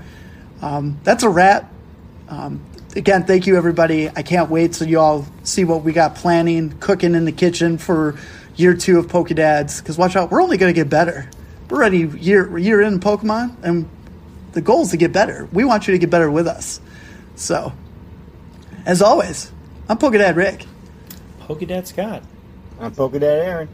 um, 0.62 1.00
that's 1.04 1.24
a 1.24 1.30
wrap. 1.30 1.72
Um, 2.30 2.62
again, 2.96 3.26
thank 3.26 3.46
you 3.48 3.58
everybody. 3.58 4.10
I 4.10 4.22
can't 4.24 4.50
wait 4.50 4.74
till 4.74 4.88
you 4.88 5.00
all 5.00 5.26
see 5.44 5.64
what 5.64 5.84
we 5.84 5.94
got 5.94 6.16
planning, 6.16 6.72
cooking 6.80 7.16
in 7.16 7.26
the 7.26 7.32
kitchen 7.32 7.78
for 7.78 8.16
year 8.56 8.74
two 8.76 9.00
of 9.00 9.08
Pokedads. 9.08 9.80
Because 9.82 9.98
watch 9.98 10.16
out, 10.16 10.32
we're 10.32 10.42
only 10.42 10.58
going 10.58 10.74
to 10.74 10.80
get 10.80 10.90
better. 10.90 11.30
We're 11.70 11.78
already 11.78 12.08
year 12.20 12.56
year 12.58 12.82
in 12.82 13.00
Pokemon, 13.00 13.56
and 13.64 13.90
the 14.54 14.62
goal 14.62 14.84
is 14.84 14.92
to 14.92 14.98
get 14.98 15.12
better. 15.12 15.48
We 15.52 15.66
want 15.66 15.88
you 15.88 15.92
to 15.94 15.98
get 15.98 16.12
better 16.12 16.30
with 16.30 16.48
us. 16.48 16.80
So, 17.36 17.74
as 18.86 19.02
always, 19.02 19.52
I'm 19.90 19.98
Pokedad 19.98 20.36
Rick. 20.36 20.66
Pokedad 21.42 21.88
Scott. 21.88 22.24
I'm 22.80 22.94
Pokedad 22.94 23.24
Aaron. 23.24 23.70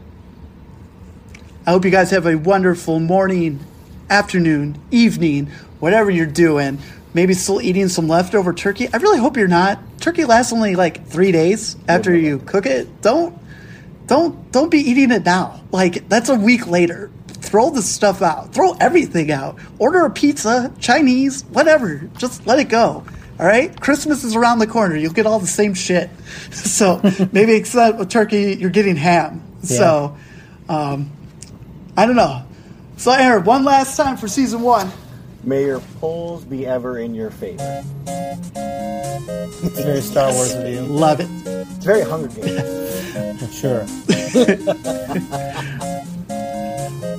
I 1.66 1.70
hope 1.72 1.84
you 1.84 1.90
guys 1.90 2.10
have 2.10 2.26
a 2.26 2.36
wonderful 2.36 3.00
morning, 3.00 3.60
afternoon, 4.08 4.80
evening, 4.90 5.46
whatever 5.78 6.10
you're 6.10 6.26
doing. 6.26 6.78
Maybe 7.12 7.34
still 7.34 7.60
eating 7.60 7.88
some 7.88 8.08
leftover 8.08 8.52
turkey. 8.52 8.88
I 8.92 8.96
really 8.96 9.18
hope 9.18 9.36
you're 9.36 9.48
not. 9.48 9.78
Turkey 10.00 10.24
lasts 10.24 10.52
only 10.52 10.74
like 10.74 11.06
three 11.06 11.32
days 11.32 11.76
after 11.88 12.14
you 12.16 12.38
cook 12.46 12.66
it. 12.66 13.02
Don't, 13.02 13.38
don't, 14.06 14.50
don't 14.52 14.70
be 14.70 14.78
eating 14.78 15.10
it 15.10 15.24
now. 15.24 15.60
Like 15.70 16.08
that's 16.08 16.28
a 16.28 16.34
week 16.34 16.66
later. 16.66 17.10
Throw 17.28 17.70
the 17.70 17.82
stuff 17.82 18.22
out. 18.22 18.54
Throw 18.54 18.72
everything 18.74 19.30
out. 19.30 19.58
Order 19.78 20.04
a 20.04 20.10
pizza, 20.10 20.72
Chinese, 20.78 21.44
whatever. 21.46 22.08
Just 22.16 22.46
let 22.46 22.58
it 22.58 22.68
go. 22.68 23.04
All 23.40 23.46
right. 23.46 23.78
Christmas 23.80 24.22
is 24.22 24.36
around 24.36 24.58
the 24.58 24.66
corner. 24.66 24.94
You'll 24.94 25.14
get 25.14 25.26
all 25.26 25.40
the 25.40 25.46
same 25.46 25.74
shit. 25.74 26.10
So 26.52 27.00
maybe 27.32 27.54
except 27.54 27.98
with 27.98 28.10
turkey, 28.10 28.54
you're 28.54 28.70
getting 28.70 28.96
ham. 28.96 29.42
So. 29.62 30.16
Um, 30.68 31.10
I 31.96 32.06
don't 32.06 32.16
know. 32.16 32.44
So, 32.96 33.10
Aaron, 33.12 33.44
one 33.44 33.64
last 33.64 33.96
time 33.96 34.16
for 34.16 34.28
season 34.28 34.62
one. 34.62 34.90
May 35.42 35.64
your 35.64 35.80
polls 36.00 36.44
be 36.44 36.66
ever 36.66 36.98
in 36.98 37.14
your 37.14 37.30
favor. 37.30 37.82
It's 38.06 39.80
very 39.80 40.00
Star 40.00 40.32
Wars 40.32 40.54
of 40.54 40.68
you. 40.68 40.80
Love 40.82 41.20
it. 41.20 41.28
It's 41.44 41.84
very 41.84 42.02
Hunger 42.02 42.28
Games. 42.28 42.76
Sure. 43.50 43.80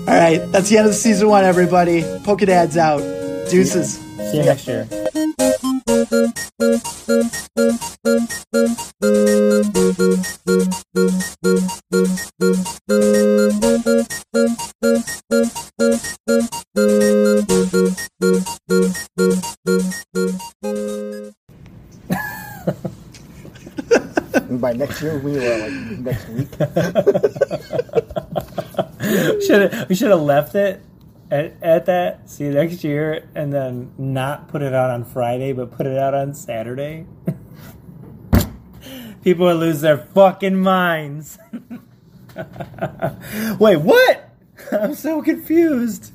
All 0.07 0.17
right, 0.17 0.39
that's 0.51 0.69
the 0.69 0.77
end 0.77 0.87
of 0.87 0.95
season 0.95 1.27
one, 1.27 1.43
everybody. 1.43 2.01
Pokedad's 2.01 2.77
out. 2.77 2.99
Deuces. 3.49 3.97
See 4.31 4.37
you 4.37 4.43
next 4.43 4.67
year. 4.67 4.87
By 24.59 24.73
next 24.73 25.01
year, 25.01 25.19
we 25.19 25.33
were 25.33 25.57
like 25.57 25.73
next 25.99 26.29
week. 26.29 26.49
Should 29.45 29.85
we 29.89 29.95
should 29.95 30.11
have 30.11 30.21
left 30.21 30.55
it 30.55 30.81
at, 31.31 31.55
at 31.63 31.85
that. 31.87 32.29
See 32.29 32.43
you 32.43 32.51
next 32.51 32.83
year, 32.83 33.27
and 33.33 33.51
then 33.51 33.93
not 33.97 34.49
put 34.49 34.61
it 34.61 34.73
out 34.73 34.91
on 34.91 35.05
Friday, 35.05 35.53
but 35.53 35.71
put 35.71 35.87
it 35.87 35.97
out 35.97 36.13
on 36.13 36.35
Saturday. 36.35 37.07
People 39.23 39.45
would 39.45 39.57
lose 39.57 39.81
their 39.81 39.97
fucking 39.97 40.59
minds. 40.59 41.39
Wait, 43.59 43.77
what? 43.77 44.29
I'm 44.71 44.95
so 44.95 45.21
confused. 45.21 46.11